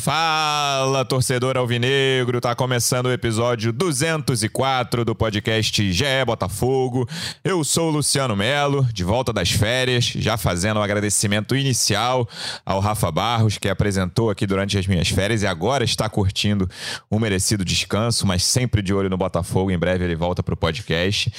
five 0.00 0.49
Fala, 0.90 1.04
torcedor 1.04 1.56
alvinegro, 1.56 2.40
tá 2.40 2.52
começando 2.52 3.06
o 3.06 3.12
episódio 3.12 3.72
204 3.72 5.04
do 5.04 5.14
podcast 5.14 5.92
GE 5.92 6.04
Botafogo. 6.26 7.08
Eu 7.44 7.62
sou 7.62 7.90
o 7.90 7.92
Luciano 7.92 8.34
Melo, 8.34 8.84
de 8.92 9.04
volta 9.04 9.32
das 9.32 9.52
férias, 9.52 10.06
já 10.06 10.36
fazendo 10.36 10.80
um 10.80 10.82
agradecimento 10.82 11.54
inicial 11.54 12.28
ao 12.66 12.80
Rafa 12.80 13.08
Barros, 13.12 13.56
que 13.56 13.68
apresentou 13.68 14.30
aqui 14.30 14.48
durante 14.48 14.76
as 14.76 14.88
minhas 14.88 15.08
férias 15.08 15.42
e 15.42 15.46
agora 15.46 15.84
está 15.84 16.08
curtindo 16.08 16.68
um 17.08 17.20
merecido 17.20 17.64
descanso, 17.64 18.26
mas 18.26 18.42
sempre 18.42 18.82
de 18.82 18.92
olho 18.92 19.08
no 19.08 19.16
Botafogo. 19.16 19.70
Em 19.70 19.78
breve 19.78 20.04
ele 20.04 20.16
volta 20.16 20.42
pro 20.42 20.56
podcast. 20.56 21.32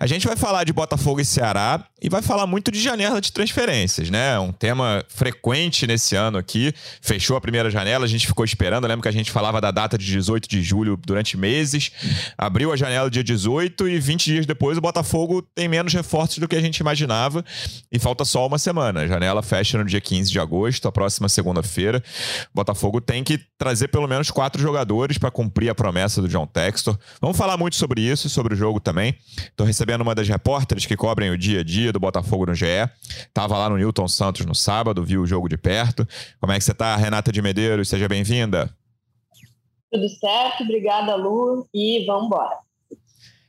A 0.00 0.06
gente 0.08 0.26
vai 0.26 0.34
falar 0.34 0.64
de 0.64 0.72
Botafogo 0.72 1.20
e 1.20 1.24
Ceará 1.24 1.84
e 2.02 2.08
vai 2.08 2.22
falar 2.22 2.48
muito 2.48 2.72
de 2.72 2.82
janela 2.82 3.20
de 3.20 3.32
transferências, 3.32 4.10
né? 4.10 4.36
Um 4.40 4.50
tema 4.50 5.04
frequente 5.08 5.86
nesse 5.86 6.16
ano 6.16 6.38
aqui. 6.38 6.74
Fechou 7.00 7.36
a 7.36 7.40
primeira 7.40 7.70
janela 7.70 8.04
a 8.04 8.08
gente 8.08 8.26
ficou 8.26 8.44
esperando. 8.44 8.84
Eu 8.84 8.95
que 9.02 9.08
a 9.08 9.12
gente 9.12 9.30
falava 9.30 9.60
da 9.60 9.70
data 9.70 9.96
de 9.96 10.04
18 10.04 10.48
de 10.48 10.62
julho 10.62 10.96
durante 10.96 11.36
meses. 11.36 11.90
Abriu 12.36 12.72
a 12.72 12.76
janela 12.76 13.10
dia 13.10 13.24
18 13.24 13.88
e 13.88 13.98
20 13.98 14.24
dias 14.24 14.46
depois 14.46 14.78
o 14.78 14.80
Botafogo 14.80 15.42
tem 15.54 15.68
menos 15.68 15.92
reforços 15.92 16.38
do 16.38 16.46
que 16.46 16.54
a 16.54 16.60
gente 16.60 16.78
imaginava. 16.78 17.44
E 17.90 17.98
falta 17.98 18.24
só 18.24 18.46
uma 18.46 18.58
semana. 18.58 19.00
A 19.00 19.06
janela 19.06 19.42
fecha 19.42 19.78
no 19.78 19.84
dia 19.84 20.00
15 20.00 20.30
de 20.30 20.38
agosto, 20.38 20.86
a 20.86 20.92
próxima 20.92 21.28
segunda-feira. 21.28 22.02
O 22.52 22.56
Botafogo 22.56 23.00
tem 23.00 23.24
que 23.24 23.40
trazer 23.58 23.88
pelo 23.88 24.06
menos 24.06 24.30
quatro 24.30 24.60
jogadores 24.60 25.18
para 25.18 25.30
cumprir 25.30 25.70
a 25.70 25.74
promessa 25.74 26.20
do 26.20 26.28
John 26.28 26.46
Textor. 26.46 26.98
Vamos 27.20 27.36
falar 27.36 27.56
muito 27.56 27.76
sobre 27.76 28.00
isso, 28.02 28.28
sobre 28.28 28.54
o 28.54 28.56
jogo 28.56 28.78
também. 28.78 29.16
Estou 29.38 29.66
recebendo 29.66 30.02
uma 30.02 30.14
das 30.14 30.28
repórteres 30.28 30.86
que 30.86 30.96
cobrem 30.96 31.30
o 31.30 31.38
dia 31.38 31.60
a 31.60 31.64
dia 31.64 31.92
do 31.92 31.98
Botafogo 31.98 32.46
no 32.46 32.54
GE. 32.54 32.66
Tava 33.32 33.56
lá 33.56 33.70
no 33.70 33.76
Newton 33.76 34.06
Santos 34.06 34.44
no 34.44 34.54
sábado, 34.54 35.02
viu 35.02 35.22
o 35.22 35.26
jogo 35.26 35.48
de 35.48 35.56
perto. 35.56 36.06
Como 36.38 36.52
é 36.52 36.58
que 36.58 36.64
você 36.64 36.74
tá, 36.74 36.94
Renata 36.96 37.32
de 37.32 37.40
Medeiros? 37.40 37.86
seja 37.86 38.08
bem-vinda. 38.08 38.70
Tudo 39.96 40.10
certo, 40.10 40.62
obrigada, 40.62 41.16
Lu, 41.16 41.66
e 41.72 42.04
vamos 42.04 42.26
embora. 42.26 42.58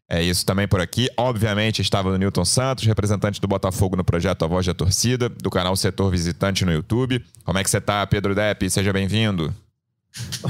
É 0.09 0.23
isso 0.23 0.45
também 0.45 0.65
por 0.65 0.79
aqui. 0.79 1.09
Obviamente 1.17 1.81
estava 1.81 2.09
no 2.09 2.17
Newton 2.17 2.45
Santos, 2.45 2.85
representante 2.85 3.41
do 3.41 3.47
Botafogo 3.49 3.97
no 3.97 4.05
projeto 4.05 4.45
A 4.45 4.47
Voz 4.47 4.65
da 4.65 4.73
Torcida, 4.73 5.27
do 5.27 5.49
canal 5.49 5.75
Setor 5.75 6.09
Visitante 6.09 6.63
no 6.63 6.71
YouTube. 6.71 7.21
Como 7.43 7.59
é 7.59 7.63
que 7.63 7.69
você 7.69 7.79
está, 7.79 8.07
Pedro 8.07 8.33
Depp? 8.33 8.69
Seja 8.69 8.93
bem-vindo. 8.93 9.53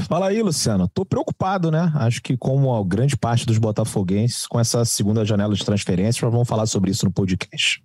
Fala 0.06 0.28
aí, 0.28 0.42
Luciano. 0.42 0.88
Tô 0.88 1.04
preocupado, 1.04 1.70
né? 1.70 1.92
Acho 1.94 2.22
que, 2.22 2.36
como 2.36 2.74
a 2.74 2.84
grande 2.84 3.16
parte 3.16 3.46
dos 3.46 3.58
botafoguenses, 3.58 4.46
com 4.46 4.58
essa 4.58 4.84
segunda 4.84 5.24
janela 5.24 5.54
de 5.54 5.64
transferências, 5.64 6.22
nós 6.22 6.32
vamos 6.32 6.48
falar 6.48 6.66
sobre 6.66 6.90
isso 6.90 7.04
no 7.04 7.12
podcast. 7.12 7.82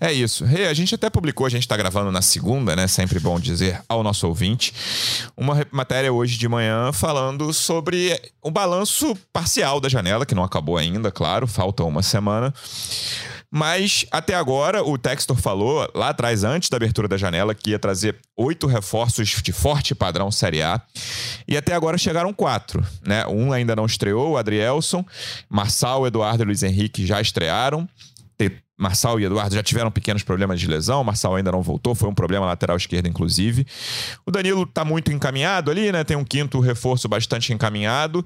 É 0.00 0.12
isso. 0.12 0.44
Hey, 0.44 0.66
a 0.66 0.74
gente 0.74 0.94
até 0.94 1.08
publicou, 1.10 1.46
a 1.46 1.50
gente 1.50 1.62
está 1.62 1.76
gravando 1.76 2.10
na 2.10 2.22
segunda, 2.22 2.74
né? 2.76 2.86
Sempre 2.86 3.18
bom 3.18 3.38
dizer 3.38 3.80
ao 3.88 4.02
nosso 4.02 4.26
ouvinte, 4.26 4.72
uma 5.36 5.66
matéria 5.70 6.12
hoje 6.12 6.38
de 6.38 6.48
manhã 6.48 6.92
falando 6.92 7.52
sobre 7.52 8.20
o 8.42 8.50
balanço 8.50 9.16
parcial 9.32 9.80
da 9.80 9.88
janela, 9.88 10.26
que 10.26 10.34
não 10.34 10.44
acabou 10.44 10.76
ainda, 10.76 11.10
claro, 11.10 11.46
falta 11.46 11.84
uma 11.84 12.02
semana. 12.02 12.52
Mas 13.54 14.06
até 14.10 14.34
agora, 14.34 14.82
o 14.82 14.96
Textor 14.96 15.36
falou 15.36 15.86
lá 15.94 16.08
atrás, 16.08 16.42
antes 16.42 16.70
da 16.70 16.78
abertura 16.78 17.06
da 17.06 17.18
janela, 17.18 17.54
que 17.54 17.72
ia 17.72 17.78
trazer 17.78 18.18
oito 18.34 18.66
reforços 18.66 19.28
de 19.28 19.52
forte 19.52 19.94
padrão 19.94 20.30
Série 20.30 20.62
A. 20.62 20.80
E 21.46 21.54
até 21.54 21.74
agora 21.74 21.98
chegaram 21.98 22.32
quatro. 22.32 22.82
Né? 23.06 23.26
Um 23.26 23.52
ainda 23.52 23.76
não 23.76 23.84
estreou, 23.84 24.32
o 24.32 24.36
Adrielson. 24.38 25.04
Marçal, 25.50 26.06
Eduardo 26.06 26.42
e 26.42 26.46
Luiz 26.46 26.62
Henrique 26.62 27.04
já 27.04 27.20
estrearam. 27.20 27.86
Marçal 28.78 29.20
e 29.20 29.24
Eduardo 29.24 29.54
já 29.54 29.62
tiveram 29.62 29.90
pequenos 29.90 30.22
problemas 30.22 30.58
de 30.58 30.66
lesão. 30.66 31.04
Marçal 31.04 31.36
ainda 31.36 31.52
não 31.52 31.62
voltou, 31.62 31.94
foi 31.94 32.08
um 32.08 32.14
problema 32.14 32.46
lateral 32.46 32.76
esquerdo, 32.76 33.06
inclusive. 33.06 33.66
O 34.26 34.30
Danilo 34.30 34.62
está 34.62 34.84
muito 34.84 35.12
encaminhado 35.12 35.70
ali, 35.70 35.92
né? 35.92 36.02
Tem 36.04 36.16
um 36.16 36.24
quinto 36.24 36.58
reforço 36.58 37.08
bastante 37.08 37.52
encaminhado. 37.52 38.24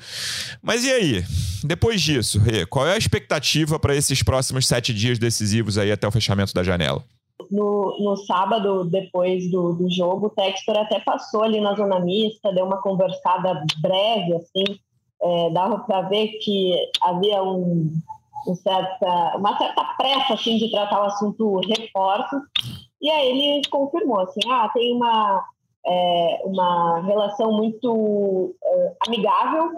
Mas 0.62 0.84
e 0.84 0.90
aí? 0.90 1.24
Depois 1.64 2.00
disso, 2.00 2.38
Rê, 2.38 2.64
qual 2.64 2.86
é 2.86 2.94
a 2.94 2.98
expectativa 2.98 3.78
para 3.78 3.94
esses 3.94 4.22
próximos 4.22 4.66
sete 4.66 4.94
dias 4.94 5.18
decisivos 5.18 5.78
aí 5.78 5.90
até 5.90 6.06
o 6.06 6.12
fechamento 6.12 6.54
da 6.54 6.62
janela? 6.62 7.04
No, 7.50 7.96
no 8.00 8.16
sábado, 8.16 8.84
depois 8.84 9.50
do, 9.50 9.74
do 9.74 9.90
jogo, 9.90 10.26
o 10.26 10.30
Textor 10.30 10.78
até 10.78 11.00
passou 11.00 11.42
ali 11.42 11.60
na 11.60 11.74
zona 11.74 12.00
mista, 12.00 12.52
deu 12.52 12.64
uma 12.64 12.80
conversada 12.80 13.62
breve, 13.80 14.36
assim. 14.36 14.78
É, 15.22 15.50
dava 15.50 15.78
para 15.78 16.02
ver 16.02 16.28
que 16.42 16.74
havia 17.02 17.42
um 17.42 17.90
um 18.46 18.54
certa, 18.54 19.36
uma 19.36 19.56
certa 19.58 19.84
pressa 19.96 20.34
assim, 20.34 20.56
de 20.56 20.70
tratar 20.70 21.02
o 21.02 21.06
assunto 21.06 21.60
reforços. 21.60 22.40
E 23.00 23.10
aí 23.10 23.28
ele 23.28 23.62
confirmou 23.68 24.20
assim, 24.20 24.40
ah, 24.48 24.70
tem 24.72 24.94
uma, 24.94 25.44
é, 25.86 26.42
uma 26.44 27.00
relação 27.00 27.52
muito 27.52 28.54
é, 28.62 28.92
amigável 29.06 29.70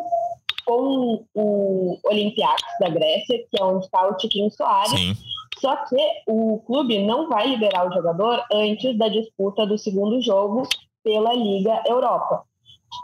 com 0.65 1.25
o 1.35 1.99
Olympiacos 2.05 2.75
da 2.79 2.91
Grécia, 2.91 3.39
que 3.51 3.61
é 3.61 3.65
onde 3.65 3.87
está 3.87 4.07
o 4.07 4.17
Tiquinho 4.17 4.51
Soares. 4.51 4.91
Sim. 4.91 5.15
Só 5.59 5.75
que 5.87 5.97
o 6.29 6.61
clube 6.67 7.05
não 7.05 7.29
vai 7.29 7.49
liberar 7.49 7.89
o 7.89 7.93
jogador 7.93 8.45
antes 8.53 8.97
da 8.97 9.09
disputa 9.09 9.67
do 9.67 9.77
segundo 9.77 10.21
jogo 10.23 10.63
pela 11.03 11.35
Liga 11.35 11.83
Europa. 11.87 12.45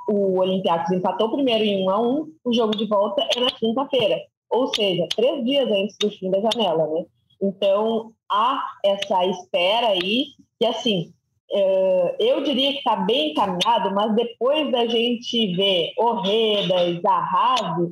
O 0.08 0.38
Olympiacos 0.38 0.92
empatou 0.92 1.31
primeiro 1.31 1.64
em 1.64 1.84
1 1.84 1.91
a 1.91 2.00
1 2.00 2.32
o 2.44 2.52
jogo 2.52 2.76
de 2.76 2.86
volta 2.86 3.26
é 3.34 3.41
na 3.41 3.50
quinta-feira 3.50 4.20
ou 4.50 4.75
seja, 4.75 5.06
três 5.15 5.44
dias 5.44 5.71
antes 5.71 5.97
do 5.99 6.10
fim 6.10 6.31
da 6.31 6.41
janela, 6.41 6.87
né? 6.87 7.05
Então, 7.43 8.12
há 8.31 8.62
essa 8.84 9.25
espera 9.27 9.88
aí, 9.88 10.27
que 10.59 10.66
assim, 10.66 11.12
é, 11.50 12.16
eu 12.19 12.43
diria 12.43 12.72
que 12.72 12.78
está 12.78 12.97
bem 12.97 13.32
encaminhado, 13.32 13.94
mas 13.94 14.15
depois 14.15 14.71
da 14.72 14.87
gente 14.87 15.55
ver 15.55 15.93
Orreda, 15.99 17.00
Zarrazo, 17.00 17.91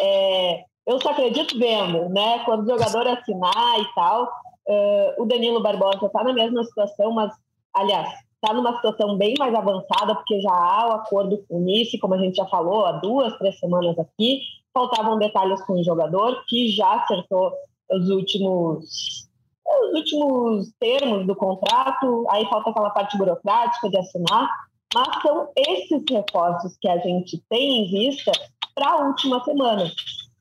é, 0.00 0.64
eu 0.86 1.00
só 1.00 1.10
acredito 1.10 1.58
vendo, 1.58 2.08
né? 2.08 2.40
Quando 2.44 2.64
o 2.64 2.70
jogador 2.70 3.06
assinar 3.06 3.80
e 3.80 3.94
tal, 3.94 4.28
é, 4.68 5.16
o 5.18 5.24
Danilo 5.24 5.62
Barbosa 5.62 6.06
está 6.06 6.24
na 6.24 6.32
mesma 6.32 6.64
situação, 6.64 7.12
mas, 7.12 7.32
aliás, 7.74 8.08
está 8.34 8.52
numa 8.54 8.74
situação 8.76 9.16
bem 9.16 9.34
mais 9.38 9.54
avançada, 9.54 10.14
porque 10.14 10.40
já 10.40 10.52
há 10.52 10.88
o 10.88 10.92
acordo 10.92 11.44
com 11.48 11.58
o 11.58 11.60
Nice, 11.60 11.98
como 11.98 12.14
a 12.14 12.18
gente 12.18 12.36
já 12.36 12.46
falou 12.46 12.84
há 12.84 12.92
duas, 12.92 13.36
três 13.38 13.58
semanas 13.58 13.98
aqui, 13.98 14.40
faltavam 14.74 15.18
detalhes 15.18 15.64
com 15.64 15.74
o 15.74 15.84
jogador, 15.84 16.44
que 16.46 16.68
já 16.68 16.96
acertou 16.96 17.52
os 17.90 18.10
últimos 18.10 19.24
os 19.66 19.98
últimos 19.98 20.72
termos 20.78 21.26
do 21.26 21.34
contrato, 21.34 22.26
aí 22.28 22.44
falta 22.46 22.70
aquela 22.70 22.90
parte 22.90 23.16
burocrática 23.16 23.88
de 23.88 23.96
assinar, 23.96 24.48
mas 24.94 25.22
são 25.22 25.48
esses 25.56 26.02
reforços 26.08 26.76
que 26.80 26.88
a 26.88 26.98
gente 26.98 27.42
tem 27.48 27.82
em 27.82 27.90
vista 27.90 28.30
para 28.74 28.90
a 28.90 29.06
última 29.06 29.42
semana. 29.42 29.90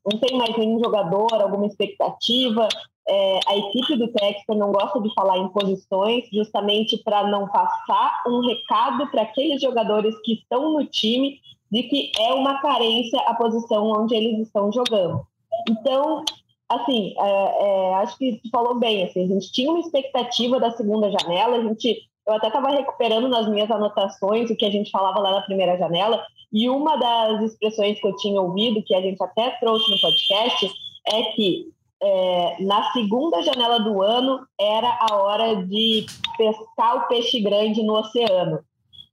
Não 0.06 0.20
tem 0.20 0.38
mais 0.38 0.56
nenhum 0.58 0.80
jogador, 0.84 1.34
alguma 1.34 1.66
expectativa. 1.66 2.68
É, 3.08 3.40
a 3.48 3.58
equipe 3.58 3.96
do 3.96 4.08
Texas 4.10 4.58
não 4.58 4.72
gosta 4.72 5.02
de 5.02 5.14
falar 5.14 5.38
em 5.38 5.50
posições, 5.50 6.26
justamente 6.32 6.98
para 7.04 7.28
não 7.28 7.48
passar 7.48 8.24
um 8.28 8.42
recado 8.42 9.10
para 9.10 9.24
aqueles 9.24 9.62
jogadores 9.62 10.16
que 10.24 10.34
estão 10.34 10.74
no 10.74 10.86
time 10.86 11.40
de 11.74 11.82
que 11.84 12.12
é 12.20 12.32
uma 12.34 12.62
carência 12.62 13.20
a 13.22 13.34
posição 13.34 13.90
onde 13.90 14.16
eles 14.16 14.46
estão 14.46 14.72
jogando. 14.72 15.26
Então, 15.68 16.24
assim, 16.70 17.16
é, 17.18 17.66
é, 17.66 17.96
acho 17.96 18.16
que 18.16 18.40
tu 18.44 18.50
falou 18.52 18.76
bem, 18.76 19.04
assim, 19.04 19.24
a 19.24 19.28
gente 19.28 19.52
tinha 19.52 19.72
uma 19.72 19.80
expectativa 19.80 20.60
da 20.60 20.70
segunda 20.70 21.10
janela, 21.10 21.58
a 21.58 21.64
gente, 21.64 22.04
eu 22.28 22.34
até 22.36 22.46
estava 22.46 22.70
recuperando 22.70 23.28
nas 23.28 23.50
minhas 23.50 23.72
anotações 23.72 24.52
o 24.52 24.56
que 24.56 24.66
a 24.66 24.70
gente 24.70 24.92
falava 24.92 25.18
lá 25.20 25.32
na 25.32 25.42
primeira 25.42 25.76
janela, 25.76 26.24
e 26.52 26.70
uma 26.70 26.96
das 26.96 27.42
expressões 27.42 28.00
que 28.00 28.06
eu 28.06 28.16
tinha 28.18 28.40
ouvido, 28.40 28.84
que 28.84 28.94
a 28.94 29.02
gente 29.02 29.22
até 29.24 29.50
trouxe 29.60 29.90
no 29.90 30.00
podcast, 30.00 30.72
é 31.08 31.24
que 31.32 31.70
é, 32.04 32.64
na 32.64 32.92
segunda 32.92 33.42
janela 33.42 33.80
do 33.80 34.04
ano 34.04 34.46
era 34.62 34.96
a 35.10 35.16
hora 35.16 35.56
de 35.66 36.06
pescar 36.38 36.98
o 36.98 37.08
peixe 37.08 37.42
grande 37.42 37.82
no 37.82 37.96
oceano. 37.96 38.60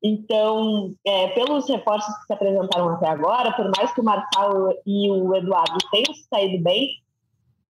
Então, 0.02 0.94
é, 1.06 1.29
pelos 1.29 1.69
reforços 1.69 2.14
que 2.17 2.26
se 2.26 2.32
apresentaram 2.32 2.88
até 2.91 3.08
agora, 3.08 3.52
por 3.52 3.70
mais 3.76 3.93
que 3.93 4.00
o 4.00 4.05
Marçal 4.05 4.73
e 4.87 5.11
o 5.11 5.35
Eduardo 5.35 5.76
tenham 5.91 6.14
saído 6.32 6.62
bem, 6.62 6.97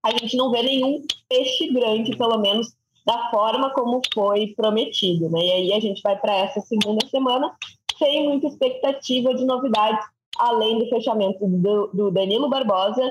a 0.04 0.12
gente 0.12 0.38
não 0.38 0.52
vê 0.52 0.62
nenhum 0.62 1.04
peixe 1.28 1.72
grande, 1.74 2.16
pelo 2.16 2.38
menos 2.38 2.74
da 3.06 3.30
forma 3.32 3.72
como 3.72 4.02
foi 4.14 4.54
prometido. 4.56 5.30
Né? 5.30 5.40
E 5.40 5.52
aí 5.52 5.74
a 5.74 5.80
gente 5.80 6.02
vai 6.02 6.16
para 6.18 6.36
essa 6.36 6.62
segunda 6.62 7.06
semana 7.08 7.52
sem 7.98 8.28
muita 8.28 8.48
expectativa 8.48 9.34
de 9.34 9.44
novidades, 9.44 10.06
além 10.38 10.80
do 10.80 10.88
fechamento 10.88 11.40
do, 11.48 11.88
do 11.88 12.12
Danilo 12.12 12.50
Barbosa 12.50 13.02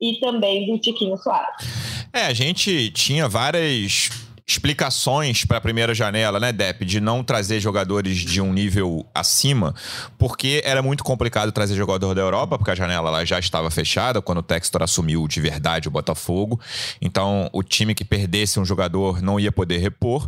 e 0.00 0.14
também 0.20 0.66
do 0.66 0.78
Tiquinho 0.78 1.16
Soares. 1.18 1.66
É, 2.12 2.26
a 2.26 2.32
gente 2.32 2.90
tinha 2.92 3.28
várias 3.28 4.27
explicações 4.48 5.44
para 5.44 5.58
a 5.58 5.60
primeira 5.60 5.94
janela, 5.94 6.40
né, 6.40 6.50
Dep, 6.50 6.82
de 6.82 7.02
não 7.02 7.22
trazer 7.22 7.60
jogadores 7.60 8.16
de 8.16 8.40
um 8.40 8.50
nível 8.50 9.04
acima, 9.14 9.74
porque 10.16 10.62
era 10.64 10.80
muito 10.80 11.04
complicado 11.04 11.52
trazer 11.52 11.76
jogador 11.76 12.14
da 12.14 12.22
Europa, 12.22 12.56
porque 12.56 12.70
a 12.70 12.74
janela 12.74 13.10
lá 13.10 13.26
já 13.26 13.38
estava 13.38 13.70
fechada 13.70 14.22
quando 14.22 14.38
o 14.38 14.42
Textor 14.42 14.82
assumiu 14.82 15.28
de 15.28 15.38
verdade 15.38 15.86
o 15.86 15.90
Botafogo. 15.90 16.58
Então, 16.98 17.50
o 17.52 17.62
time 17.62 17.94
que 17.94 18.06
perdesse 18.06 18.58
um 18.58 18.64
jogador 18.64 19.20
não 19.20 19.38
ia 19.38 19.52
poder 19.52 19.78
repor. 19.78 20.26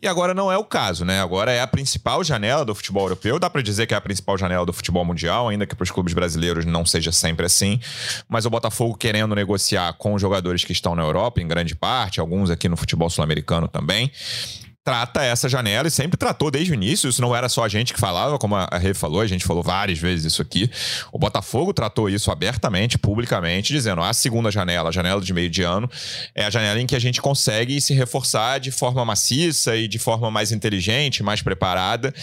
E 0.00 0.06
agora 0.06 0.32
não 0.32 0.52
é 0.52 0.56
o 0.56 0.64
caso, 0.64 1.04
né? 1.04 1.20
Agora 1.20 1.50
é 1.50 1.60
a 1.60 1.66
principal 1.66 2.22
janela 2.22 2.64
do 2.64 2.76
futebol 2.76 3.02
europeu. 3.02 3.40
Dá 3.40 3.50
para 3.50 3.60
dizer 3.60 3.88
que 3.88 3.94
é 3.94 3.96
a 3.96 4.00
principal 4.00 4.38
janela 4.38 4.64
do 4.64 4.72
futebol 4.72 5.04
mundial, 5.04 5.48
ainda 5.48 5.66
que 5.66 5.74
para 5.74 5.82
os 5.82 5.90
clubes 5.90 6.14
brasileiros 6.14 6.64
não 6.64 6.86
seja 6.86 7.10
sempre 7.10 7.46
assim. 7.46 7.80
Mas 8.28 8.46
o 8.46 8.50
Botafogo 8.50 8.96
querendo 8.96 9.34
negociar 9.34 9.94
com 9.94 10.14
os 10.14 10.22
jogadores 10.22 10.64
que 10.64 10.72
estão 10.72 10.94
na 10.94 11.02
Europa, 11.02 11.40
em 11.40 11.48
grande 11.48 11.74
parte, 11.74 12.20
alguns 12.20 12.50
aqui 12.50 12.68
no 12.68 12.76
futebol 12.76 13.10
sul-americano 13.10 13.47
americano 13.48 13.68
também 13.68 14.10
trata 14.88 15.22
essa 15.22 15.50
janela 15.50 15.86
e 15.86 15.90
sempre 15.90 16.16
tratou 16.16 16.50
desde 16.50 16.72
o 16.72 16.74
início. 16.74 17.10
Isso 17.10 17.20
não 17.20 17.36
era 17.36 17.46
só 17.50 17.62
a 17.62 17.68
gente 17.68 17.92
que 17.92 18.00
falava, 18.00 18.38
como 18.38 18.56
a 18.56 18.78
Rê 18.78 18.94
falou, 18.94 19.20
a 19.20 19.26
gente 19.26 19.44
falou 19.44 19.62
várias 19.62 19.98
vezes 19.98 20.32
isso 20.32 20.40
aqui. 20.40 20.70
O 21.12 21.18
Botafogo 21.18 21.74
tratou 21.74 22.08
isso 22.08 22.30
abertamente, 22.30 22.96
publicamente, 22.96 23.70
dizendo: 23.70 24.00
a 24.00 24.14
segunda 24.14 24.50
janela, 24.50 24.88
a 24.88 24.92
janela 24.92 25.20
de 25.20 25.34
meio 25.34 25.50
de 25.50 25.62
ano, 25.62 25.90
é 26.34 26.46
a 26.46 26.48
janela 26.48 26.80
em 26.80 26.86
que 26.86 26.96
a 26.96 26.98
gente 26.98 27.20
consegue 27.20 27.78
se 27.82 27.92
reforçar 27.92 28.60
de 28.60 28.70
forma 28.70 29.04
maciça 29.04 29.76
e 29.76 29.86
de 29.86 29.98
forma 29.98 30.30
mais 30.30 30.52
inteligente, 30.52 31.22
mais 31.22 31.42
preparada. 31.42 32.14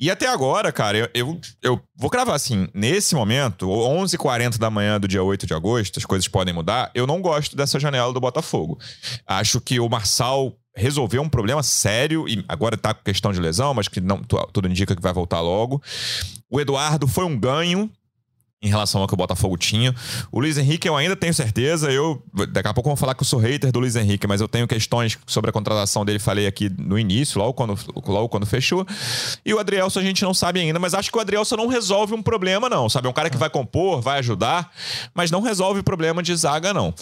E 0.00 0.10
até 0.10 0.28
agora, 0.28 0.72
cara, 0.72 0.96
eu, 0.96 1.08
eu, 1.12 1.40
eu 1.60 1.80
vou 1.94 2.08
cravar 2.08 2.36
assim: 2.36 2.68
nesse 2.72 3.14
momento, 3.14 3.66
11h40 3.66 4.56
da 4.56 4.70
manhã 4.70 4.98
do 4.98 5.06
dia 5.06 5.22
8 5.22 5.46
de 5.46 5.52
agosto, 5.52 5.98
as 5.98 6.06
coisas 6.06 6.26
podem 6.26 6.54
mudar. 6.54 6.90
Eu 6.94 7.06
não 7.06 7.20
gosto 7.20 7.54
dessa 7.54 7.78
janela 7.78 8.14
do 8.14 8.20
Botafogo. 8.20 8.78
Acho 9.26 9.60
que 9.60 9.78
o 9.78 9.90
Marçal 9.90 10.56
resolveu 10.78 11.20
um 11.20 11.28
problema 11.28 11.62
sério, 11.62 12.28
e 12.28 12.44
agora 12.48 12.76
tá 12.76 12.94
com 12.94 13.02
questão 13.02 13.32
de 13.32 13.40
lesão, 13.40 13.74
mas 13.74 13.88
que 13.88 14.00
não 14.00 14.22
tudo 14.22 14.68
indica 14.68 14.94
que 14.94 15.02
vai 15.02 15.12
voltar 15.12 15.40
logo. 15.40 15.82
O 16.50 16.60
Eduardo 16.60 17.06
foi 17.06 17.24
um 17.24 17.38
ganho, 17.38 17.90
em 18.60 18.68
relação 18.68 19.00
ao 19.00 19.06
que 19.06 19.14
o 19.14 19.16
Botafogo 19.16 19.56
tinha. 19.56 19.94
O 20.32 20.40
Luiz 20.40 20.58
Henrique 20.58 20.88
eu 20.88 20.96
ainda 20.96 21.14
tenho 21.14 21.32
certeza, 21.32 21.92
eu 21.92 22.20
daqui 22.48 22.68
a 22.68 22.74
pouco 22.74 22.90
vou 22.90 22.96
falar 22.96 23.14
que 23.14 23.22
eu 23.22 23.26
sou 23.26 23.38
hater 23.38 23.70
do 23.70 23.78
Luiz 23.78 23.94
Henrique, 23.94 24.26
mas 24.26 24.40
eu 24.40 24.48
tenho 24.48 24.66
questões 24.66 25.16
sobre 25.26 25.50
a 25.50 25.52
contratação 25.52 26.04
dele, 26.04 26.18
falei 26.18 26.46
aqui 26.46 26.68
no 26.76 26.98
início, 26.98 27.38
logo 27.38 27.52
quando, 27.52 27.78
logo 28.06 28.28
quando 28.28 28.46
fechou. 28.46 28.84
E 29.46 29.54
o 29.54 29.60
Adrielson 29.60 30.00
a 30.00 30.02
gente 30.02 30.22
não 30.24 30.34
sabe 30.34 30.58
ainda, 30.58 30.78
mas 30.80 30.92
acho 30.92 31.10
que 31.10 31.16
o 31.16 31.20
Adrielson 31.20 31.56
não 31.56 31.68
resolve 31.68 32.14
um 32.14 32.22
problema 32.22 32.68
não, 32.68 32.88
sabe? 32.88 33.06
É 33.06 33.10
um 33.10 33.12
cara 33.12 33.30
que 33.30 33.36
vai 33.36 33.48
compor, 33.48 34.00
vai 34.00 34.18
ajudar, 34.18 34.72
mas 35.14 35.30
não 35.30 35.40
resolve 35.40 35.80
o 35.80 35.84
problema 35.84 36.20
de 36.20 36.34
zaga 36.34 36.74
não. 36.74 36.92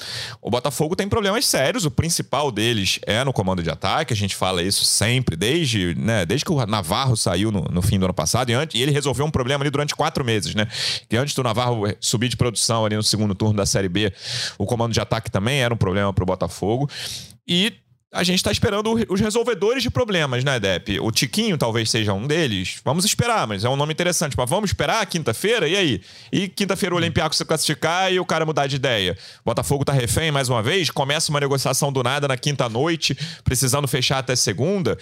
O 0.43 0.50
Botafogo 0.50 0.94
tem 0.94 1.09
problemas 1.09 1.47
sérios, 1.47 1.87
o 1.87 1.91
principal 1.91 2.52
deles 2.52 2.99
é 3.06 3.25
no 3.25 3.32
comando 3.32 3.62
de 3.62 3.70
ataque, 3.70 4.12
a 4.12 4.17
gente 4.17 4.37
fala 4.37 4.62
isso 4.62 4.85
sempre, 4.85 5.37
desde, 5.37 5.94
né, 5.94 6.26
desde 6.26 6.44
que 6.44 6.52
o 6.52 6.67
Navarro 6.67 7.17
saiu 7.17 7.50
no, 7.50 7.62
no 7.62 7.81
fim 7.81 7.99
do 7.99 8.05
ano 8.05 8.14
passado 8.14 8.50
e, 8.50 8.55
antes, 8.55 8.79
e 8.79 8.82
ele 8.82 8.93
resolveu 8.93 9.25
um 9.25 9.31
problema 9.31 9.64
ali 9.64 9.70
durante 9.70 9.94
quatro 9.94 10.23
meses, 10.23 10.55
né? 10.55 10.67
Que 11.09 11.17
antes 11.17 11.35
do 11.35 11.45
Navarro 11.46 11.84
subir 12.00 12.28
de 12.28 12.37
produção 12.37 12.84
ali 12.84 12.96
no 12.96 13.02
segundo 13.02 13.34
turno 13.34 13.56
da 13.56 13.66
Série 13.66 13.88
B, 13.88 14.12
o 14.58 14.66
comando 14.66 14.93
de 14.93 15.00
ataque 15.00 15.31
também 15.31 15.60
era 15.60 15.72
um 15.72 15.76
problema 15.76 16.12
para 16.12 16.22
o 16.22 16.26
Botafogo. 16.26 16.88
E 17.46 17.72
a 18.12 18.22
gente 18.22 18.37
está 18.37 18.50
esperando 18.50 18.94
os 19.10 19.20
resolvedores 19.20 19.82
de 19.82 19.90
problemas, 19.90 20.43
né, 20.43 20.58
Dep? 20.58 20.98
O 21.00 21.10
Tiquinho 21.10 21.58
talvez 21.58 21.90
seja 21.90 22.14
um 22.14 22.26
deles. 22.26 22.81
Vamos 22.84 23.04
esperar, 23.04 23.46
mas 23.46 23.64
é 23.64 23.69
um 23.69 23.76
nome 23.76 23.93
interessante. 23.93 24.34
Mas 24.37 24.48
vamos 24.48 24.70
esperar 24.70 25.04
quinta-feira? 25.06 25.69
E 25.69 25.76
aí? 25.76 26.00
E 26.32 26.48
quinta-feira 26.48 26.94
o 26.94 26.98
Olympiacos 26.98 27.37
se 27.37 27.44
classificar 27.44 28.12
e 28.12 28.19
o 28.19 28.25
cara 28.25 28.46
mudar 28.46 28.69
de 28.69 28.76
ideia? 28.76 29.19
Botafogo 29.44 29.84
tá 29.84 29.92
refém 29.92 30.31
mais 30.31 30.49
uma 30.49 30.62
vez? 30.62 30.90
Começa 30.90 31.31
uma 31.31 31.40
negociação 31.40 31.92
do 31.92 32.02
nada 32.02 32.26
na 32.26 32.37
quinta 32.37 32.69
noite, 32.69 33.14
precisando 33.44 33.87
fechar 33.87 34.19
até 34.19 34.34
segunda? 34.34 34.96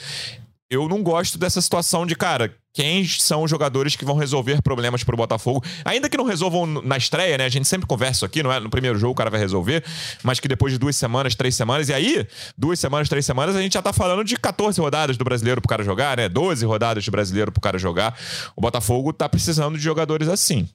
Eu 0.68 0.88
não 0.88 1.02
gosto 1.02 1.38
dessa 1.38 1.60
situação 1.60 2.04
de, 2.04 2.16
cara, 2.16 2.52
quem 2.74 3.06
são 3.06 3.44
os 3.44 3.50
jogadores 3.50 3.94
que 3.94 4.04
vão 4.04 4.16
resolver 4.16 4.60
problemas 4.60 5.04
pro 5.04 5.16
Botafogo. 5.16 5.64
Ainda 5.84 6.08
que 6.10 6.16
não 6.16 6.24
resolvam 6.24 6.66
na 6.66 6.96
estreia, 6.96 7.38
né? 7.38 7.44
A 7.44 7.48
gente 7.48 7.68
sempre 7.68 7.86
conversa 7.86 8.26
aqui, 8.26 8.42
não 8.42 8.52
é? 8.52 8.58
No 8.58 8.68
primeiro 8.68 8.98
jogo 8.98 9.12
o 9.12 9.14
cara 9.14 9.30
vai 9.30 9.38
resolver, 9.38 9.84
mas 10.24 10.40
que 10.40 10.48
depois 10.48 10.72
de 10.72 10.78
duas 10.78 10.96
semanas, 10.96 11.36
três 11.36 11.54
semanas, 11.54 11.88
e 11.88 11.94
aí, 11.94 12.26
duas 12.58 12.80
semanas, 12.80 13.08
três 13.08 13.24
semanas, 13.24 13.54
a 13.54 13.62
gente 13.62 13.74
já 13.74 13.82
tá 13.82 13.92
falando 13.92 14.24
de 14.24 14.36
14 14.36 14.80
rodadas 14.80 15.16
do 15.16 15.24
brasileiro 15.24 15.60
pro 15.60 15.68
cara 15.68 15.84
jogar, 15.84 16.16
né? 16.16 16.28
12 16.28 16.66
rodadas 16.66 17.04
de 17.04 17.10
brasileiro 17.12 17.52
pro 17.52 17.60
cara 17.60 17.78
jogar. 17.78 18.18
O 18.56 18.60
Botafogo 18.60 19.12
tá 19.12 19.28
precisando 19.28 19.78
de 19.78 19.84
jogadores 19.84 20.26
assim. 20.26 20.68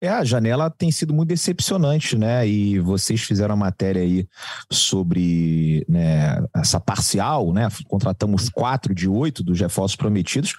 É, 0.00 0.08
a 0.08 0.24
janela 0.24 0.68
tem 0.68 0.90
sido 0.90 1.14
muito 1.14 1.28
decepcionante, 1.28 2.16
né? 2.16 2.46
E 2.46 2.78
vocês 2.78 3.22
fizeram 3.22 3.54
a 3.54 3.56
matéria 3.56 4.02
aí 4.02 4.28
sobre 4.70 5.84
né, 5.88 6.44
essa 6.54 6.78
parcial, 6.78 7.52
né? 7.52 7.68
Contratamos 7.88 8.48
quatro 8.50 8.94
de 8.94 9.08
oito 9.08 9.42
dos 9.42 9.58
reforços 9.58 9.96
prometidos. 9.96 10.54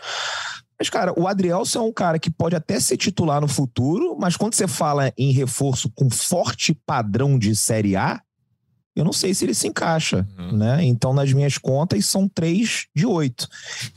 Mas, 0.80 0.90
cara, 0.90 1.14
o 1.18 1.28
Adrielson 1.28 1.80
é 1.80 1.84
um 1.84 1.94
cara 1.94 2.20
que 2.20 2.30
pode 2.30 2.56
até 2.56 2.80
ser 2.80 2.98
titular 2.98 3.40
no 3.40 3.48
futuro, 3.48 4.18
mas 4.20 4.36
quando 4.36 4.56
você 4.56 4.68
fala 4.68 5.12
em 5.18 5.32
reforço 5.32 5.90
com 5.92 6.10
forte 6.10 6.74
padrão 6.86 7.40
de 7.40 7.56
Série 7.56 7.96
A, 7.96 8.22
eu 8.96 9.04
não 9.04 9.12
sei 9.12 9.34
se 9.34 9.44
ele 9.44 9.54
se 9.54 9.68
encaixa, 9.68 10.26
uhum. 10.38 10.58
né? 10.58 10.84
Então, 10.84 11.14
nas 11.14 11.32
minhas 11.34 11.58
contas, 11.58 12.06
são 12.06 12.30
três 12.30 12.88
de 12.96 13.06
oito. 13.06 13.48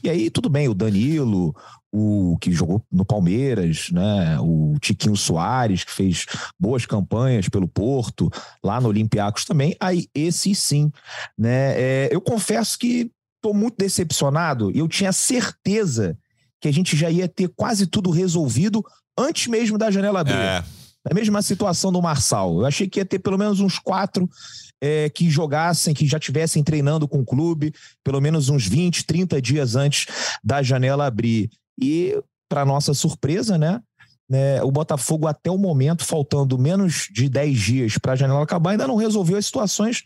E 0.03 0.11
aí, 0.11 0.29
tudo 0.29 0.49
bem, 0.49 0.69
o 0.69 0.75
Danilo, 0.75 1.55
o 1.93 2.37
que 2.41 2.53
jogou 2.53 2.85
no 2.91 3.05
Palmeiras, 3.05 3.91
né? 3.91 4.39
O 4.41 4.77
Tiquinho 4.81 5.17
Soares, 5.17 5.85
que 5.85 5.93
fez 5.93 6.27
boas 6.59 6.85
campanhas 6.85 7.49
pelo 7.49 7.67
Porto, 7.67 8.31
lá 8.63 8.81
no 8.81 8.89
Olympiacos 8.89 9.45
também. 9.45 9.75
Aí, 9.81 10.07
esse 10.15 10.55
sim, 10.55 10.93
né? 11.37 11.81
É, 11.81 12.09
eu 12.13 12.21
confesso 12.21 12.79
que 12.79 13.11
estou 13.37 13.55
muito 13.55 13.77
decepcionado. 13.79 14.71
Eu 14.73 14.87
tinha 14.87 15.13
certeza 15.13 16.19
que 16.61 16.69
a 16.69 16.73
gente 16.73 16.97
já 16.97 17.11
ia 17.11 17.29
ter 17.29 17.49
quase 17.49 17.87
tudo 17.87 18.11
resolvido 18.11 18.85
antes 19.17 19.47
mesmo 19.47 19.79
da 19.79 19.91
janela 19.91 20.21
abrir. 20.21 20.35
É. 20.35 20.65
A 21.11 21.15
mesma 21.15 21.41
situação 21.41 21.91
do 21.91 22.03
Marçal. 22.03 22.61
Eu 22.61 22.67
achei 22.67 22.89
que 22.89 23.01
ia 23.01 23.05
ter 23.05 23.19
pelo 23.19 23.39
menos 23.39 23.61
uns 23.61 23.79
quatro 23.79 24.29
é, 24.81 25.09
que 25.09 25.31
jogassem, 25.31 25.95
que 25.95 26.07
já 26.07 26.19
tivessem 26.19 26.63
treinando 26.63 27.09
com 27.09 27.21
o 27.21 27.25
clube, 27.25 27.73
pelo 28.05 28.21
menos 28.21 28.49
uns 28.49 28.67
20, 28.67 29.07
30 29.07 29.41
dias 29.41 29.77
antes 29.77 30.07
da 30.45 30.63
janela 30.63 31.07
abrir. 31.07 31.51
E, 31.81 32.21
para 32.49 32.65
nossa 32.65 32.95
surpresa, 32.95 33.59
né? 33.59 33.83
Né, 34.29 34.63
o 34.63 34.71
Botafogo, 34.71 35.27
até 35.27 35.51
o 35.51 35.57
momento, 35.57 36.05
faltando 36.05 36.59
menos 36.59 37.09
de 37.11 37.29
10 37.29 37.59
dias 37.59 37.99
para 37.99 38.13
a 38.13 38.17
janela 38.17 38.43
acabar, 38.43 38.73
ainda 38.73 38.87
não 38.87 38.97
resolveu 38.97 39.39
as 39.39 39.47
situações 39.47 40.03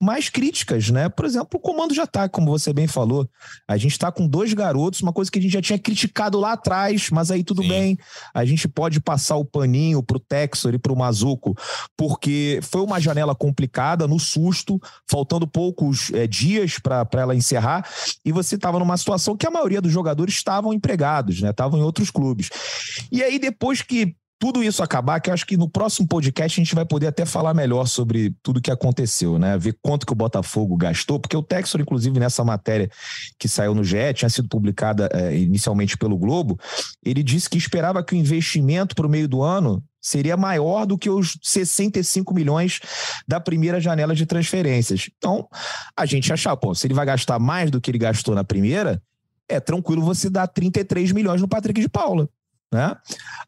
mais 0.00 0.28
críticas, 0.28 0.90
né? 0.90 1.08
Por 1.08 1.24
exemplo, 1.24 1.48
o 1.54 1.58
comando 1.60 1.94
de 1.94 2.00
ataque, 2.00 2.34
como 2.34 2.50
você 2.50 2.72
bem 2.72 2.88
falou. 2.88 3.28
A 3.68 3.76
gente 3.76 3.92
está 3.92 4.10
com 4.10 4.26
dois 4.26 4.52
garotos, 4.52 5.00
uma 5.00 5.12
coisa 5.12 5.30
que 5.30 5.38
a 5.38 5.42
gente 5.42 5.52
já 5.52 5.62
tinha 5.62 5.78
criticado 5.78 6.38
lá 6.38 6.52
atrás, 6.52 7.10
mas 7.10 7.30
aí 7.30 7.44
tudo 7.44 7.62
Sim. 7.62 7.68
bem. 7.68 7.98
A 8.34 8.44
gente 8.44 8.66
pode 8.66 9.00
passar 9.00 9.36
o 9.36 9.44
paninho 9.44 10.02
para 10.02 10.16
o 10.16 10.20
Texor 10.20 10.74
e 10.74 10.78
para 10.78 10.92
o 10.92 10.98
Mazuco, 10.98 11.56
porque 11.96 12.58
foi 12.62 12.80
uma 12.80 13.00
janela 13.00 13.34
complicada, 13.34 14.08
no 14.08 14.18
susto, 14.18 14.80
faltando 15.08 15.46
poucos 15.46 16.10
é, 16.12 16.26
dias 16.26 16.78
para 16.78 17.06
ela 17.12 17.36
encerrar, 17.36 17.88
e 18.24 18.32
você 18.32 18.56
estava 18.56 18.78
numa 18.78 18.96
situação 18.96 19.36
que 19.36 19.46
a 19.46 19.50
maioria 19.50 19.80
dos 19.80 19.92
jogadores 19.92 20.34
estavam 20.34 20.72
empregados, 20.72 21.40
né? 21.40 21.50
Estavam 21.50 21.78
em 21.78 21.82
outros 21.82 22.10
clubes. 22.10 22.48
E 23.12 23.22
aí, 23.22 23.38
depois 23.38 23.59
depois 23.60 23.82
que 23.82 24.16
tudo 24.38 24.64
isso 24.64 24.82
acabar, 24.82 25.20
que 25.20 25.28
eu 25.28 25.34
acho 25.34 25.46
que 25.46 25.54
no 25.54 25.68
próximo 25.68 26.08
podcast 26.08 26.58
a 26.58 26.64
gente 26.64 26.74
vai 26.74 26.86
poder 26.86 27.08
até 27.08 27.26
falar 27.26 27.52
melhor 27.52 27.86
sobre 27.86 28.34
tudo 28.42 28.62
que 28.62 28.70
aconteceu, 28.70 29.38
né? 29.38 29.58
Ver 29.58 29.76
quanto 29.82 30.06
que 30.06 30.14
o 30.14 30.16
Botafogo 30.16 30.78
gastou, 30.78 31.20
porque 31.20 31.36
o 31.36 31.42
Texor, 31.42 31.78
inclusive, 31.78 32.18
nessa 32.18 32.42
matéria 32.42 32.90
que 33.38 33.46
saiu 33.46 33.74
no 33.74 33.84
GE, 33.84 34.14
tinha 34.14 34.30
sido 34.30 34.48
publicada 34.48 35.10
é, 35.12 35.36
inicialmente 35.36 35.94
pelo 35.98 36.16
Globo, 36.16 36.58
ele 37.04 37.22
disse 37.22 37.50
que 37.50 37.58
esperava 37.58 38.02
que 38.02 38.14
o 38.14 38.16
investimento 38.16 38.94
para 38.94 39.06
o 39.06 39.10
meio 39.10 39.28
do 39.28 39.42
ano 39.42 39.84
seria 40.00 40.38
maior 40.38 40.86
do 40.86 40.96
que 40.96 41.10
os 41.10 41.38
65 41.42 42.32
milhões 42.32 42.80
da 43.28 43.38
primeira 43.38 43.78
janela 43.78 44.14
de 44.14 44.24
transferências. 44.24 45.10
Então, 45.18 45.46
a 45.94 46.06
gente 46.06 46.32
achava, 46.32 46.56
pô, 46.56 46.74
se 46.74 46.86
ele 46.86 46.94
vai 46.94 47.04
gastar 47.04 47.38
mais 47.38 47.70
do 47.70 47.78
que 47.78 47.90
ele 47.90 47.98
gastou 47.98 48.34
na 48.34 48.42
primeira, 48.42 49.02
é 49.46 49.60
tranquilo 49.60 50.00
você 50.00 50.30
dar 50.30 50.46
33 50.46 51.12
milhões 51.12 51.42
no 51.42 51.48
Patrick 51.48 51.78
de 51.78 51.90
Paula. 51.90 52.26
Né? 52.72 52.94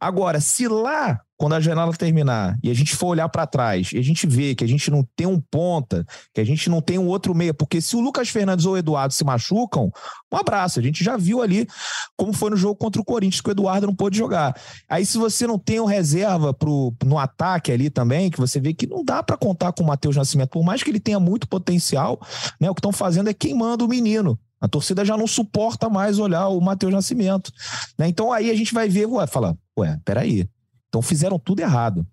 Agora, 0.01 0.41
se 0.41 0.67
lá, 0.67 1.21
quando 1.37 1.55
a 1.55 1.61
janela 1.61 1.93
terminar, 1.93 2.59
e 2.61 2.69
a 2.69 2.75
gente 2.75 2.97
for 2.97 3.07
olhar 3.07 3.29
para 3.29 3.47
trás, 3.47 3.93
e 3.93 3.99
a 3.99 4.03
gente 4.03 4.27
vê 4.27 4.53
que 4.53 4.65
a 4.65 4.67
gente 4.67 4.91
não 4.91 5.07
tem 5.15 5.29
um 5.29 5.41
ponta, 5.41 6.05
que 6.35 6.41
a 6.41 6.45
gente 6.45 6.69
não 6.69 6.81
tem 6.81 6.99
um 6.99 7.07
outro 7.07 7.33
meia, 7.33 7.55
porque 7.55 7.81
se 7.81 7.95
o 7.95 8.01
Lucas 8.01 8.29
Fernandes 8.29 8.67
ou 8.67 8.75
o 8.75 8.77
Eduardo 8.77 9.15
se 9.15 9.23
machucam, 9.23 9.93
um 10.33 10.37
abraço. 10.37 10.81
A 10.81 10.83
gente 10.83 11.05
já 11.05 11.17
viu 11.17 11.41
ali 11.41 11.69
como 12.17 12.33
foi 12.33 12.51
no 12.51 12.57
jogo 12.57 12.75
contra 12.75 13.01
o 13.01 13.05
Corinthians, 13.05 13.41
que 13.41 13.49
o 13.49 13.53
Eduardo 13.53 13.87
não 13.87 13.95
pôde 13.95 14.19
jogar. 14.19 14.57
Aí, 14.89 15.07
se 15.07 15.17
você 15.19 15.47
não 15.47 15.59
tem 15.59 15.79
um 15.79 15.85
reserva 15.85 16.53
pro, 16.53 16.93
no 17.05 17.17
ataque 17.17 17.71
ali 17.71 17.91
também, 17.91 18.29
que 18.29 18.41
você 18.41 18.59
vê 18.59 18.75
que 18.75 18.89
não 18.89 19.05
dá 19.05 19.23
para 19.23 19.37
contar 19.37 19.73
com 19.73 19.85
o 19.85 19.87
Matheus 19.87 20.17
Nascimento, 20.17 20.51
por 20.51 20.65
mais 20.65 20.83
que 20.83 20.91
ele 20.91 21.01
tenha 21.01 21.21
muito 21.21 21.47
potencial, 21.47 22.21
né? 22.61 22.69
O 22.69 22.75
que 22.75 22.81
estão 22.81 22.93
fazendo 22.93 23.31
é 23.31 23.35
queimando 23.35 23.85
o 23.85 23.89
menino. 23.89 24.37
A 24.63 24.69
torcida 24.69 25.05
já 25.05 25.17
não 25.17 25.27
suporta 25.27 25.91
mais 25.91 26.21
olhar 26.21 26.47
o 26.47 26.61
Matheus 26.61 26.93
Nascimento. 26.93 27.53
Né? 27.99 28.07
Então 28.07 28.33
aí 28.33 28.49
a 28.49 28.55
gente 28.55 28.73
vai 28.73 28.89
ver, 28.89 29.09
vai 29.09 29.27
falar, 29.27 29.57
ué, 29.77 30.01
peraí. 30.05 30.49
Então 30.89 31.03
fizeram 31.03 31.37
tudo 31.37 31.59
errado. 31.59 32.07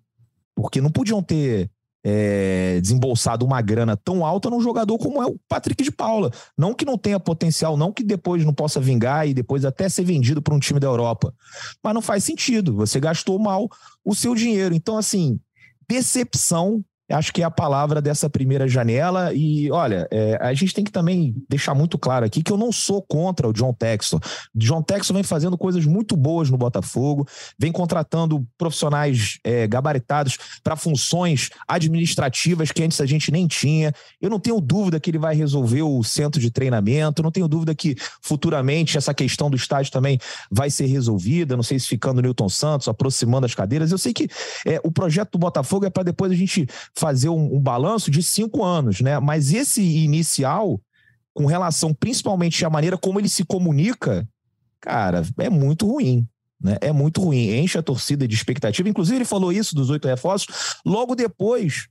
Porque 0.52 0.80
não 0.80 0.90
podiam 0.90 1.22
ter 1.22 1.70
é, 2.02 2.80
desembolsado 2.80 3.46
uma 3.46 3.60
grana 3.62 3.96
tão 3.96 4.26
alta 4.26 4.50
num 4.50 4.60
jogador 4.60 4.98
como 4.98 5.22
é 5.22 5.26
o 5.26 5.38
Patrick 5.48 5.80
de 5.84 5.92
Paula. 5.92 6.32
Não 6.58 6.74
que 6.74 6.84
não 6.84 6.98
tenha 6.98 7.20
potencial, 7.20 7.76
não 7.76 7.92
que 7.92 8.02
depois 8.02 8.44
não 8.44 8.52
possa 8.52 8.80
vingar 8.80 9.28
e 9.28 9.32
depois 9.32 9.64
até 9.64 9.88
ser 9.88 10.02
vendido 10.02 10.42
para 10.42 10.52
um 10.54 10.58
time 10.58 10.80
da 10.80 10.88
Europa. 10.88 11.32
Mas 11.80 11.94
não 11.94 12.02
faz 12.02 12.24
sentido. 12.24 12.74
Você 12.74 12.98
gastou 12.98 13.38
mal 13.38 13.68
o 14.04 14.12
seu 14.12 14.34
dinheiro. 14.34 14.74
Então, 14.74 14.98
assim, 14.98 15.38
decepção 15.88 16.84
acho 17.10 17.32
que 17.32 17.42
é 17.42 17.44
a 17.44 17.50
palavra 17.50 18.00
dessa 18.00 18.28
primeira 18.28 18.68
janela. 18.68 19.32
E 19.34 19.70
olha, 19.70 20.06
é, 20.10 20.38
a 20.40 20.52
gente 20.54 20.74
tem 20.74 20.84
que 20.84 20.92
também 20.92 21.34
deixar 21.48 21.74
muito 21.74 21.98
claro 21.98 22.24
aqui 22.24 22.42
que 22.42 22.52
eu 22.52 22.56
não 22.56 22.72
sou 22.72 23.02
contra 23.02 23.48
o 23.48 23.52
John 23.52 23.72
Textor. 23.72 24.20
John 24.54 24.82
Textor 24.82 25.14
vem 25.14 25.22
fazendo 25.22 25.56
coisas 25.58 25.84
muito 25.84 26.16
boas 26.16 26.50
no 26.50 26.56
Botafogo, 26.56 27.26
vem 27.58 27.72
contratando 27.72 28.46
profissionais 28.56 29.38
é, 29.44 29.66
gabaritados 29.66 30.38
para 30.62 30.76
funções 30.76 31.50
administrativas 31.66 32.72
que 32.72 32.82
antes 32.82 33.00
a 33.00 33.06
gente 33.06 33.30
nem 33.30 33.46
tinha. 33.46 33.92
Eu 34.20 34.30
não 34.30 34.38
tenho 34.38 34.60
dúvida 34.60 35.00
que 35.00 35.10
ele 35.10 35.18
vai 35.18 35.34
resolver 35.34 35.82
o 35.82 36.02
centro 36.02 36.40
de 36.40 36.50
treinamento, 36.50 37.22
não 37.22 37.30
tenho 37.30 37.48
dúvida 37.48 37.74
que 37.74 37.96
futuramente 38.22 38.96
essa 38.96 39.12
questão 39.14 39.50
do 39.50 39.56
estádio 39.56 39.92
também 39.92 40.18
vai 40.50 40.70
ser 40.70 40.86
resolvida. 40.86 41.56
Não 41.56 41.62
sei 41.62 41.78
se 41.78 41.86
ficando 41.86 42.18
o 42.18 42.22
Newton 42.22 42.48
Santos, 42.48 42.88
aproximando 42.88 43.46
as 43.46 43.54
cadeiras. 43.54 43.92
Eu 43.92 43.98
sei 43.98 44.12
que 44.12 44.28
é, 44.66 44.80
o 44.84 44.90
projeto 44.90 45.32
do 45.32 45.38
Botafogo 45.38 45.86
é 45.86 45.90
para 45.90 46.02
depois 46.02 46.32
a 46.32 46.34
gente 46.34 46.66
fazer 47.00 47.30
um, 47.30 47.56
um 47.56 47.60
balanço 47.60 48.10
de 48.10 48.22
cinco 48.22 48.62
anos, 48.62 49.00
né? 49.00 49.18
Mas 49.18 49.52
esse 49.52 49.82
inicial, 49.82 50.80
com 51.32 51.46
relação 51.46 51.94
principalmente 51.94 52.64
à 52.64 52.70
maneira 52.70 52.98
como 52.98 53.18
ele 53.18 53.28
se 53.28 53.42
comunica, 53.42 54.28
cara, 54.80 55.22
é 55.38 55.48
muito 55.48 55.86
ruim. 55.86 56.28
Né? 56.60 56.76
É 56.82 56.92
muito 56.92 57.22
ruim, 57.22 57.58
enche 57.58 57.78
a 57.78 57.82
torcida 57.82 58.28
de 58.28 58.34
expectativa. 58.34 58.88
Inclusive, 58.88 59.16
ele 59.16 59.24
falou 59.24 59.50
isso 59.50 59.74
dos 59.74 59.88
oito 59.88 60.06
reforços 60.06 60.76
logo 60.84 61.14
depois 61.14 61.88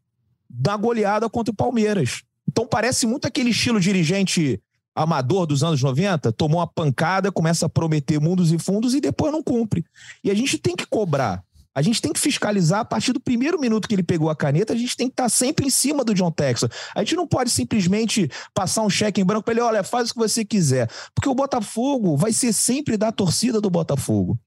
da 0.48 0.78
goleada 0.78 1.28
contra 1.28 1.52
o 1.52 1.56
Palmeiras. 1.56 2.22
Então, 2.48 2.68
parece 2.68 3.08
muito 3.08 3.28
aquele 3.28 3.50
estilo 3.50 3.80
dirigente 3.80 4.62
amador 4.96 5.46
dos 5.46 5.64
anos 5.64 5.82
90, 5.82 6.32
tomou 6.34 6.60
uma 6.60 6.68
pancada, 6.68 7.32
começa 7.32 7.66
a 7.66 7.70
prometer 7.70 8.20
mundos 8.20 8.52
e 8.52 8.60
fundos 8.60 8.94
e 8.94 9.02
depois 9.02 9.32
não 9.32 9.42
cumpre. 9.42 9.86
E 10.24 10.30
a 10.30 10.36
gente 10.36 10.58
tem 10.58 10.76
que 10.76 10.86
cobrar 10.86 11.44
a 11.76 11.82
gente 11.82 12.02
tem 12.02 12.12
que 12.12 12.20
fiscalizar 12.20 12.82
a 12.82 12.86
partir 12.86 13.14
do 13.14 13.20
primeiro 13.20 13.60
minuto 13.60 13.88
que 13.88 13.96
ele 13.96 14.04
pegou 14.04 14.30
a 14.30 14.36
caneta, 14.36 14.74
a 14.74 14.76
gente 14.76 14.98
tem 14.98 15.08
que 15.08 15.14
estar 15.14 15.30
sempre 15.30 15.68
em 15.68 15.70
cima 15.70 16.04
do 16.04 16.14
John 16.14 16.32
Texas. 16.32 16.70
A 16.96 17.00
gente 17.00 17.16
não 17.16 17.28
pode 17.28 17.50
simplesmente 17.50 18.30
passar 18.54 18.82
um 18.82 18.90
cheque 18.90 19.22
em 19.22 19.26
branco 19.26 19.44
para 19.44 19.54
ele, 19.54 19.62
olha, 19.62 19.84
faz 19.84 20.10
o 20.10 20.14
que 20.14 20.20
você 20.20 20.44
quiser. 20.44 20.90
Porque 21.14 21.30
o 21.30 21.36
Botafogo 21.36 22.18
vai 22.18 22.34
ser 22.34 22.54
sempre 22.54 22.98
da 22.98 23.12
torcida 23.12 23.62
do 23.62 23.70
Botafogo. 23.70 24.38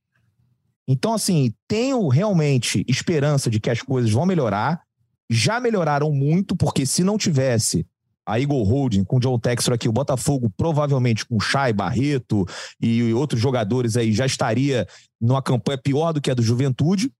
Então, 0.86 1.14
assim, 1.14 1.54
tenho 1.68 2.08
realmente 2.08 2.84
esperança 2.88 3.48
de 3.48 3.60
que 3.60 3.70
as 3.70 3.80
coisas 3.80 4.10
vão 4.10 4.26
melhorar. 4.26 4.82
Já 5.30 5.60
melhoraram 5.60 6.12
muito, 6.12 6.56
porque 6.56 6.84
se 6.84 7.02
não 7.02 7.16
tivesse 7.16 7.86
a 8.26 8.38
Eagle 8.38 8.62
Holding 8.62 9.04
com 9.04 9.16
o 9.16 9.20
John 9.20 9.38
Textor 9.38 9.74
aqui, 9.74 9.88
o 9.88 9.92
Botafogo 9.92 10.52
provavelmente 10.56 11.24
com 11.26 11.40
Chay, 11.40 11.72
Barreto 11.72 12.46
e 12.80 13.12
outros 13.12 13.40
jogadores 13.40 13.96
aí 13.96 14.12
já 14.12 14.26
estaria 14.26 14.86
numa 15.20 15.42
campanha 15.42 15.78
pior 15.78 16.12
do 16.12 16.20
que 16.20 16.30
a 16.30 16.34
do 16.34 16.42
Juventude 16.42 17.10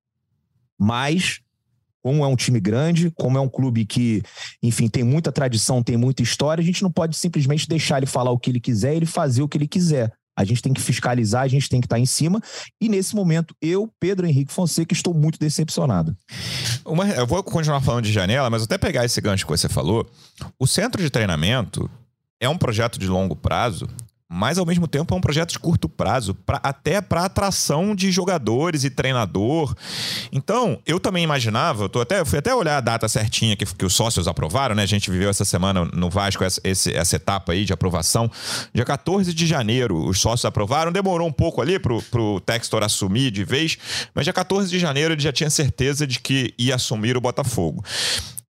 mas 0.83 1.41
como 2.03 2.25
é 2.25 2.27
um 2.27 2.35
time 2.35 2.59
grande, 2.59 3.13
como 3.13 3.39
é 3.39 3.41
um 3.41 3.49
clube 3.49 3.87
que, 3.87 4.23
enfim, 4.61 4.89
tem 4.89 5.05
muita 5.05 5.31
tradição, 5.31 5.81
tem 5.81 5.97
muita 5.97 6.21
história, 6.21 6.61
a 6.61 6.65
gente 6.65 6.83
não 6.83 6.91
pode 6.91 7.17
simplesmente 7.17 7.69
deixar 7.69 7.99
ele 7.99 8.07
falar 8.07 8.33
o 8.33 8.39
que 8.39 8.51
ele 8.51 8.59
quiser, 8.59 8.97
ele 8.97 9.07
fazer 9.07 9.41
o 9.43 9.49
que 9.49 9.57
ele 9.57 9.69
quiser. 9.69 10.13
A 10.37 10.45
gente 10.45 10.63
tem 10.63 10.73
que 10.73 10.81
fiscalizar, 10.81 11.43
a 11.43 11.49
gente 11.49 11.69
tem 11.69 11.81
que 11.81 11.87
estar 11.87 11.99
em 11.99 12.07
cima. 12.07 12.41
E 12.81 12.89
nesse 12.89 13.15
momento, 13.15 13.55
eu, 13.61 13.93
Pedro 14.01 14.27
Henrique 14.27 14.53
Fonseca, 14.53 14.95
estou 14.95 15.13
muito 15.13 15.39
decepcionado. 15.39 16.17
Uma, 16.85 17.07
eu 17.09 17.27
vou 17.27 17.43
continuar 17.43 17.81
falando 17.81 18.05
de 18.05 18.13
janela, 18.13 18.49
mas 18.49 18.63
até 18.63 18.79
pegar 18.79 19.05
esse 19.05 19.21
gancho 19.21 19.45
que 19.45 19.51
você 19.51 19.69
falou. 19.69 20.09
O 20.59 20.67
centro 20.67 21.03
de 21.03 21.11
treinamento 21.11 21.91
é 22.41 22.49
um 22.49 22.59
projeto 22.59 22.99
de 22.99 23.07
longo 23.07 23.37
prazo 23.37 23.87
mas 24.33 24.57
ao 24.57 24.65
mesmo 24.65 24.89
tempo 24.89 25.15
é 25.15 25.17
um 25.17 25.21
projeto 25.21 25.51
de 25.51 25.59
curto 25.59 25.91
prazo, 25.91 26.35
pra, 26.35 26.59
até 26.63 27.03
para 27.03 27.27
atração 27.27 27.95
de 27.95 28.11
jogadores 28.11 28.83
e 28.83 28.89
treinador. 28.89 29.75
Então, 30.33 30.81
eu 30.87 30.99
também 30.99 31.23
imaginava, 31.23 31.85
eu 31.85 31.89
tô 31.89 32.01
até, 32.01 32.25
fui 32.25 32.39
até 32.39 32.55
olhar 32.55 32.79
a 32.79 32.81
data 32.81 33.07
certinha 33.09 33.55
que, 33.55 33.67
que 33.67 33.85
os 33.85 33.95
sócios 33.95 34.27
aprovaram, 34.27 34.75
né? 34.75 34.85
A 34.85 34.87
gente 34.87 35.11
viveu 35.11 35.29
essa 35.29 35.45
semana 35.45 35.85
no 35.85 36.09
Vasco 36.09 36.43
essa, 36.43 36.59
esse, 36.65 36.95
essa 36.95 37.17
etapa 37.17 37.53
aí 37.53 37.67
de 37.67 37.75
aprovação. 37.75 38.31
Dia 38.73 38.87
14 38.87 39.35
de 39.35 39.47
janeiro, 39.47 40.09
os 40.09 40.19
sócios 40.19 40.47
aprovaram, 40.47 40.91
demorou 40.91 41.29
um 41.29 41.33
pouco 41.33 41.61
ali 41.61 41.79
pro, 41.79 42.01
pro 42.05 42.41
Textor 42.41 42.83
assumir 42.83 43.31
de 43.31 43.45
vez, 43.45 43.77
mas 44.15 44.25
dia 44.25 44.33
14 44.33 44.71
de 44.71 44.79
janeiro 44.79 45.13
ele 45.13 45.21
já 45.21 45.33
tinha 45.33 45.51
certeza 45.51 46.07
de 46.07 46.19
que 46.19 46.55
ia 46.59 46.77
assumir 46.77 47.19
o 47.19 47.21
Botafogo. 47.21 47.85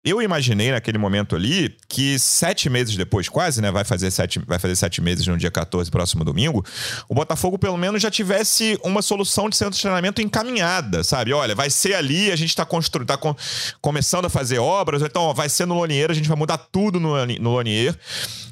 Eu 0.06 0.22
imaginei 0.22 0.70
naquele 0.70 0.98
momento 0.98 1.34
ali 1.34 1.78
que 1.88 2.20
sete 2.20 2.70
meses 2.70 2.94
depois, 2.98 3.30
quase, 3.30 3.62
né? 3.62 3.72
Vai 3.72 3.86
fazer 3.86 4.12
sete, 4.12 4.38
vai 4.46 4.60
fazer 4.60 4.76
sete 4.76 5.00
meses 5.00 5.26
no 5.26 5.38
dia 5.38 5.50
14, 5.50 5.90
próximo 5.90 6.26
domingo, 6.26 6.62
o 7.08 7.16
Botafogo 7.16 7.58
pelo 7.58 7.78
menos 7.78 8.02
já 8.02 8.12
tivesse 8.12 8.78
uma 8.84 9.02
solução 9.02 9.50
de 9.50 9.56
centro 9.56 9.76
de 9.76 9.82
treinamento 9.82 10.22
encaminhada, 10.22 11.06
sabe? 11.06 11.32
Olha, 11.32 11.56
vai 11.56 11.70
ser 11.70 11.94
ali, 11.94 12.34
a 12.34 12.36
gente 12.36 12.50
está 12.50 12.66
construindo, 12.66 13.08
tá 13.08 13.16
com, 13.16 13.34
começando 13.80 14.26
a 14.26 14.30
fazer 14.30 14.60
obras, 14.60 15.02
então 15.02 15.22
ó, 15.22 15.34
vai 15.34 15.48
ser 15.48 15.66
no 15.66 15.76
Lonier, 15.76 16.12
a 16.12 16.14
gente 16.14 16.28
vai 16.28 16.38
mudar 16.38 16.58
tudo 16.58 17.00
no, 17.00 17.26
no 17.26 17.52
Lonier. 17.52 17.98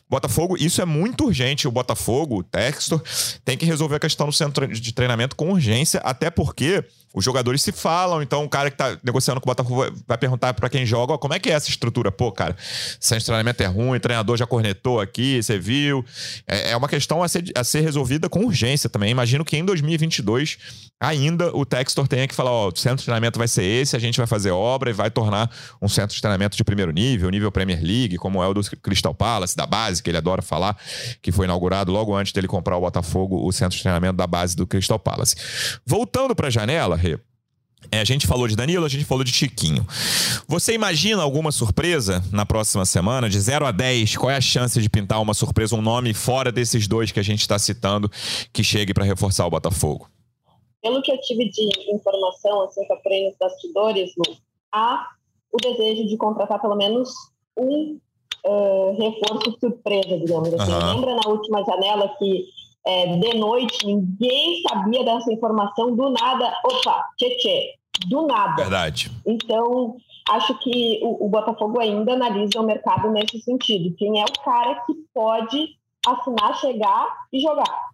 Botafogo, 0.09 0.57
isso 0.59 0.81
é 0.81 0.85
muito 0.85 1.25
urgente. 1.25 1.69
O 1.69 1.71
Botafogo, 1.71 2.39
o 2.39 2.43
Textor, 2.43 3.01
tem 3.45 3.57
que 3.57 3.65
resolver 3.65 3.95
a 3.95 3.99
questão 3.99 4.27
do 4.27 4.33
centro 4.33 4.67
de 4.67 4.93
treinamento 4.93 5.37
com 5.37 5.51
urgência, 5.51 6.01
até 6.01 6.29
porque 6.29 6.83
os 7.13 7.23
jogadores 7.23 7.61
se 7.61 7.71
falam, 7.71 8.21
então 8.21 8.43
o 8.43 8.49
cara 8.49 8.71
que 8.71 8.77
tá 8.77 8.97
negociando 9.03 9.41
com 9.41 9.49
o 9.49 9.51
Botafogo 9.51 9.93
vai 10.07 10.17
perguntar 10.17 10.53
para 10.53 10.69
quem 10.69 10.85
joga, 10.85 11.13
ó, 11.13 11.17
como 11.17 11.33
é 11.33 11.39
que 11.39 11.49
é 11.49 11.53
essa 11.53 11.69
estrutura? 11.69 12.11
Pô, 12.11 12.31
cara, 12.31 12.55
centro 12.99 13.19
de 13.19 13.25
treinamento 13.25 13.61
é 13.63 13.65
ruim, 13.65 13.97
o 13.97 13.99
treinador 13.99 14.37
já 14.37 14.45
cornetou 14.45 14.99
aqui, 14.99 15.41
você 15.41 15.59
viu. 15.59 16.05
É, 16.47 16.71
é 16.71 16.77
uma 16.77 16.87
questão 16.87 17.21
a 17.21 17.27
ser, 17.27 17.43
a 17.55 17.63
ser 17.63 17.81
resolvida 17.81 18.29
com 18.29 18.45
urgência 18.45 18.89
também. 18.89 19.11
Imagino 19.11 19.43
que 19.43 19.57
em 19.57 19.65
2022 19.65 20.57
ainda 21.01 21.53
o 21.55 21.65
Textor 21.65 22.07
tenha 22.07 22.27
que 22.27 22.35
falar, 22.35 22.51
ó, 22.51 22.67
o 22.67 22.75
centro 22.75 22.99
de 22.99 23.05
treinamento 23.05 23.39
vai 23.39 23.47
ser 23.47 23.63
esse, 23.63 23.95
a 23.95 23.99
gente 23.99 24.17
vai 24.17 24.27
fazer 24.27 24.51
obra 24.51 24.91
e 24.91 24.93
vai 24.93 25.09
tornar 25.09 25.49
um 25.81 25.89
centro 25.89 26.15
de 26.15 26.21
treinamento 26.21 26.55
de 26.55 26.63
primeiro 26.63 26.91
nível, 26.91 27.27
nível 27.31 27.51
Premier 27.51 27.81
League, 27.81 28.17
como 28.17 28.41
é 28.43 28.47
o 28.47 28.53
do 28.53 28.61
Crystal 28.77 29.13
Palace, 29.13 29.57
da 29.57 29.65
base, 29.65 30.03
que 30.03 30.11
ele 30.11 30.17
adora 30.17 30.43
falar, 30.43 30.77
que 31.21 31.31
foi 31.31 31.45
inaugurado 31.45 31.91
logo 31.91 32.15
antes 32.15 32.31
dele 32.31 32.47
comprar 32.47 32.77
o 32.77 32.81
Botafogo, 32.81 33.43
o 33.43 33.51
centro 33.51 33.75
de 33.75 33.81
treinamento 33.81 34.15
da 34.15 34.27
base 34.27 34.55
do 34.55 34.67
Crystal 34.67 34.99
Palace. 34.99 35.35
Voltando 35.85 36.35
para 36.35 36.47
a 36.47 36.51
janela, 36.51 36.95
Rê, 37.01 37.19
é, 37.89 37.99
a 37.99 38.05
gente 38.05 38.27
falou 38.27 38.47
de 38.47 38.55
Danilo, 38.55 38.85
a 38.85 38.89
gente 38.89 39.05
falou 39.05 39.23
de 39.23 39.31
Tiquinho. 39.31 39.85
Você 40.47 40.73
imagina 40.73 41.23
alguma 41.23 41.51
surpresa 41.51 42.23
na 42.31 42.45
próxima 42.45 42.85
semana? 42.85 43.29
De 43.29 43.39
0 43.39 43.65
a 43.65 43.71
10, 43.71 44.17
qual 44.17 44.29
é 44.29 44.35
a 44.35 44.41
chance 44.41 44.79
de 44.79 44.89
pintar 44.89 45.21
uma 45.21 45.33
surpresa, 45.33 45.75
um 45.75 45.81
nome 45.81 46.13
fora 46.13 46.51
desses 46.51 46.87
dois 46.87 47.11
que 47.11 47.19
a 47.19 47.23
gente 47.23 47.41
está 47.41 47.57
citando, 47.57 48.09
que 48.53 48.63
chegue 48.63 48.93
para 48.93 49.03
reforçar 49.03 49.47
o 49.47 49.49
Botafogo? 49.49 50.07
Pelo 50.81 51.01
que 51.01 51.11
eu 51.11 51.19
tive 51.21 51.49
de 51.49 51.91
informação, 51.91 52.63
assim, 52.63 52.85
que 52.85 52.93
apurei 52.93 53.25
nos 53.27 53.35
bastidores, 53.37 54.11
Lu, 54.17 54.37
há 54.71 55.07
o 55.51 55.57
desejo 55.57 56.07
de 56.07 56.17
contratar 56.17 56.61
pelo 56.61 56.75
menos 56.75 57.09
um 57.57 57.99
uh, 58.45 58.95
reforço 58.97 59.57
surpresa, 59.59 60.17
digamos 60.17 60.53
assim. 60.53 60.71
Uhum. 60.71 60.93
Lembra 60.93 61.15
na 61.15 61.29
última 61.29 61.63
janela 61.63 62.07
que 62.17 62.45
é, 62.85 63.17
de 63.17 63.37
noite, 63.37 63.85
ninguém 63.85 64.61
sabia 64.67 65.03
dessa 65.03 65.31
informação, 65.31 65.95
do 65.95 66.09
nada, 66.09 66.53
opa, 66.65 67.03
tchê, 67.17 67.75
do 68.07 68.25
nada. 68.25 68.55
Verdade. 68.55 69.11
Então, 69.25 69.95
acho 70.29 70.57
que 70.59 70.99
o, 71.03 71.25
o, 71.25 71.29
Botafogo 71.29 71.79
ainda 71.79 72.13
analisa 72.13 72.59
o 72.59 72.65
mercado 72.65 73.11
nesse 73.11 73.39
sentido. 73.41 73.95
Quem 73.97 74.19
é 74.19 74.23
o 74.23 74.43
cara 74.43 74.81
que 74.85 74.93
pode 75.13 75.77
assinar, 76.05 76.59
chegar 76.59 77.07
e 77.31 77.39
jogar? 77.39 77.89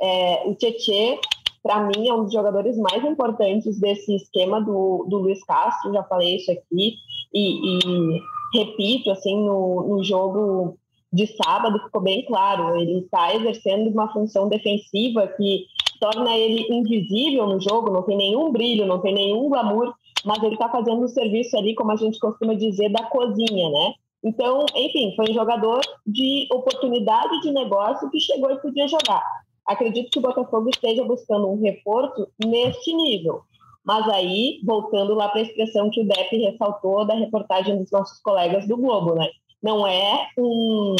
É, 0.00 0.42
o 0.46 0.54
Tietê, 0.56 1.20
para 1.62 1.84
mim, 1.84 2.08
é 2.08 2.12
um 2.12 2.24
dos 2.24 2.32
jogadores 2.32 2.76
mais 2.76 3.04
importantes 3.04 3.78
desse 3.78 4.16
esquema 4.16 4.60
do, 4.60 5.06
do 5.08 5.18
Luiz 5.18 5.44
Castro, 5.44 5.92
já 5.92 6.02
falei 6.02 6.36
isso 6.36 6.50
aqui, 6.50 6.96
e, 7.32 7.78
e 7.78 8.22
repito, 8.52 9.10
assim, 9.12 9.36
no, 9.36 9.86
no 9.88 10.04
jogo 10.04 10.76
de 11.12 11.26
sábado 11.36 11.78
ficou 11.84 12.00
bem 12.00 12.24
claro. 12.24 12.76
Ele 12.76 13.00
está 13.00 13.34
exercendo 13.34 13.90
uma 13.90 14.12
função 14.12 14.48
defensiva 14.48 15.26
que 15.28 15.66
torna 16.00 16.36
ele 16.36 16.66
invisível 16.70 17.46
no 17.46 17.60
jogo, 17.60 17.92
não 17.92 18.02
tem 18.02 18.16
nenhum 18.16 18.50
brilho, 18.50 18.86
não 18.86 19.00
tem 19.00 19.14
nenhum 19.14 19.48
glamour, 19.48 19.94
mas 20.24 20.42
ele 20.42 20.54
está 20.54 20.68
fazendo 20.68 21.04
o 21.04 21.08
serviço 21.08 21.56
ali, 21.56 21.74
como 21.74 21.92
a 21.92 21.96
gente 21.96 22.18
costuma 22.18 22.54
dizer, 22.54 22.88
da 22.90 23.04
cozinha, 23.04 23.70
né? 23.70 23.94
Então, 24.24 24.64
enfim, 24.76 25.14
foi 25.16 25.30
um 25.30 25.34
jogador 25.34 25.80
de 26.06 26.46
oportunidade 26.52 27.40
de 27.40 27.50
negócio 27.50 28.08
que 28.10 28.20
chegou 28.20 28.50
e 28.50 28.60
podia 28.60 28.86
jogar. 28.88 29.22
Acredito 29.66 30.10
que 30.10 30.18
o 30.18 30.22
Botafogo 30.22 30.68
esteja 30.70 31.04
buscando 31.04 31.48
um 31.48 31.60
reforço 31.60 32.28
neste 32.44 32.94
nível. 32.94 33.42
Mas 33.84 34.08
aí, 34.08 34.60
voltando 34.64 35.14
lá 35.14 35.28
para 35.28 35.40
a 35.40 35.42
expressão 35.42 35.90
que 35.90 36.00
o 36.00 36.06
Depp 36.06 36.36
ressaltou 36.36 37.04
da 37.04 37.14
reportagem 37.14 37.78
dos 37.78 37.90
nossos 37.90 38.20
colegas 38.22 38.66
do 38.68 38.76
Globo, 38.76 39.14
né? 39.14 39.28
Não 39.62 39.86
é 39.86 40.28
um, 40.36 40.96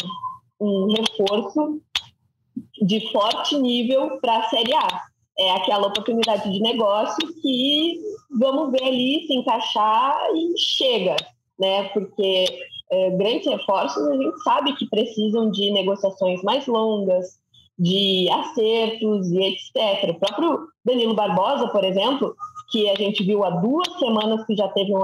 um 0.59 0.93
reforço 0.93 1.81
de 2.81 3.11
forte 3.11 3.57
nível 3.57 4.19
para 4.21 4.37
a 4.37 4.49
Série 4.49 4.73
A. 4.73 5.01
É 5.37 5.51
aquela 5.51 5.87
oportunidade 5.87 6.51
de 6.51 6.59
negócio 6.59 7.27
que 7.41 7.99
vamos 8.39 8.71
ver 8.71 8.83
ali 8.83 9.25
se 9.25 9.33
encaixar 9.33 10.15
e 10.35 10.57
chega. 10.57 11.15
né? 11.59 11.85
Porque 11.89 12.45
é, 12.91 13.09
grandes 13.11 13.47
reforços 13.47 14.07
a 14.07 14.15
gente 14.15 14.43
sabe 14.43 14.75
que 14.75 14.89
precisam 14.89 15.49
de 15.49 15.71
negociações 15.71 16.41
mais 16.43 16.67
longas, 16.67 17.39
de 17.77 18.29
acertos 18.29 19.31
e 19.31 19.39
etc. 19.39 20.11
O 20.11 20.19
próprio 20.19 20.67
Danilo 20.85 21.15
Barbosa, 21.15 21.67
por 21.69 21.83
exemplo, 21.83 22.35
que 22.71 22.89
a 22.89 22.95
gente 22.95 23.23
viu 23.23 23.43
há 23.43 23.49
duas 23.49 23.87
semanas 23.97 24.45
que 24.45 24.55
já 24.55 24.67
teve 24.69 24.93
um, 24.93 25.01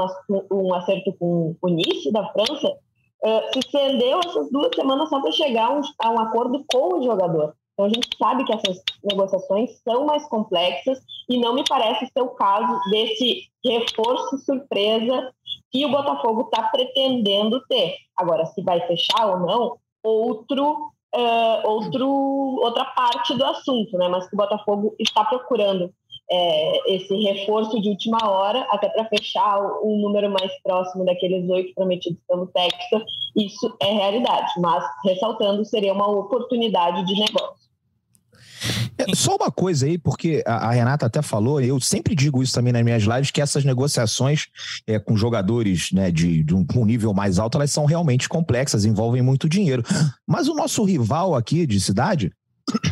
um 0.51 0.74
acerto 0.74 1.13
com 1.20 1.56
o 1.62 1.68
Nice 1.68 2.12
da 2.12 2.28
França, 2.32 2.75
uh, 3.24 3.54
se 3.54 3.60
estendeu 3.60 4.20
essas 4.20 4.52
duas 4.52 4.74
semanas 4.76 5.10
só 5.10 5.22
para 5.22 5.32
chegar 5.32 5.72
um, 5.72 5.82
a 6.00 6.12
um 6.12 6.20
acordo 6.20 6.64
com 6.72 7.00
o 7.00 7.04
jogador. 7.04 7.54
Então 7.74 7.86
a 7.86 7.90
gente 7.90 8.10
sabe 8.18 8.44
que 8.44 8.54
essas 8.54 8.82
negociações 9.04 9.82
são 9.84 10.06
mais 10.06 10.28
complexas 10.28 11.00
e 11.30 11.40
não 11.40 11.54
me 11.54 11.64
parece 11.68 12.08
ser 12.08 12.22
o 12.22 12.30
caso 12.30 12.78
desse 12.90 13.44
reforço 13.64 14.38
surpresa 14.40 15.34
que 15.72 15.86
o 15.86 15.92
Botafogo 15.92 16.42
está 16.42 16.64
pretendendo 16.64 17.64
ter. 17.68 17.96
Agora, 18.18 18.46
se 18.48 18.62
vai 18.64 18.86
fechar 18.88 19.28
ou 19.28 19.40
não, 19.40 19.78
outro, 20.04 20.92
uh, 21.16 21.68
outro, 21.68 22.10
outra 22.62 22.86
parte 22.86 23.36
do 23.38 23.46
assunto, 23.46 23.98
né? 23.98 24.08
Mas 24.10 24.28
que 24.28 24.36
o 24.36 24.38
Botafogo 24.38 24.96
está 25.00 25.24
procurando 25.24 25.94
é, 26.32 26.96
esse 26.96 27.16
reforço 27.16 27.82
de 27.82 27.90
última 27.90 28.30
hora, 28.30 28.66
até 28.70 28.88
para 28.90 29.06
fechar 29.06 29.60
um 29.84 30.00
número 30.00 30.30
mais 30.30 30.52
próximo 30.62 31.06
daqueles 31.06 31.50
oito 31.50 31.74
prometidos 31.74 32.20
pelo 32.28 32.48
Texas, 32.48 33.04
isso 33.36 33.76
é 33.82 33.92
realidade. 33.92 34.52
Mas, 34.60 34.84
ressaltando, 35.04 35.66
seria 35.66 35.94
uma 35.94 36.08
oportunidade 36.08 37.06
de 37.06 37.20
negócio. 37.20 37.70
É, 38.98 39.16
só 39.16 39.38
uma 39.38 39.50
coisa 39.50 39.86
aí, 39.86 39.98
porque 39.98 40.44
a, 40.46 40.72
Renata 40.72 41.06
até 41.06 41.22
falou, 41.22 41.62
eu 41.62 41.80
sempre 41.80 42.14
digo 42.14 42.44
isso 42.44 42.54
também 42.54 42.74
nas 42.74 42.84
minhas 42.84 43.04
lives, 43.04 43.32
que 43.32 43.42
essas 43.42 43.64
negociações 43.64 44.48
é, 44.86 45.00
com 45.00 45.16
jogadores 45.16 45.92
né, 45.94 46.12
de, 46.12 46.44
de 46.44 46.54
um, 46.54 46.66
nível 46.86 47.14
mais 47.14 47.40
alto, 47.40 47.58
elas 47.58 47.72
são 47.72 47.86
realmente 47.86 48.28
complexas, 48.28 48.84
envolvem 48.84 49.22
muito 49.22 49.48
dinheiro. 49.48 49.84
Mas 50.28 50.50
o 50.50 50.54
nosso 50.54 50.84
rival 50.84 51.34
aqui 51.34 51.66
de 51.66 51.80
cidade 51.80 52.32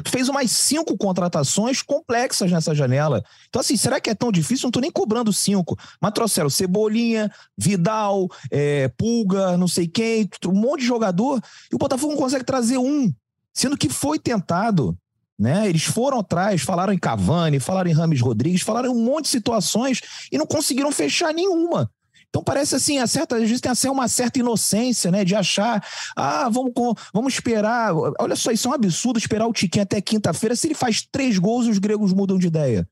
fez 0.07 0.29
umas 0.29 0.51
cinco 0.51 0.97
contratações 0.97 1.81
complexas 1.81 2.51
nessa 2.51 2.73
janela. 2.73 3.23
Então, 3.49 3.59
assim, 3.59 3.77
será 3.77 3.99
que 3.99 4.09
é 4.09 4.15
tão 4.15 4.31
difícil? 4.31 4.67
Não 4.67 4.71
tô 4.71 4.79
nem 4.79 4.91
cobrando 4.91 5.31
cinco. 5.33 5.77
Mas 6.01 6.13
trouxeram 6.13 6.49
Cebolinha, 6.49 7.31
Vidal, 7.57 8.27
é, 8.51 8.87
Pulga, 8.89 9.57
não 9.57 9.67
sei 9.67 9.87
quem, 9.87 10.29
um 10.45 10.53
monte 10.53 10.81
de 10.81 10.87
jogador, 10.87 11.41
e 11.71 11.75
o 11.75 11.77
Botafogo 11.77 12.13
não 12.13 12.21
consegue 12.21 12.43
trazer 12.43 12.77
um. 12.77 13.13
Sendo 13.53 13.77
que 13.77 13.89
foi 13.89 14.19
tentado. 14.19 14.97
Né? 15.39 15.69
Eles 15.69 15.83
foram 15.83 16.19
atrás, 16.19 16.63
falaram 16.63 16.91
em 16.91 16.97
Cavani, 16.97 17.59
falaram 17.59 17.91
em 17.91 17.93
Rames 17.93 18.21
Rodrigues, 18.21 18.61
falaram 18.61 18.89
em 18.89 18.95
um 18.95 19.03
monte 19.03 19.25
de 19.25 19.31
situações 19.31 20.01
e 20.31 20.37
não 20.37 20.47
conseguiram 20.47 20.91
fechar 20.91 21.31
nenhuma. 21.31 21.91
Então 22.29 22.43
parece 22.43 22.75
assim, 22.75 22.99
a 22.99 23.07
certa, 23.07 23.35
às 23.35 23.41
vezes 23.43 23.61
tem 23.61 23.91
uma 23.91 24.07
certa 24.07 24.39
inocência, 24.39 25.09
né? 25.09 25.23
De 25.23 25.35
achar, 25.35 25.83
ah, 26.15 26.49
vamos, 26.49 26.73
vamos 27.13 27.33
esperar. 27.33 27.93
Olha 28.19 28.35
só, 28.35 28.51
isso 28.51 28.67
é 28.67 28.71
um 28.71 28.73
absurdo 28.73 29.17
esperar 29.17 29.47
o 29.47 29.53
Tiquinho 29.53 29.83
até 29.83 29.99
quinta-feira. 30.01 30.55
Se 30.55 30.67
ele 30.67 30.75
faz 30.75 31.01
três 31.01 31.37
gols, 31.39 31.67
os 31.67 31.79
gregos 31.79 32.13
mudam 32.13 32.37
de 32.37 32.47
ideia. 32.47 32.87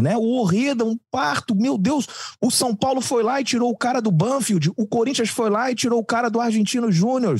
Né? 0.00 0.16
O 0.16 0.40
Orreda, 0.40 0.84
um 0.84 0.98
parto, 1.10 1.54
meu 1.54 1.76
Deus, 1.76 2.06
o 2.40 2.50
São 2.50 2.74
Paulo 2.74 3.00
foi 3.00 3.22
lá 3.22 3.40
e 3.40 3.44
tirou 3.44 3.70
o 3.70 3.76
cara 3.76 4.00
do 4.00 4.10
Banfield, 4.10 4.72
o 4.76 4.86
Corinthians 4.86 5.30
foi 5.30 5.50
lá 5.50 5.70
e 5.70 5.74
tirou 5.74 6.00
o 6.00 6.04
cara 6.04 6.28
do 6.28 6.40
Argentino 6.40 6.90
Júnior, 6.90 7.38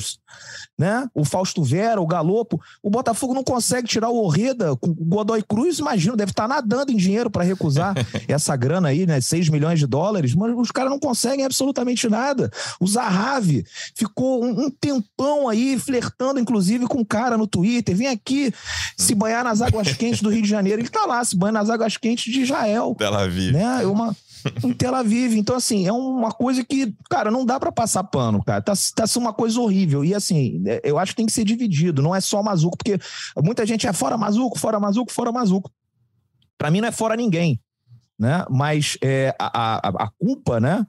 né? 0.77 1.07
O 1.13 1.23
Fausto 1.23 1.63
Vera, 1.63 2.01
o 2.01 2.07
Galopo. 2.07 2.59
O 2.81 2.89
Botafogo 2.89 3.33
não 3.33 3.43
consegue 3.43 3.87
tirar 3.87 4.09
o 4.09 4.23
Orreda 4.23 4.75
com 4.77 4.89
o 4.89 4.95
Godoy 4.95 5.43
Cruz, 5.43 5.79
imagino, 5.79 6.15
deve 6.15 6.31
estar 6.31 6.47
nadando 6.47 6.91
em 6.91 6.95
dinheiro 6.95 7.29
para 7.29 7.43
recusar 7.43 7.93
essa 8.27 8.55
grana 8.55 8.89
aí, 8.89 9.05
né? 9.05 9.21
6 9.21 9.49
milhões 9.49 9.79
de 9.79 9.87
dólares, 9.87 10.33
mas 10.33 10.53
os 10.57 10.71
caras 10.71 10.91
não 10.91 10.99
conseguem 10.99 11.45
absolutamente 11.45 12.09
nada. 12.09 12.49
O 12.79 12.87
Zahavi 12.87 13.63
ficou 13.95 14.43
um, 14.43 14.65
um 14.65 14.69
tempão 14.69 15.47
aí 15.47 15.77
flertando, 15.79 16.39
inclusive, 16.39 16.87
com 16.87 16.99
o 16.99 17.05
cara 17.05 17.37
no 17.37 17.47
Twitter. 17.47 17.95
Vem 17.95 18.07
aqui 18.07 18.53
se 18.97 19.13
banhar 19.13 19.43
nas 19.43 19.61
águas 19.61 19.93
quentes 19.93 20.21
do 20.21 20.29
Rio 20.29 20.41
de 20.41 20.49
Janeiro. 20.49 20.81
Ele 20.81 20.89
tá 20.89 21.05
lá, 21.05 21.23
se 21.23 21.35
banha 21.35 21.51
nas 21.51 21.69
águas 21.69 21.97
quentes 21.97 22.31
de 22.31 22.45
Israel. 22.51 22.95
Tel 22.97 23.13
Aviv. 23.13 23.53
Né? 23.53 23.83
É 23.83 23.87
uma, 23.87 24.15
em 24.63 24.73
Tel 24.73 24.95
Aviv. 24.95 25.35
Então, 25.37 25.55
assim, 25.55 25.87
é 25.87 25.91
uma 25.91 26.31
coisa 26.31 26.63
que, 26.63 26.93
cara, 27.09 27.31
não 27.31 27.45
dá 27.45 27.59
para 27.59 27.71
passar 27.71 28.03
pano, 28.03 28.43
cara. 28.43 28.61
Tá, 28.61 28.73
tá 28.95 29.07
sendo 29.07 29.23
uma 29.23 29.33
coisa 29.33 29.59
horrível. 29.59 30.03
E, 30.03 30.13
assim, 30.13 30.61
é, 30.65 30.81
eu 30.83 30.97
acho 30.97 31.11
que 31.11 31.17
tem 31.17 31.25
que 31.25 31.31
ser 31.31 31.43
dividido, 31.43 32.01
não 32.01 32.15
é 32.15 32.21
só 32.21 32.41
Mazuco, 32.43 32.77
porque 32.77 32.99
muita 33.43 33.65
gente 33.65 33.87
é 33.87 33.93
fora 33.93 34.17
Mazuco, 34.17 34.57
fora 34.57 34.79
Mazuco, 34.79 35.11
fora 35.11 35.31
Mazuco. 35.31 35.71
Para 36.57 36.69
mim 36.69 36.81
não 36.81 36.87
é 36.87 36.91
fora 36.91 37.15
ninguém, 37.15 37.59
né? 38.19 38.45
Mas 38.49 38.97
é, 39.01 39.35
a, 39.39 39.87
a, 39.87 40.05
a 40.05 40.09
culpa, 40.19 40.59
né? 40.59 40.85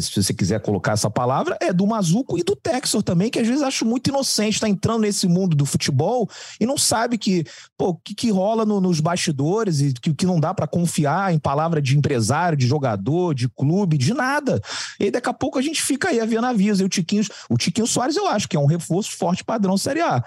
Se 0.00 0.22
você 0.22 0.32
quiser 0.32 0.60
colocar 0.60 0.92
essa 0.92 1.10
palavra, 1.10 1.58
é 1.60 1.72
do 1.72 1.86
Mazuco 1.86 2.38
e 2.38 2.42
do 2.42 2.56
Texor 2.56 3.02
também, 3.02 3.30
que 3.30 3.38
às 3.38 3.46
vezes 3.46 3.62
acho 3.62 3.84
muito 3.84 4.08
inocente, 4.08 4.54
está 4.54 4.68
entrando 4.68 5.02
nesse 5.02 5.26
mundo 5.26 5.54
do 5.54 5.66
futebol 5.66 6.28
e 6.58 6.64
não 6.64 6.78
sabe 6.78 7.18
que, 7.18 7.44
pô, 7.76 7.94
que, 7.94 8.14
que 8.14 8.30
rola 8.30 8.64
no, 8.64 8.80
nos 8.80 9.00
bastidores 9.00 9.80
e 9.80 9.92
que, 9.92 10.14
que 10.14 10.24
não 10.24 10.40
dá 10.40 10.54
para 10.54 10.66
confiar 10.66 11.34
em 11.34 11.38
palavra 11.38 11.82
de 11.82 11.98
empresário, 11.98 12.56
de 12.56 12.66
jogador, 12.66 13.34
de 13.34 13.48
clube, 13.48 13.98
de 13.98 14.14
nada. 14.14 14.60
E 14.98 15.10
daqui 15.10 15.28
a 15.28 15.34
pouco 15.34 15.58
a 15.58 15.62
gente 15.62 15.82
fica 15.82 16.08
aí 16.08 16.18
a 16.18 16.40
navios. 16.40 16.80
E 16.80 16.84
o 16.84 16.88
Tiquinho, 16.88 17.24
o 17.50 17.58
Tiquinho 17.58 17.86
Soares 17.86 18.16
eu 18.16 18.26
acho 18.26 18.48
que 18.48 18.56
é 18.56 18.60
um 18.60 18.66
reforço 18.66 19.16
forte 19.16 19.44
padrão 19.44 19.76
Série 19.76 20.00
A. 20.00 20.24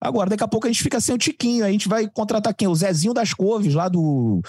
Agora, 0.00 0.30
daqui 0.30 0.42
a 0.42 0.48
pouco 0.48 0.66
a 0.66 0.70
gente 0.70 0.82
fica 0.82 0.98
sem 1.00 1.14
o 1.14 1.18
Tiquinho, 1.18 1.64
a 1.64 1.70
gente 1.70 1.88
vai 1.88 2.08
contratar 2.08 2.54
quem? 2.54 2.66
O 2.66 2.74
Zezinho 2.74 3.12
das 3.12 3.34
Couves, 3.34 3.74
lá 3.74 3.86
do, 3.88 4.40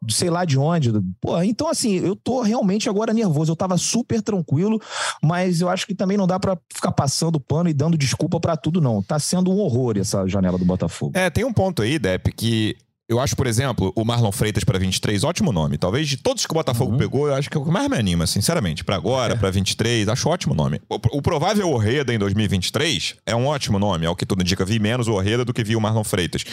do 0.00 0.12
sei 0.12 0.30
lá 0.30 0.44
de 0.44 0.56
onde. 0.56 0.92
Pô, 1.20 1.42
então, 1.42 1.68
assim, 1.68 1.94
eu 1.96 2.14
tô 2.14 2.42
realmente 2.42 2.88
agora 2.88 3.12
nervoso. 3.12 3.50
Eu 3.50 3.56
tava 3.56 3.76
super 3.76 4.22
tranquilo, 4.22 4.80
mas 5.20 5.60
eu 5.60 5.68
acho 5.68 5.86
que 5.86 5.94
também 5.94 6.16
não 6.16 6.26
dá 6.26 6.38
para 6.38 6.56
ficar 6.72 6.92
passando 6.92 7.40
pano 7.40 7.68
e 7.68 7.74
dando 7.74 7.98
desculpa 7.98 8.38
para 8.38 8.56
tudo, 8.56 8.80
não. 8.80 9.02
Tá 9.02 9.18
sendo 9.18 9.50
um 9.50 9.58
horror 9.58 9.98
essa 9.98 10.26
janela 10.28 10.58
do 10.58 10.64
Botafogo. 10.64 11.12
É, 11.14 11.28
tem 11.28 11.44
um 11.44 11.52
ponto 11.52 11.82
aí, 11.82 11.98
Depp, 11.98 12.32
que 12.32 12.76
eu 13.06 13.20
acho, 13.20 13.36
por 13.36 13.46
exemplo, 13.46 13.92
o 13.94 14.04
Marlon 14.04 14.32
Freitas 14.32 14.64
para 14.64 14.78
23, 14.78 15.24
ótimo 15.24 15.52
nome. 15.52 15.76
Talvez 15.76 16.08
de 16.08 16.16
todos 16.16 16.46
que 16.46 16.52
o 16.52 16.54
Botafogo 16.54 16.92
uhum. 16.92 16.98
pegou, 16.98 17.28
eu 17.28 17.34
acho 17.34 17.50
que 17.50 17.56
é 17.56 17.60
o 17.60 17.64
que 17.64 17.70
mais 17.70 17.88
me 17.88 17.98
anima, 17.98 18.26
sinceramente. 18.26 18.82
Para 18.82 18.96
agora, 18.96 19.34
é. 19.34 19.36
para 19.36 19.50
23, 19.50 20.08
acho 20.08 20.28
ótimo 20.28 20.54
nome. 20.54 20.80
O, 20.88 20.94
o, 21.18 21.22
provável 21.22 21.68
Orreda 21.70 22.14
em 22.14 22.18
2023 22.18 23.16
é 23.26 23.36
um 23.36 23.46
ótimo 23.46 23.78
nome. 23.78 24.06
É 24.06 24.10
o 24.10 24.16
que 24.16 24.24
tudo 24.24 24.40
indica. 24.40 24.64
Vi 24.64 24.78
menos 24.78 25.06
o 25.06 25.12
Orreda 25.12 25.44
do 25.44 25.52
que 25.52 25.62
vi 25.62 25.76
o 25.76 25.80
Marlon 25.80 26.02
Freitas. 26.02 26.44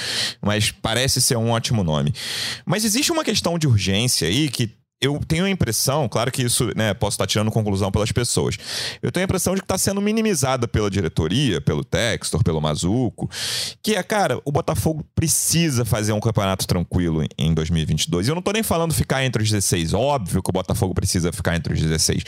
Mas 0.42 0.72
parece 0.72 1.22
ser 1.22 1.38
um 1.38 1.52
ótimo 1.52 1.86
nome. 1.86 2.14
Mas 2.66 2.84
existe 2.84 3.14
uma 3.14 3.24
questão 3.24 3.58
de 3.58 3.66
urgência 3.66 4.28
aí 4.28 4.50
que 4.50 4.70
eu 5.02 5.20
tenho 5.28 5.46
a 5.46 5.50
impressão, 5.50 6.08
claro 6.08 6.32
que 6.32 6.44
isso, 6.44 6.70
né, 6.76 6.94
posso 6.94 7.16
estar 7.16 7.26
tirando 7.26 7.50
conclusão 7.50 7.92
pelas 7.92 8.12
pessoas. 8.12 8.56
Eu 9.02 9.12
tenho 9.12 9.24
a 9.24 9.26
impressão 9.26 9.56
de 9.56 9.62
que 9.62 9.66
está 9.66 9.78
sendo 9.78 10.00
minimizada 10.00 10.68
pela 10.68 10.92
diretoria, 10.92 11.60
pelo 11.60 11.84
Textor, 11.84 12.44
pelo 12.44 12.62
Mazuco, 12.62 13.28
que 13.82 13.96
é, 13.96 14.04
cara, 14.04 14.40
o 14.46 14.52
Botafogo 14.52 15.04
precisa 15.16 15.84
fazer 15.84 16.14
um 16.14 16.20
campeonato 16.20 16.68
tranquilo 16.68 17.26
em 17.36 17.52
2022. 17.52 18.28
E 18.28 18.30
eu 18.30 18.36
não 18.36 18.42
estou 18.42 18.54
nem 18.54 18.62
falando 18.62 18.94
ficar 18.94 19.26
entre 19.26 19.42
os 19.42 19.50
16, 19.50 19.96
óbvio 19.96 20.44
que 20.44 20.50
o 20.52 20.54
Botafogo 20.54 20.94
precisa 20.94 21.32
ficar 21.32 21.56
entre 21.56 21.74
os 21.74 21.82
16. 21.82 22.24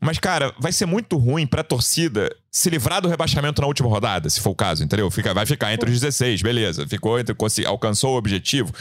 Mas, 0.00 0.18
cara, 0.18 0.54
vai 0.58 0.72
ser 0.72 0.86
muito 0.86 1.18
ruim 1.18 1.46
para 1.46 1.60
a 1.60 1.64
torcida 1.64 2.34
se 2.50 2.70
livrar 2.70 3.02
do 3.02 3.08
rebaixamento 3.08 3.60
na 3.60 3.68
última 3.68 3.90
rodada, 3.90 4.30
se 4.30 4.40
for 4.40 4.50
o 4.50 4.54
caso, 4.54 4.82
entendeu? 4.82 5.10
Fica, 5.10 5.34
vai 5.34 5.44
ficar 5.44 5.74
entre 5.74 5.90
os 5.90 6.00
16, 6.00 6.40
beleza. 6.40 6.86
Ficou 6.88 7.20
entre, 7.20 7.36
alcançou 7.66 8.14
o 8.14 8.16
objetivo. 8.16 8.72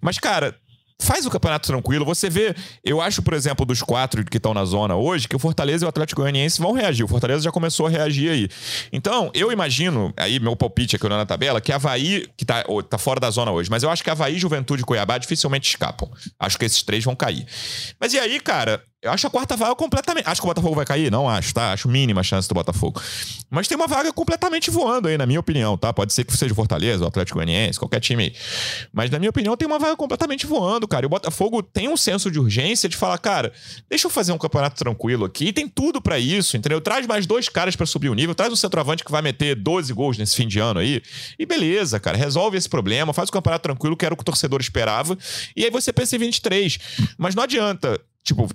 Mas, 0.00 0.18
cara, 0.18 0.56
faz 1.00 1.24
o 1.24 1.30
campeonato 1.30 1.68
tranquilo. 1.68 2.04
Você 2.04 2.28
vê, 2.28 2.54
eu 2.84 3.00
acho, 3.00 3.22
por 3.22 3.34
exemplo, 3.34 3.64
dos 3.64 3.82
quatro 3.82 4.24
que 4.24 4.36
estão 4.36 4.52
na 4.52 4.64
zona 4.64 4.96
hoje, 4.96 5.28
que 5.28 5.36
o 5.36 5.38
Fortaleza 5.38 5.84
e 5.84 5.86
o 5.86 5.88
Atlético 5.88 6.20
Goianiense 6.20 6.60
vão 6.60 6.72
reagir. 6.72 7.04
O 7.04 7.08
Fortaleza 7.08 7.42
já 7.42 7.52
começou 7.52 7.86
a 7.86 7.90
reagir 7.90 8.30
aí. 8.30 8.48
Então, 8.92 9.30
eu 9.32 9.52
imagino, 9.52 10.12
aí 10.16 10.40
meu 10.40 10.56
palpite 10.56 10.96
aqui 10.96 11.08
na 11.08 11.24
tabela, 11.24 11.60
que 11.60 11.72
Havaí, 11.72 12.26
que 12.36 12.44
tá, 12.44 12.64
tá 12.88 12.98
fora 12.98 13.20
da 13.20 13.30
zona 13.30 13.50
hoje, 13.52 13.70
mas 13.70 13.82
eu 13.82 13.90
acho 13.90 14.02
que 14.02 14.10
Havaí, 14.10 14.38
Juventude 14.38 14.82
e 14.82 14.84
Cuiabá 14.84 15.18
dificilmente 15.18 15.68
escapam. 15.70 16.10
Acho 16.38 16.58
que 16.58 16.64
esses 16.64 16.82
três 16.82 17.04
vão 17.04 17.14
cair. 17.14 17.46
Mas 18.00 18.12
e 18.12 18.18
aí, 18.18 18.40
cara, 18.40 18.82
eu 19.00 19.12
acho 19.12 19.28
a 19.28 19.30
quarta 19.30 19.56
vaga 19.56 19.76
completamente. 19.76 20.26
Acho 20.26 20.40
que 20.40 20.46
o 20.46 20.50
Botafogo 20.50 20.74
vai 20.74 20.84
cair? 20.84 21.08
Não 21.08 21.28
acho, 21.28 21.54
tá? 21.54 21.72
Acho 21.72 21.88
mínima 21.88 22.20
a 22.20 22.24
chance 22.24 22.48
do 22.48 22.54
Botafogo. 22.54 23.00
Mas 23.48 23.68
tem 23.68 23.76
uma 23.76 23.86
vaga 23.86 24.12
completamente 24.12 24.72
voando 24.72 25.06
aí, 25.06 25.16
na 25.16 25.24
minha 25.24 25.38
opinião, 25.38 25.78
tá? 25.78 25.92
Pode 25.92 26.12
ser 26.12 26.24
que 26.24 26.36
seja 26.36 26.52
o 26.52 26.56
Fortaleza, 26.56 27.04
o 27.04 27.06
Atlético 27.06 27.36
Goianiense, 27.36 27.78
qualquer 27.78 28.00
time 28.00 28.24
aí. 28.24 28.34
Mas, 28.92 29.08
na 29.08 29.20
minha 29.20 29.30
opinião, 29.30 29.56
tem 29.56 29.68
uma 29.68 29.78
vaga 29.78 29.96
completamente 29.96 30.46
voando, 30.46 30.88
cara. 30.88 31.04
E 31.04 31.06
o 31.06 31.08
Botafogo 31.08 31.62
tem 31.62 31.88
um 31.88 31.96
senso 31.96 32.28
de 32.28 32.40
urgência 32.40 32.88
de 32.88 32.96
falar, 32.96 33.18
cara, 33.18 33.52
deixa 33.88 34.08
eu 34.08 34.10
fazer 34.10 34.32
um 34.32 34.38
campeonato 34.38 34.76
tranquilo 34.76 35.24
aqui. 35.24 35.46
E 35.46 35.52
tem 35.52 35.68
tudo 35.68 36.02
para 36.02 36.18
isso, 36.18 36.56
entendeu? 36.56 36.80
Traz 36.80 37.06
mais 37.06 37.24
dois 37.24 37.48
caras 37.48 37.76
para 37.76 37.86
subir 37.86 38.08
o 38.08 38.14
nível, 38.14 38.34
traz 38.34 38.52
um 38.52 38.56
centroavante 38.56 39.04
que 39.04 39.12
vai 39.12 39.22
meter 39.22 39.54
12 39.54 39.92
gols 39.92 40.18
nesse 40.18 40.34
fim 40.34 40.48
de 40.48 40.58
ano 40.58 40.80
aí. 40.80 41.00
E 41.38 41.46
beleza, 41.46 42.00
cara, 42.00 42.16
resolve 42.16 42.58
esse 42.58 42.68
problema, 42.68 43.12
faz 43.12 43.28
o 43.28 43.32
campeonato 43.32 43.62
tranquilo, 43.62 43.96
que 43.96 44.04
era 44.04 44.12
o 44.12 44.16
que 44.16 44.22
o 44.22 44.24
torcedor 44.24 44.60
esperava. 44.60 45.16
E 45.54 45.64
aí 45.64 45.70
você 45.70 45.92
pensa 45.92 46.16
em 46.16 46.18
23. 46.18 46.78
Mas 47.16 47.36
não 47.36 47.44
adianta, 47.44 48.00
tipo, 48.24 48.48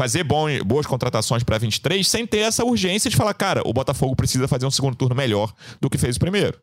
fazer 0.00 0.24
bom, 0.24 0.46
boas 0.64 0.86
contratações 0.86 1.44
para 1.44 1.58
23 1.58 2.08
sem 2.08 2.26
ter 2.26 2.38
essa 2.38 2.64
urgência 2.64 3.10
de 3.10 3.16
falar, 3.16 3.34
cara, 3.34 3.60
o 3.66 3.72
Botafogo 3.72 4.16
precisa 4.16 4.48
fazer 4.48 4.64
um 4.64 4.70
segundo 4.70 4.96
turno 4.96 5.14
melhor 5.14 5.52
do 5.78 5.90
que 5.90 5.98
fez 5.98 6.16
o 6.16 6.20
primeiro. 6.20 6.58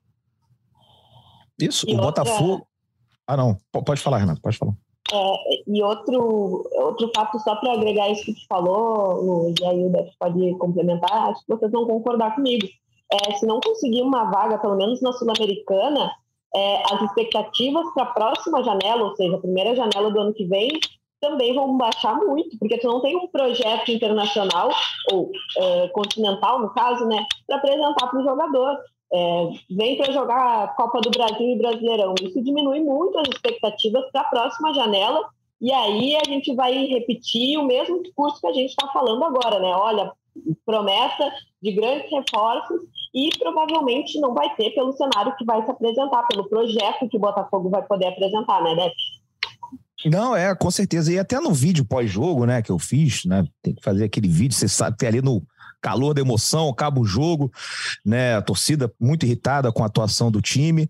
Isso, 1.61 1.87
e 1.87 1.93
o 1.93 2.01
outra... 2.01 2.23
Botafogo. 2.23 2.67
Ah, 3.27 3.37
não. 3.37 3.55
Pode 3.71 4.01
falar, 4.01 4.17
Renato, 4.17 4.41
pode 4.41 4.57
falar. 4.57 4.73
É, 5.13 5.33
e 5.67 5.83
outro, 5.83 6.67
outro 6.73 7.11
fato, 7.15 7.37
só 7.37 7.55
para 7.57 7.73
agregar 7.73 8.09
isso 8.09 8.25
que 8.25 8.33
tu 8.33 8.41
falou, 8.49 9.21
Lu, 9.21 9.53
e 9.59 9.65
aí 9.65 9.85
o 9.85 9.89
Def 9.91 10.09
pode 10.19 10.55
complementar, 10.55 11.29
acho 11.29 11.45
que 11.45 11.55
vocês 11.55 11.71
vão 11.71 11.85
concordar 11.85 12.33
comigo. 12.33 12.67
É, 13.13 13.35
se 13.35 13.45
não 13.45 13.59
conseguir 13.59 14.01
uma 14.01 14.31
vaga, 14.31 14.57
pelo 14.57 14.75
menos 14.75 14.99
na 14.99 15.13
Sul-Americana, 15.13 16.11
é, 16.55 16.83
as 16.91 17.03
expectativas 17.03 17.85
para 17.93 18.03
a 18.03 18.13
próxima 18.13 18.63
janela, 18.63 19.03
ou 19.03 19.15
seja, 19.15 19.35
a 19.35 19.41
primeira 19.41 19.75
janela 19.75 20.09
do 20.09 20.19
ano 20.19 20.33
que 20.33 20.45
vem, 20.45 20.69
também 21.19 21.53
vão 21.53 21.77
baixar 21.77 22.15
muito, 22.15 22.57
porque 22.59 22.77
tu 22.77 22.87
não 22.87 23.01
tem 23.01 23.15
um 23.15 23.27
projeto 23.27 23.91
internacional, 23.91 24.69
ou 25.11 25.31
é, 25.57 25.87
continental, 25.89 26.59
no 26.59 26.69
caso, 26.73 27.05
né, 27.05 27.25
para 27.45 27.57
apresentar 27.57 28.07
para 28.07 28.19
o 28.19 28.23
jogador. 28.23 28.77
É, 29.13 29.49
vem 29.71 29.97
para 29.97 30.11
jogar 30.11 30.75
Copa 30.75 30.99
do 30.99 31.09
Brasil 31.09 31.47
e 31.47 31.57
Brasileirão. 31.57 32.13
Isso 32.21 32.43
diminui 32.43 32.81
muito 32.81 33.17
as 33.17 33.29
expectativas 33.29 34.03
para 34.11 34.21
a 34.21 34.29
próxima 34.29 34.73
janela, 34.73 35.25
e 35.59 35.71
aí 35.71 36.15
a 36.15 36.23
gente 36.25 36.53
vai 36.53 36.85
repetir 36.85 37.57
o 37.57 37.63
mesmo 37.63 38.03
discurso 38.03 38.39
que 38.39 38.47
a 38.47 38.53
gente 38.53 38.69
está 38.69 38.87
falando 38.89 39.23
agora, 39.23 39.59
né? 39.59 39.73
Olha, 39.75 40.11
promessa 40.65 41.31
de 41.61 41.71
grandes 41.71 42.11
reforços 42.11 42.81
e 43.13 43.29
provavelmente 43.39 44.19
não 44.19 44.33
vai 44.33 44.53
ter 44.55 44.71
pelo 44.71 44.91
cenário 44.91 45.35
que 45.37 45.45
vai 45.45 45.63
se 45.63 45.71
apresentar, 45.71 46.27
pelo 46.27 46.47
projeto 46.47 47.09
que 47.09 47.17
o 47.17 47.19
Botafogo 47.19 47.69
vai 47.69 47.81
poder 47.81 48.07
apresentar, 48.07 48.61
né, 48.61 48.75
Def? 48.75 48.93
Não, 50.05 50.35
é, 50.35 50.53
com 50.55 50.69
certeza. 50.69 51.11
E 51.11 51.17
até 51.17 51.39
no 51.39 51.53
vídeo 51.53 51.83
pós-jogo, 51.83 52.45
né, 52.45 52.61
que 52.61 52.71
eu 52.71 52.77
fiz, 52.77 53.25
né? 53.25 53.43
Tem 53.61 53.73
que 53.73 53.83
fazer 53.83 54.03
aquele 54.03 54.27
vídeo, 54.27 54.55
você 54.55 54.67
sabe, 54.67 54.97
tem 54.97 55.09
ali 55.09 55.21
no 55.21 55.43
calor 55.81 56.13
da 56.13 56.21
emoção, 56.21 56.69
acaba 56.69 56.99
o 56.99 57.05
jogo, 57.05 57.51
né? 58.05 58.35
A 58.35 58.41
torcida 58.41 58.91
muito 58.99 59.25
irritada 59.25 59.71
com 59.71 59.83
a 59.83 59.87
atuação 59.87 60.31
do 60.31 60.41
time. 60.41 60.89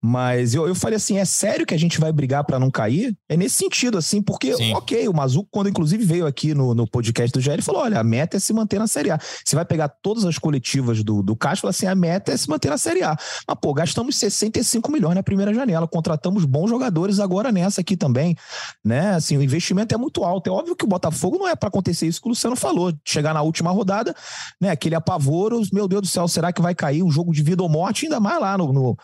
Mas 0.00 0.54
eu, 0.54 0.66
eu 0.68 0.74
falei 0.74 0.96
assim: 0.96 1.18
é 1.18 1.24
sério 1.24 1.66
que 1.66 1.74
a 1.74 1.78
gente 1.78 1.98
vai 1.98 2.12
brigar 2.12 2.44
para 2.44 2.58
não 2.58 2.70
cair? 2.70 3.16
É 3.28 3.36
nesse 3.36 3.56
sentido, 3.56 3.98
assim, 3.98 4.22
porque, 4.22 4.54
Sim. 4.54 4.72
ok, 4.74 5.08
o 5.08 5.14
Mazuco, 5.14 5.48
quando 5.50 5.68
inclusive 5.68 6.04
veio 6.04 6.26
aqui 6.26 6.54
no, 6.54 6.74
no 6.74 6.86
podcast 6.86 7.32
do 7.32 7.40
GL, 7.40 7.54
ele 7.54 7.62
falou: 7.62 7.82
olha, 7.82 7.98
a 7.98 8.04
meta 8.04 8.36
é 8.36 8.40
se 8.40 8.52
manter 8.52 8.78
na 8.78 8.86
Série 8.86 9.10
A. 9.10 9.18
Você 9.18 9.56
vai 9.56 9.64
pegar 9.64 9.88
todas 9.88 10.24
as 10.24 10.38
coletivas 10.38 11.02
do, 11.02 11.22
do 11.22 11.34
Caixa 11.34 11.60
e 11.60 11.62
falar 11.62 11.70
assim: 11.70 11.86
a 11.86 11.94
meta 11.94 12.32
é 12.32 12.36
se 12.36 12.48
manter 12.48 12.70
na 12.70 12.78
Série 12.78 13.02
A. 13.02 13.16
Mas, 13.46 13.58
pô, 13.60 13.74
gastamos 13.74 14.16
65 14.16 14.90
milhões 14.90 15.16
na 15.16 15.22
primeira 15.22 15.52
janela, 15.52 15.88
contratamos 15.88 16.44
bons 16.44 16.70
jogadores 16.70 17.18
agora 17.18 17.50
nessa 17.50 17.80
aqui 17.80 17.96
também, 17.96 18.36
né? 18.84 19.14
Assim, 19.14 19.36
o 19.36 19.42
investimento 19.42 19.94
é 19.94 19.98
muito 19.98 20.22
alto. 20.22 20.48
É 20.48 20.52
óbvio 20.52 20.76
que 20.76 20.84
o 20.84 20.88
Botafogo 20.88 21.38
não 21.38 21.48
é 21.48 21.56
para 21.56 21.68
acontecer 21.68 22.06
isso 22.06 22.20
que 22.20 22.28
o 22.28 22.30
Luciano 22.30 22.54
falou, 22.54 22.92
chegar 23.04 23.34
na 23.34 23.42
última 23.42 23.70
rodada, 23.70 24.14
né? 24.60 24.70
Aquele 24.70 24.94
apavoro, 24.94 25.60
meu 25.72 25.86
Deus 25.86 26.02
do 26.02 26.08
céu, 26.08 26.26
será 26.28 26.52
que 26.52 26.62
vai 26.62 26.74
cair 26.74 27.02
um 27.02 27.10
jogo 27.10 27.32
de 27.32 27.42
vida 27.42 27.62
ou 27.62 27.68
morte? 27.68 28.06
Ainda 28.06 28.20
mais 28.20 28.40
lá 28.40 28.56
no, 28.58 28.72
no, 28.72 28.96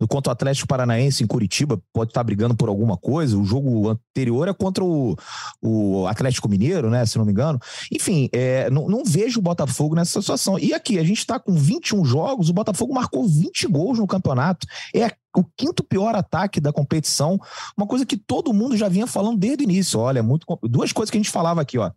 no 0.00 0.08
contra 0.08 0.30
o 0.30 0.32
Atlético 0.32 0.68
Paranaense 0.68 1.22
em 1.22 1.26
Curitiba, 1.26 1.80
pode 1.92 2.10
estar 2.10 2.22
brigando 2.22 2.54
por 2.54 2.68
alguma 2.68 2.96
coisa. 2.96 3.36
O 3.36 3.44
jogo 3.44 3.88
anterior 3.88 4.48
é 4.48 4.52
contra 4.52 4.84
o, 4.84 5.16
o 5.62 6.06
Atlético 6.06 6.48
Mineiro, 6.48 6.90
né? 6.90 7.04
Se 7.06 7.18
não 7.18 7.24
me 7.24 7.32
engano. 7.32 7.58
Enfim, 7.92 8.28
é, 8.32 8.70
não, 8.70 8.88
não 8.88 9.04
vejo 9.04 9.40
o 9.40 9.42
Botafogo 9.42 9.94
nessa 9.94 10.20
situação. 10.20 10.58
E 10.58 10.74
aqui, 10.74 10.98
a 10.98 11.04
gente 11.04 11.18
está 11.18 11.38
com 11.38 11.52
21 11.52 12.04
jogos, 12.04 12.48
o 12.48 12.54
Botafogo 12.54 12.94
marcou 12.94 13.26
20 13.26 13.66
gols 13.66 13.98
no 13.98 14.06
campeonato. 14.06 14.66
É 14.94 15.10
o 15.36 15.44
quinto 15.56 15.84
pior 15.84 16.14
ataque 16.16 16.60
da 16.60 16.72
competição, 16.72 17.38
uma 17.76 17.86
coisa 17.86 18.04
que 18.04 18.16
todo 18.16 18.52
mundo 18.52 18.76
já 18.76 18.88
vinha 18.88 19.06
falando 19.06 19.38
desde 19.38 19.62
o 19.62 19.64
início. 19.64 20.00
Olha, 20.00 20.22
muito 20.22 20.46
duas 20.62 20.92
coisas 20.92 21.10
que 21.10 21.16
a 21.16 21.20
gente 21.20 21.30
falava 21.30 21.60
aqui, 21.60 21.78
ó 21.78 21.90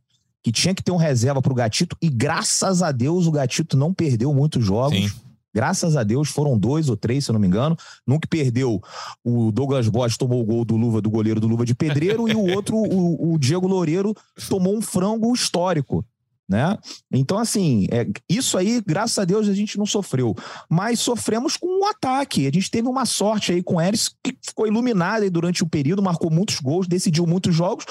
que 0.44 0.52
tinha 0.52 0.74
que 0.74 0.84
ter 0.84 0.92
um 0.92 0.98
reserva 0.98 1.42
para 1.42 1.52
o 1.52 1.56
Gatito 1.56 1.96
e 2.02 2.10
graças 2.10 2.82
a 2.82 2.92
Deus 2.92 3.28
o 3.28 3.32
Gatito 3.32 3.78
não 3.78 3.94
perdeu 3.94 4.34
muitos 4.34 4.64
jogos. 4.64 4.98
Sim. 4.98 5.12
Graças 5.54 5.98
a 5.98 6.04
Deus 6.04 6.30
foram 6.30 6.58
dois 6.58 6.88
ou 6.88 6.96
três, 6.96 7.26
se 7.26 7.32
eu 7.32 7.34
não 7.34 7.40
me 7.40 7.48
engano. 7.48 7.76
Nunca 8.08 8.28
perdeu. 8.28 8.82
O 9.24 9.52
Douglas 9.52 9.90
Bosch 9.90 10.18
tomou 10.18 10.42
o 10.42 10.46
gol 10.46 10.64
do 10.64 10.78
Luva 10.78 11.02
do 11.02 11.10
goleiro 11.10 11.42
do 11.42 11.48
Luva 11.48 11.66
de 11.66 11.76
Pedreiro 11.76 12.28
e 12.30 12.34
o 12.34 12.56
outro, 12.56 12.78
o, 12.78 13.34
o 13.34 13.38
Diego 13.38 13.68
Loureiro, 13.68 14.16
tomou 14.48 14.76
um 14.76 14.82
frango 14.82 15.34
histórico 15.34 16.06
né? 16.52 16.78
Então, 17.10 17.40
assim, 17.40 17.88
é, 17.90 18.06
isso 18.28 18.58
aí, 18.58 18.84
graças 18.86 19.18
a 19.18 19.24
Deus, 19.24 19.48
a 19.48 19.54
gente 19.54 19.78
não 19.78 19.86
sofreu. 19.86 20.36
Mas 20.70 21.00
sofremos 21.00 21.56
com 21.56 21.80
um 21.80 21.88
ataque. 21.88 22.46
A 22.46 22.52
gente 22.52 22.70
teve 22.70 22.90
uma 22.90 23.06
sorte 23.06 23.54
aí 23.54 23.64
com 23.64 23.76
o 23.76 23.82
Eris, 23.82 24.14
que 24.22 24.36
ficou 24.42 24.68
iluminado 24.68 25.24
aí 25.24 25.30
durante 25.30 25.64
o 25.64 25.68
período, 25.68 26.02
marcou 26.02 26.30
muitos 26.30 26.60
gols, 26.60 26.88
decidiu 26.88 27.26
muitos 27.26 27.56
jogos, 27.56 27.86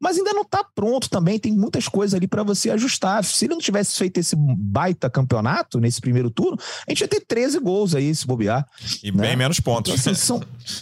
mas 0.00 0.16
ainda 0.16 0.32
não 0.32 0.42
está 0.42 0.64
pronto 0.64 1.10
também. 1.10 1.38
Tem 1.38 1.52
muitas 1.52 1.88
coisas 1.88 2.14
ali 2.14 2.26
para 2.26 2.42
você 2.42 2.70
ajustar. 2.70 3.22
Se 3.22 3.44
ele 3.44 3.52
não 3.52 3.60
tivesse 3.60 3.98
feito 3.98 4.16
esse 4.16 4.34
baita 4.34 5.10
campeonato 5.10 5.78
nesse 5.78 6.00
primeiro 6.00 6.30
turno, 6.30 6.58
a 6.88 6.90
gente 6.90 7.02
ia 7.02 7.08
ter 7.08 7.20
13 7.20 7.58
gols 7.58 7.94
aí, 7.94 8.14
se 8.14 8.26
bobear. 8.26 8.66
E 9.02 9.12
né? 9.12 9.28
bem 9.28 9.36
menos 9.36 9.60
pontos. 9.60 9.92
Então, 9.92 10.12
assim, 10.12 10.18
são 10.18 10.40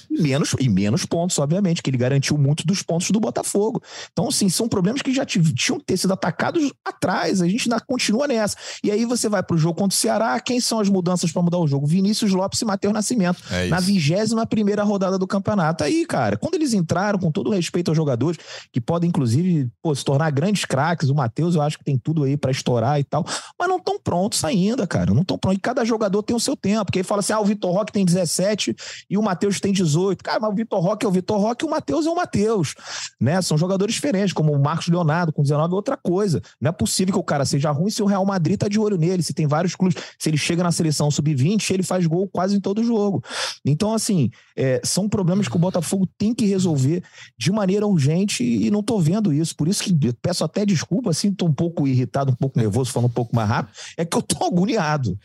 menos, 0.09 0.55
e 0.61 0.69
menos 0.69 1.05
pontos, 1.05 1.37
obviamente, 1.41 1.83
que 1.83 1.91
ele 1.91 1.99
garantiu 1.99 2.39
muito 2.39 2.65
dos 2.65 2.81
pontos 2.81 3.11
do 3.11 3.19
Botafogo. 3.19 3.83
Então, 4.13 4.29
assim, 4.29 4.49
são 4.49 4.69
problemas 4.69 5.03
que 5.03 5.13
já 5.13 5.25
tinham 5.27 5.79
que 5.81 5.85
ter 5.85 5.97
sido 5.97 6.13
atacados 6.13 6.73
atrás 6.85 7.24
a 7.33 7.49
gente 7.49 7.71
ainda 7.71 7.81
continua 7.85 8.27
nessa. 8.27 8.57
E 8.83 8.91
aí 8.91 9.05
você 9.05 9.29
vai 9.29 9.43
para 9.43 9.55
o 9.55 9.59
jogo 9.59 9.79
contra 9.79 9.95
o 9.95 9.99
Ceará, 9.99 10.39
quem 10.41 10.61
são 10.61 10.81
as 10.81 10.89
mudanças 10.89 11.33
para 11.33 11.43
mudar 11.43 11.59
o 11.59 11.67
jogo? 11.67 11.87
Vinícius 11.87 12.33
Lopes 12.33 12.61
e 12.61 12.65
Matheus 12.65 12.93
Nascimento. 12.93 13.43
É 13.51 13.69
na 13.69 13.81
vigésima 13.81 14.47
primeira 14.47 14.83
rodada 14.83 15.19
do 15.19 15.27
campeonato. 15.27 15.85
Aí, 15.85 16.07
cara, 16.07 16.37
quando 16.37 16.55
eles 16.55 16.73
entraram, 16.73 17.19
com 17.19 17.31
todo 17.31 17.51
respeito 17.51 17.91
aos 17.91 17.97
jogadores, 17.97 18.39
que 18.73 18.81
podem, 18.81 19.09
inclusive, 19.09 19.69
pô, 19.83 19.95
se 19.95 20.05
tornar 20.05 20.31
grandes 20.31 20.65
craques, 20.65 21.09
o 21.09 21.15
Matheus 21.15 21.55
eu 21.55 21.63
acho 21.63 21.79
que 21.79 21.85
tem 21.85 21.99
tudo 21.99 22.25
aí 22.25 22.37
para 22.37 22.51
estourar 22.51 22.99
e 23.01 23.05
tal, 23.05 23.25
mas 23.59 23.69
não 23.69 23.79
estão 23.79 23.99
prontos 23.99 24.45
ainda, 24.45 24.87
cara. 24.87 25.13
Não 25.13 25.23
estão 25.23 25.39
prontos. 25.39 25.59
E 25.59 25.61
cada 25.61 25.85
jogador 25.85 26.23
tem 26.23 26.37
o 26.37 26.41
seu 26.41 26.57
tempo. 26.57 26.87
Porque 26.87 26.99
aí 26.99 27.05
fala 27.05 27.21
assim: 27.21 27.33
ah, 27.33 27.41
o 27.41 27.45
Vitor 27.45 27.73
Roque 27.73 27.93
tem 27.93 28.05
17 28.05 28.75
e 29.09 29.19
o 29.19 29.23
Matheus 29.23 29.61
tem 29.61 29.73
18. 29.73 30.23
Cara, 30.23 30.41
mas 30.41 30.51
o 30.51 30.55
Vitor 30.55 30.81
Roque 30.81 31.07
é 31.07 31.09
o 31.09 31.13
Vitor 31.13 31.41
Roque 31.41 31.65
e 31.65 31.69
o 31.69 31.71
Matheus 31.71 32.07
é 32.07 32.11
o 32.11 32.15
Matheus. 32.15 32.75
Né? 33.21 33.41
São 33.43 33.57
jogadores 33.57 33.95
diferentes, 33.95 34.33
como 34.33 34.53
o 34.53 34.63
Marcos 34.63 34.89
Leonardo 34.89 35.33
com 35.33 35.43
19 35.43 35.73
é 35.73 35.77
outra 35.77 35.97
coisa. 35.97 36.41
Não 36.61 36.69
é 36.69 36.73
possível 36.73 37.14
que 37.15 37.19
o 37.19 37.23
cara 37.23 37.45
seja 37.45 37.71
ruim 37.71 37.91
se 37.91 38.03
o 38.03 38.07
Real 38.07 38.27
Madrid 38.27 38.59
tá 38.59 38.67
de 38.67 38.79
olho 38.79 38.99
nele, 38.99 39.23
se 39.23 39.33
tem 39.33 39.47
vários 39.47 39.77
clubes. 39.77 40.03
Se 40.19 40.29
ele 40.29 40.37
chega 40.37 40.65
na 40.65 40.73
seleção 40.73 41.11
sub-20, 41.11 41.71
ele 41.71 41.85
faz 41.85 42.07
gol 42.07 42.29
quase 42.29 42.57
em 42.57 42.61
todo 42.61 42.83
jogo. 42.83 43.23
Então, 43.65 43.95
assim, 43.95 44.31
é, 44.57 44.81
são 44.83 45.09
problemas 45.09 45.47
que 45.47 45.55
o 45.55 45.59
Botafogo 45.59 46.09
tem 46.19 46.35
que 46.35 46.45
resolver 46.45 47.05
de 47.39 47.53
maneira 47.53 47.87
urgente 47.87 48.43
e 48.43 48.69
não 48.71 48.83
tô 48.83 48.99
vendo 48.99 49.33
isso. 49.33 49.55
Por 49.55 49.69
isso 49.69 49.85
que 49.85 50.13
peço 50.15 50.43
até 50.43 50.67
desculpa, 50.67 51.11
assim, 51.11 51.33
tô 51.33 51.47
um 51.47 51.53
pouco 51.53 51.87
irritado, 51.87 52.33
um 52.33 52.37
pouco 52.37 52.59
nervoso, 52.59 52.91
falando 52.91 53.11
um 53.11 53.15
pouco 53.15 53.35
mais 53.35 53.49
rápido, 53.49 53.75
é 53.97 54.05
que 54.05 54.17
eu 54.17 54.23
tô 54.23 54.45
agoniado. 54.45 55.17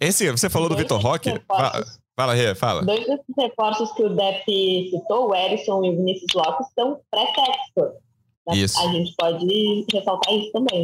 Esse, 0.00 0.30
você 0.30 0.48
falou 0.48 0.68
do 0.68 0.76
Vitor 0.76 1.00
Roque. 1.00 1.30
Fala, 2.14 2.34
Rê, 2.34 2.54
fala. 2.54 2.84
Dois 2.84 3.06
desses 3.06 3.34
reforços 3.36 3.90
que 3.92 4.04
o 4.04 4.14
Dep 4.14 4.44
citou, 4.90 5.30
o 5.30 5.34
Erisson 5.34 5.82
e 5.82 5.90
o 5.90 5.96
Vinícius 5.96 6.32
Lopes, 6.34 6.68
estão 6.68 7.00
pré-texto. 7.10 7.96
Isso. 8.52 8.78
A 8.78 8.92
gente 8.92 9.14
pode 9.16 9.86
ressaltar 9.90 10.34
isso 10.34 10.52
também 10.52 10.82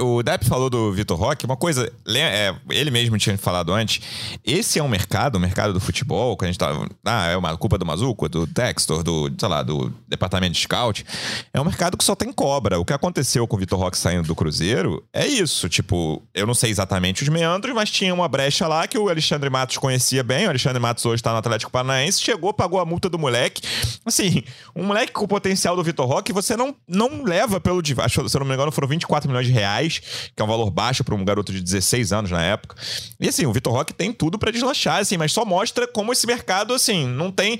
o 0.00 0.22
Depp 0.22 0.46
falou 0.46 0.70
do 0.70 0.92
Vitor 0.92 1.18
Roque, 1.18 1.44
uma 1.44 1.56
coisa, 1.56 1.90
é, 2.08 2.54
ele 2.70 2.90
mesmo 2.90 3.18
tinha 3.18 3.36
falado 3.36 3.72
antes, 3.72 4.00
esse 4.44 4.78
é 4.78 4.82
um 4.82 4.88
mercado, 4.88 5.36
o 5.36 5.40
mercado 5.40 5.72
do 5.72 5.80
futebol, 5.80 6.36
que 6.36 6.44
a 6.44 6.48
gente 6.48 6.58
tá, 6.58 6.70
ah, 7.04 7.26
é 7.26 7.36
uma 7.36 7.56
culpa 7.56 7.76
do 7.76 7.84
Mazuco, 7.84 8.28
do 8.28 8.46
Textor, 8.46 9.02
do, 9.02 9.30
sei 9.38 9.48
lá, 9.48 9.62
do 9.62 9.92
departamento 10.08 10.52
de 10.52 10.60
scout, 10.60 11.04
é 11.52 11.60
um 11.60 11.64
mercado 11.64 11.96
que 11.96 12.04
só 12.04 12.14
tem 12.14 12.32
cobra. 12.32 12.78
O 12.78 12.84
que 12.84 12.92
aconteceu 12.92 13.46
com 13.46 13.56
o 13.56 13.58
Vitor 13.58 13.78
Roque 13.78 13.98
saindo 13.98 14.26
do 14.26 14.34
Cruzeiro 14.34 15.04
é 15.12 15.26
isso, 15.26 15.68
tipo, 15.68 16.22
eu 16.32 16.46
não 16.46 16.54
sei 16.54 16.70
exatamente 16.70 17.22
os 17.22 17.28
meandros, 17.28 17.74
mas 17.74 17.90
tinha 17.90 18.14
uma 18.14 18.28
brecha 18.28 18.68
lá 18.68 18.86
que 18.86 18.96
o 18.96 19.08
Alexandre 19.08 19.50
Matos 19.50 19.78
conhecia 19.78 20.22
bem, 20.22 20.46
o 20.46 20.50
Alexandre 20.50 20.80
Matos 20.80 21.04
hoje 21.04 21.22
tá 21.22 21.32
no 21.32 21.38
Atlético 21.38 21.72
Paranaense, 21.72 22.22
chegou, 22.22 22.54
pagou 22.54 22.80
a 22.80 22.84
multa 22.84 23.08
do 23.08 23.18
moleque, 23.18 23.62
assim, 24.04 24.44
um 24.74 24.84
moleque 24.84 25.12
com 25.12 25.24
o 25.24 25.28
potencial 25.28 25.74
do 25.74 25.82
Vitor 25.82 26.06
Roque, 26.06 26.32
você 26.32 26.56
não, 26.56 26.74
não 26.86 27.24
leva 27.24 27.60
pelo, 27.60 27.84
se 27.84 27.92
eu 27.92 28.40
não 28.40 28.46
me 28.46 28.54
engano, 28.54 28.70
foram 28.70 28.88
24 28.88 29.28
milhões 29.28 29.46
de 29.46 29.52
reais 29.52 29.63
reais, 29.64 30.00
que 30.36 30.42
é 30.42 30.44
um 30.44 30.48
valor 30.48 30.70
baixo 30.70 31.02
para 31.02 31.14
um 31.14 31.24
garoto 31.24 31.52
de 31.52 31.60
16 31.60 32.12
anos 32.12 32.30
na 32.30 32.42
época. 32.42 32.76
E 33.18 33.28
assim, 33.28 33.46
o 33.46 33.52
Vitor 33.52 33.72
Roque 33.72 33.92
tem 33.94 34.12
tudo 34.12 34.38
para 34.38 34.50
deslanchar, 34.50 34.98
assim, 34.98 35.16
mas 35.16 35.32
só 35.32 35.44
mostra 35.44 35.86
como 35.88 36.12
esse 36.12 36.26
mercado, 36.26 36.74
assim, 36.74 37.06
não 37.06 37.30
tem. 37.30 37.58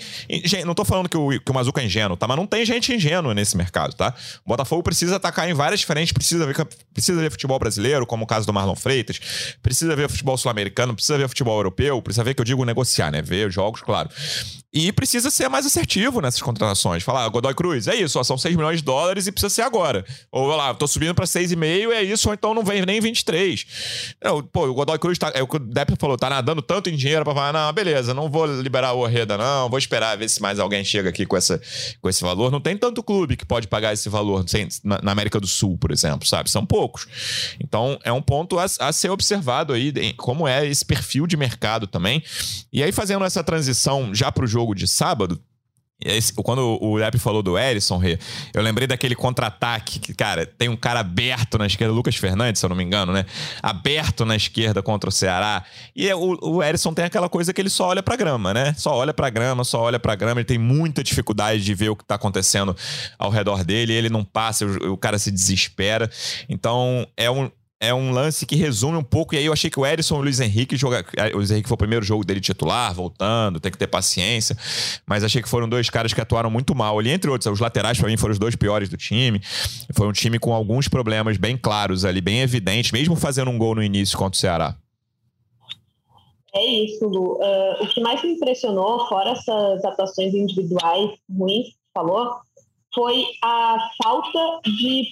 Não 0.67 0.75
tô 0.75 0.85
falando 0.85 1.09
que 1.09 1.17
o, 1.17 1.41
que 1.41 1.51
o 1.51 1.55
Mazuca 1.55 1.81
é 1.81 1.87
ingênuo, 1.87 2.17
tá? 2.17 2.29
Mas 2.29 2.37
não 2.37 2.47
tem 2.47 2.65
gente 2.65 2.93
ingênua 2.95 3.35
nesse 3.35 3.57
mercado, 3.57 3.95
tá? 3.95 4.15
O 4.45 4.49
Botafogo 4.49 4.83
precisa 4.83 5.17
atacar 5.17 5.49
em 5.49 5.55
várias 5.55 5.83
frentes, 5.83 6.13
precisa 6.13 6.47
ver, 6.47 6.67
precisa 6.93 7.21
ver 7.21 7.31
futebol 7.31 7.59
brasileiro, 7.59 8.07
como 8.07 8.25
o 8.25 8.27
caso 8.27 8.47
do 8.47 8.53
Marlon 8.53 8.77
Freitas, 8.77 9.19
precisa 9.63 9.97
ver 9.97 10.09
futebol 10.09 10.37
sul-americano, 10.37 10.95
precisa 10.95 11.17
ver 11.17 11.29
futebol 11.29 11.57
europeu, 11.59 12.01
precisa 12.03 12.23
ver 12.23 12.35
que 12.35 12.41
eu 12.41 12.45
digo 12.45 12.65
negociar, 12.65 13.11
né? 13.11 13.23
Ver 13.23 13.51
jogos, 13.51 13.81
claro. 13.81 14.11
E 14.75 14.91
precisa 14.91 15.31
ser 15.31 15.49
mais 15.49 15.65
assertivo 15.65 16.21
nessas 16.21 16.43
contratações. 16.43 17.05
Falar, 17.05 17.25
ah, 17.25 17.29
Godoy 17.29 17.55
Cruz, 17.55 17.87
é 17.87 17.95
isso, 17.95 18.19
ó, 18.19 18.25
são 18.25 18.37
6 18.37 18.57
milhões 18.57 18.79
de 18.79 18.85
dólares 18.85 19.29
e 19.29 19.31
precisa 19.31 19.49
ser 19.49 19.63
agora. 19.63 20.05
Ou 20.33 20.49
lá, 20.49 20.75
tô 20.75 20.89
subindo 20.89 21.15
para 21.15 21.27
6,5, 21.27 21.93
é 21.93 22.03
isso, 22.03 22.29
ou 22.29 22.35
então 22.35 22.53
não 22.53 22.65
vem 22.65 22.85
nem 22.85 23.01
23. 23.01 24.15
Não, 24.21 24.43
pô, 24.43 24.67
o 24.67 24.75
Godoy 24.75 24.99
Cruz 24.99 25.17
tá, 25.17 25.31
é 25.33 25.41
o 25.41 25.47
que 25.47 25.57
o 25.57 25.59
Depp 25.61 25.95
falou, 25.97 26.19
tá 26.19 26.29
nadando 26.29 26.61
tanto 26.61 26.91
em 26.91 26.97
dinheiro 26.97 27.25
para 27.25 27.33
falar, 27.33 27.53
não, 27.53 27.73
beleza, 27.73 28.13
não 28.13 28.29
vou 28.29 28.47
liberar 28.47 28.95
o 28.95 28.99
Orreda, 28.99 29.39
não, 29.39 29.71
vou 29.71 29.79
esperar 29.79 30.19
ver 30.19 30.29
se 30.29 30.43
mais 30.43 30.59
alguém 30.59 30.85
chega 30.85 31.09
aqui 31.09 31.25
com, 31.25 31.37
essa, 31.37 31.61
com 32.03 32.09
esse 32.09 32.23
valor. 32.23 32.51
Não 32.51 32.61
tem 32.61 32.77
tanto 32.77 33.01
clube 33.01 33.37
que 33.37 33.47
pode 33.47 33.69
pagar 33.69 33.93
esse 33.93 34.09
valor 34.09 34.45
na, 34.83 35.01
na 35.01 35.13
América 35.13 35.39
do 35.39 35.47
Sul, 35.47 35.79
por 35.79 35.93
exemplo, 35.93 36.27
sabe? 36.27 36.51
São 36.51 36.67
poucos. 36.67 37.07
Então, 37.61 37.97
é 38.03 38.13
um 38.13 38.21
ponto 38.21 38.59
a, 38.59 38.67
a 38.81 38.93
ser 38.93 39.11
observado 39.11 39.73
aí, 39.73 39.93
como 40.15 40.49
é 40.49 40.67
esse 40.67 40.85
perfil 40.85 41.29
de 41.29 41.37
mercado 41.37 41.87
também. 41.87 42.25
E 42.73 42.83
aí, 42.83 42.91
fazendo 42.91 43.25
essa 43.25 43.45
transição 43.45 44.13
já 44.13 44.33
pro 44.33 44.49
jogo 44.49 44.64
de 44.73 44.87
sábado, 44.87 45.41
quando 46.43 46.79
o 46.83 46.97
Lepe 46.97 47.19
falou 47.19 47.43
do 47.43 47.57
Erisson, 47.57 48.01
eu 48.53 48.63
lembrei 48.63 48.87
daquele 48.87 49.15
contra-ataque 49.15 49.99
que, 49.99 50.13
cara, 50.13 50.45
tem 50.45 50.69
um 50.69 50.77
cara 50.77 51.01
aberto 51.01 51.57
na 51.57 51.67
esquerda, 51.67 51.95
Lucas 51.95 52.17
Fernandes, 52.17 52.61
se 52.61 52.67
eu 52.67 52.69
não 52.69 52.77
me 52.77 52.85
engano, 52.85 53.13
né? 53.13 53.25
Aberto 53.63 54.25
na 54.25 54.37
esquerda 54.37 54.83
contra 54.83 55.09
o 55.09 55.13
Ceará. 55.13 55.65
E 55.95 56.09
é, 56.09 56.15
o, 56.15 56.37
o 56.43 56.95
tem 56.95 57.05
aquela 57.05 57.29
coisa 57.29 57.55
que 57.55 57.61
ele 57.61 57.71
só 57.71 57.89
olha 57.89 58.03
pra 58.03 58.17
grama, 58.17 58.53
né? 58.53 58.75
Só 58.77 58.95
olha 58.95 59.15
pra 59.15 59.31
grama, 59.31 59.65
só 59.65 59.81
olha 59.81 59.99
pra 59.99 60.15
grama. 60.15 60.41
Ele 60.41 60.47
tem 60.47 60.59
muita 60.59 61.03
dificuldade 61.03 61.65
de 61.65 61.75
ver 61.75 61.89
o 61.89 61.97
que 61.97 62.05
tá 62.05 62.17
acontecendo 62.17 62.77
ao 63.19 63.31
redor 63.31 63.65
dele. 63.65 63.93
Ele 63.93 64.11
não 64.11 64.25
passa, 64.25 64.67
o 64.67 64.97
cara 64.97 65.19
se 65.19 65.31
desespera. 65.31 66.11
Então, 66.49 67.07
é 67.17 67.31
um 67.31 67.51
é 67.81 67.93
um 67.93 68.11
lance 68.11 68.47
que 68.47 68.57
resume 68.57 68.97
um 68.97 69.03
pouco. 69.03 69.35
E 69.35 69.39
aí 69.39 69.45
eu 69.45 69.53
achei 69.53 69.69
que 69.69 69.79
o 69.79 69.85
Erisson 69.85 70.17
e 70.17 70.19
o 70.19 70.23
Luiz 70.23 70.41
Henrique 70.41 70.77
jogar. 70.77 71.05
O 71.33 71.37
Luiz 71.37 71.51
Henrique 71.51 71.69
foi 71.69 71.75
o 71.75 71.79
primeiro 71.79 72.05
jogo 72.05 72.25
dele 72.25 72.41
titular, 72.41 72.95
voltando, 72.95 73.61
tem 73.61 73.71
que 73.71 73.79
ter 73.79 73.87
paciência. 73.87 74.57
Mas 75.07 75.23
achei 75.23 75.43
que 75.43 75.49
foram 75.49 75.69
dois 75.69 75.91
caras 75.91 76.13
que 76.13 76.21
atuaram 76.21 76.51
muito 76.51 76.75
mal 76.75 76.99
ali, 76.99 77.11
entre 77.11 77.31
outros. 77.31 77.53
Os 77.53 77.61
laterais, 77.61 77.99
para 77.99 78.09
mim, 78.09 78.17
foram 78.17 78.33
os 78.33 78.39
dois 78.39 78.57
piores 78.57 78.89
do 78.89 78.97
time. 78.97 79.41
Foi 79.95 80.07
um 80.07 80.13
time 80.13 80.39
com 80.39 80.55
alguns 80.55 80.89
problemas 80.89 81.37
bem 81.37 81.57
claros 81.57 82.05
ali, 82.05 82.21
bem 82.21 82.41
evidentes, 82.41 82.93
mesmo 82.93 83.17
fazendo 83.17 83.51
um 83.51 83.59
gol 83.59 83.75
no 83.75 83.83
início 83.83 84.17
contra 84.17 84.37
o 84.37 84.41
Ceará. 84.41 84.77
É 86.55 86.65
isso, 86.65 87.05
Lu. 87.07 87.35
Uh, 87.35 87.83
o 87.83 87.89
que 87.89 88.01
mais 88.01 88.23
me 88.23 88.33
impressionou, 88.35 89.09
fora 89.09 89.31
essas 89.31 89.85
atuações 89.85 90.33
individuais 90.33 91.11
ruins 91.29 91.67
que 91.67 91.75
falou, 91.93 92.37
foi 92.95 93.25
a 93.43 93.77
falta 94.01 94.61
de 94.65 95.09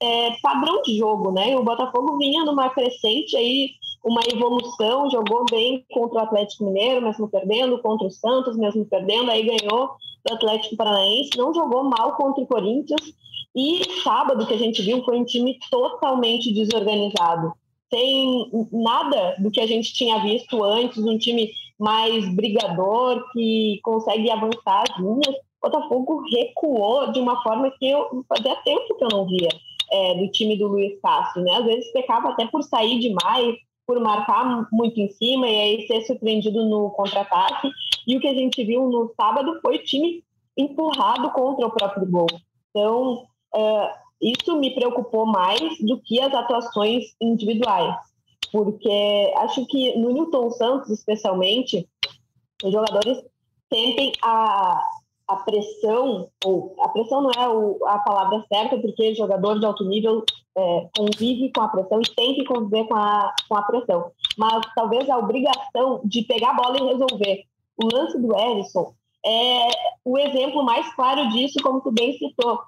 é, 0.00 0.30
padrão 0.42 0.82
de 0.82 0.96
jogo, 0.96 1.30
né? 1.30 1.56
O 1.56 1.62
Botafogo 1.62 2.18
vinha 2.18 2.44
numa 2.44 2.70
crescente 2.70 3.36
aí, 3.36 3.70
uma 4.04 4.20
evolução, 4.32 5.10
jogou 5.10 5.44
bem 5.50 5.84
contra 5.92 6.18
o 6.18 6.22
Atlético 6.22 6.64
Mineiro, 6.64 7.02
mesmo 7.02 7.28
perdendo, 7.28 7.80
contra 7.80 8.06
o 8.06 8.10
Santos, 8.10 8.56
mesmo 8.56 8.84
perdendo, 8.84 9.30
aí 9.30 9.44
ganhou 9.44 9.90
do 10.24 10.34
Atlético 10.34 10.76
Paranaense, 10.76 11.36
não 11.36 11.54
jogou 11.54 11.84
mal 11.84 12.16
contra 12.16 12.42
o 12.42 12.46
Corinthians. 12.46 13.00
E 13.54 13.82
sábado 14.02 14.46
que 14.46 14.54
a 14.54 14.58
gente 14.58 14.82
viu 14.82 15.04
foi 15.04 15.18
um 15.18 15.24
time 15.24 15.58
totalmente 15.70 16.52
desorganizado, 16.52 17.52
sem 17.92 18.50
nada 18.72 19.36
do 19.38 19.50
que 19.50 19.60
a 19.60 19.66
gente 19.66 19.92
tinha 19.92 20.18
visto 20.20 20.64
antes, 20.64 20.98
um 20.98 21.18
time 21.18 21.50
mais 21.78 22.34
brigador, 22.34 23.22
que 23.32 23.78
consegue 23.82 24.30
avançar 24.30 24.84
as 24.88 24.98
linhas. 24.98 25.36
Botafogo 25.62 26.24
recuou 26.30 27.12
de 27.12 27.20
uma 27.20 27.40
forma 27.42 27.70
que 27.70 27.88
eu 27.88 28.24
fazia 28.28 28.56
tempo 28.64 28.94
que 28.96 29.04
eu 29.04 29.08
não 29.08 29.26
via 29.26 29.48
é, 29.90 30.14
do 30.14 30.28
time 30.28 30.58
do 30.58 30.68
Luiz 30.68 30.98
Castro, 31.00 31.42
né? 31.42 31.54
Às 31.54 31.64
vezes 31.64 31.92
pecava 31.92 32.30
até 32.30 32.46
por 32.46 32.62
sair 32.62 32.98
demais, 32.98 33.56
por 33.86 34.00
marcar 34.00 34.66
muito 34.72 34.98
em 34.98 35.08
cima 35.10 35.48
e 35.48 35.60
aí 35.60 35.86
ser 35.86 36.02
surpreendido 36.02 36.64
no 36.64 36.90
contra-ataque. 36.90 37.70
E 38.06 38.16
o 38.16 38.20
que 38.20 38.28
a 38.28 38.34
gente 38.34 38.64
viu 38.64 38.88
no 38.88 39.12
sábado 39.16 39.60
foi 39.60 39.76
o 39.76 39.84
time 39.84 40.24
empurrado 40.56 41.30
contra 41.30 41.66
o 41.66 41.70
próprio 41.70 42.06
gol. 42.06 42.26
Então, 42.70 43.26
uh, 43.54 43.88
isso 44.20 44.56
me 44.56 44.74
preocupou 44.74 45.26
mais 45.26 45.60
do 45.80 46.00
que 46.00 46.20
as 46.20 46.32
atuações 46.32 47.14
individuais, 47.20 47.94
porque 48.50 49.32
acho 49.38 49.66
que 49.66 49.96
no 49.98 50.12
Newton 50.12 50.50
Santos, 50.50 50.90
especialmente, 50.90 51.88
os 52.62 52.72
jogadores 52.72 53.22
sentem 53.72 54.12
a, 54.22 54.80
a 55.28 55.36
pressão, 55.36 56.28
ou 56.44 56.74
a 56.80 56.88
pressão 56.88 57.22
não 57.22 57.30
é 57.30 57.90
a 57.92 57.98
palavra 57.98 58.44
certa, 58.52 58.78
porque 58.78 59.14
jogador 59.14 59.58
de 59.58 59.66
alto 59.66 59.84
nível 59.84 60.24
é, 60.56 60.88
convive 60.96 61.50
com 61.52 61.62
a 61.62 61.68
pressão 61.68 62.00
e 62.00 62.14
tem 62.14 62.34
que 62.34 62.44
conviver 62.44 62.84
com 62.84 62.94
a, 62.94 63.32
com 63.48 63.56
a 63.56 63.62
pressão. 63.62 64.10
Mas 64.36 64.64
talvez 64.74 65.08
a 65.08 65.18
obrigação 65.18 66.00
de 66.04 66.22
pegar 66.22 66.50
a 66.50 66.54
bola 66.54 66.76
e 66.78 66.86
resolver. 66.86 67.44
O 67.82 67.88
lance 67.94 68.18
do 68.20 68.36
Ellison 68.36 68.92
é 69.24 69.68
o 70.04 70.18
exemplo 70.18 70.62
mais 70.62 70.92
claro 70.94 71.28
disso, 71.30 71.58
como 71.62 71.80
tu 71.80 71.90
bem 71.92 72.16
citou. 72.18 72.60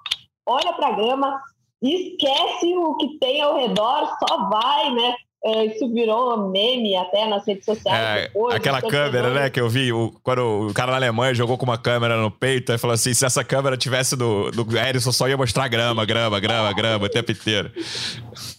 Olha 0.45 0.73
para 0.73 0.87
a 0.87 0.95
grama, 0.95 1.41
esquece 1.81 2.75
o 2.77 2.95
que 2.95 3.19
tem 3.19 3.41
ao 3.41 3.57
redor, 3.57 4.07
só 4.19 4.49
vai, 4.49 4.91
né? 4.91 5.15
É, 5.45 5.65
isso 5.65 5.87
virou 5.93 6.49
meme 6.49 6.95
até 6.95 7.27
nas 7.27 7.45
redes 7.45 7.65
sociais. 7.65 7.99
É, 8.03 8.23
depois, 8.23 8.55
aquela 8.55 8.81
câmera, 8.81 9.29
né, 9.29 9.47
que 9.47 9.61
eu 9.61 9.69
vi, 9.69 9.93
o, 9.93 10.11
quando 10.23 10.69
o 10.69 10.73
cara 10.73 10.89
na 10.89 10.97
Alemanha 10.97 11.35
jogou 11.35 11.55
com 11.55 11.65
uma 11.65 11.77
câmera 11.77 12.17
no 12.17 12.31
peito, 12.31 12.73
e 12.73 12.79
falou 12.79 12.95
assim: 12.95 13.13
se 13.13 13.23
essa 13.23 13.43
câmera 13.43 13.77
tivesse 13.77 14.15
do, 14.15 14.49
do 14.49 14.75
Erison, 14.75 15.11
só 15.11 15.29
ia 15.29 15.37
mostrar 15.37 15.67
grama, 15.67 16.03
grama, 16.03 16.39
grama, 16.39 16.73
grama 16.73 17.05
o 17.05 17.09
tempo 17.09 17.31
inteiro. 17.31 17.71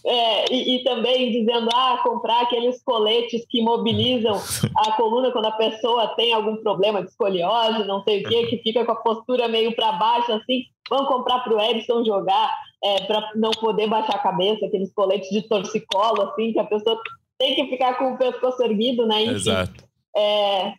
É, 0.05 0.53
e, 0.53 0.77
e, 0.77 0.83
também 0.85 1.29
dizendo, 1.29 1.67
ah, 1.73 1.99
comprar 2.01 2.43
aqueles 2.43 2.81
coletes 2.81 3.45
que 3.49 3.61
mobilizam 3.61 4.41
a 4.77 4.93
coluna 4.95 5.29
quando 5.31 5.47
a 5.47 5.51
pessoa 5.51 6.07
tem 6.15 6.33
algum 6.33 6.55
problema 6.55 7.03
de 7.03 7.09
escoliose, 7.09 7.85
não 7.85 8.01
sei 8.03 8.23
o 8.23 8.29
quê, 8.29 8.47
que 8.47 8.59
fica 8.59 8.85
com 8.85 8.93
a 8.93 8.95
postura 8.95 9.49
meio 9.49 9.75
para 9.75 9.91
baixo, 9.91 10.31
assim, 10.31 10.63
vamos 10.89 11.09
comprar 11.09 11.39
para 11.39 11.53
o 11.53 11.59
Edson 11.59 12.05
jogar 12.05 12.49
é, 12.83 13.01
para 13.05 13.31
não 13.35 13.51
poder 13.51 13.87
baixar 13.87 14.15
a 14.15 14.19
cabeça, 14.19 14.65
aqueles 14.65 14.93
coletes 14.93 15.29
de 15.29 15.41
torcicolo, 15.47 16.21
assim, 16.23 16.53
que 16.53 16.59
a 16.59 16.65
pessoa 16.65 16.99
tem 17.37 17.55
que 17.55 17.67
ficar 17.67 17.97
com 17.97 18.13
o 18.13 18.17
pescoço 18.17 18.63
erguido, 18.63 19.05
né? 19.05 19.23
Enfim, 19.23 19.35
Exato. 19.35 19.87
É, 20.15 20.73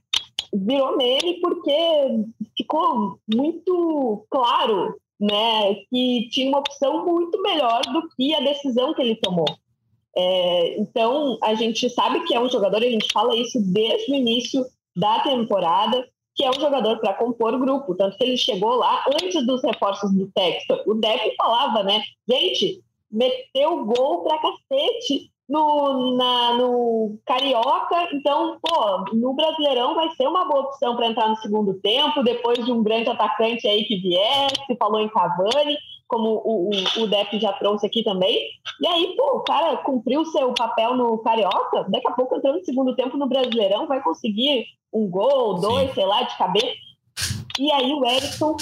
virou 0.52 0.96
meme 0.96 1.40
porque 1.40 1.72
ficou 2.56 3.18
muito 3.32 4.26
claro, 4.30 4.96
né, 5.20 5.74
que 5.90 6.28
tinha 6.30 6.48
uma 6.48 6.61
opção 6.61 7.04
muito 7.04 7.40
melhor 7.42 7.80
do 7.82 8.08
que 8.16 8.34
a 8.34 8.40
decisão 8.40 8.94
que 8.94 9.02
ele 9.02 9.16
tomou. 9.16 9.46
É, 10.16 10.80
então, 10.80 11.38
a 11.42 11.54
gente 11.54 11.88
sabe 11.90 12.24
que 12.24 12.34
é 12.34 12.40
um 12.40 12.48
jogador, 12.48 12.78
a 12.78 12.88
gente 12.88 13.12
fala 13.12 13.37
isso 13.37 13.61
desde 13.72 14.11
o 14.11 14.14
início 14.14 14.64
da 14.96 15.20
temporada, 15.20 16.08
que 16.38 16.44
é 16.44 16.51
um 16.51 16.61
jogador 16.61 16.98
para 17.01 17.14
compor 17.14 17.59
grupo. 17.59 17.96
Tanto 17.96 18.16
que 18.16 18.22
ele 18.22 18.37
chegou 18.37 18.77
lá 18.77 19.05
antes 19.09 19.44
dos 19.44 19.61
reforços 19.64 20.14
do 20.14 20.29
Texas. 20.29 20.81
O 20.87 20.94
Depp 20.94 21.35
falava, 21.37 21.83
né? 21.83 22.01
Gente, 22.31 22.81
meteu 23.11 23.85
gol 23.85 24.22
pra 24.22 24.38
cacete 24.38 25.33
no, 25.48 26.16
na, 26.16 26.55
no 26.55 27.18
Carioca. 27.27 28.09
Então, 28.12 28.57
pô, 28.62 29.05
no 29.12 29.35
Brasileirão 29.35 29.96
vai 29.96 30.11
ser 30.11 30.29
uma 30.29 30.44
boa 30.44 30.61
opção 30.61 30.94
para 30.94 31.09
entrar 31.09 31.29
no 31.29 31.37
segundo 31.38 31.74
tempo, 31.81 32.22
depois 32.22 32.64
de 32.64 32.70
um 32.70 32.85
grande 32.85 33.11
atacante 33.11 33.66
aí 33.66 33.85
que 33.85 33.96
vier, 33.96 34.48
se 34.64 34.77
falou 34.77 35.01
em 35.01 35.09
Cavani, 35.09 35.77
como 36.09 36.40
o, 36.44 36.71
o, 36.71 37.03
o 37.03 37.07
Depp 37.07 37.38
já 37.38 37.53
trouxe 37.53 37.87
aqui 37.87 38.03
também. 38.03 38.49
E 38.81 38.87
aí, 38.87 39.14
pô, 39.16 39.37
o 39.37 39.40
cara 39.40 39.77
cumpriu 39.77 40.25
seu 40.25 40.53
papel 40.55 40.97
no 40.97 41.18
Carioca, 41.18 41.85
daqui 41.88 42.09
a 42.09 42.12
pouco 42.12 42.35
entrando 42.35 42.59
no 42.59 42.64
segundo 42.64 42.97
tempo 42.97 43.16
no 43.16 43.29
Brasileirão, 43.29 43.87
vai 43.87 44.03
conseguir 44.03 44.66
um 44.92 45.09
gol, 45.09 45.61
dois, 45.61 45.88
Sim. 45.90 45.94
sei 45.94 46.07
lá, 46.07 46.23
de 46.23 46.37
cabeça. 46.37 46.75
E 47.59 47.71
aí 47.71 47.92
o 47.92 48.05
Erickson, 48.05 48.57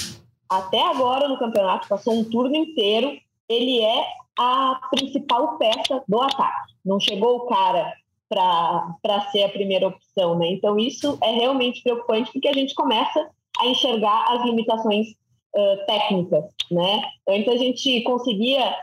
até 0.49 0.83
agora 0.83 1.29
no 1.29 1.39
campeonato, 1.39 1.89
passou 1.89 2.15
um 2.15 2.25
turno 2.25 2.57
inteiro, 2.57 3.17
ele 3.49 3.81
é 3.81 4.05
a 4.39 4.81
principal 4.91 5.57
peça 5.57 6.03
do 6.09 6.21
ataque. 6.21 6.75
Não 6.85 6.99
chegou 6.99 7.37
o 7.37 7.47
cara 7.47 7.93
para 8.29 9.21
ser 9.31 9.45
a 9.45 9.49
primeira 9.49 9.87
opção, 9.87 10.37
né? 10.37 10.49
Então 10.49 10.79
isso 10.79 11.17
é 11.23 11.31
realmente 11.31 11.83
preocupante 11.83 12.33
porque 12.33 12.49
a 12.49 12.53
gente 12.53 12.75
começa 12.75 13.31
a 13.61 13.67
enxergar 13.67 14.25
as 14.33 14.45
limitações 14.45 15.15
uh, 15.57 15.87
técnicas, 15.87 16.45
né? 16.71 17.03
Antes 17.29 17.49
a 17.49 17.57
gente 17.57 18.03
conseguia 18.03 18.75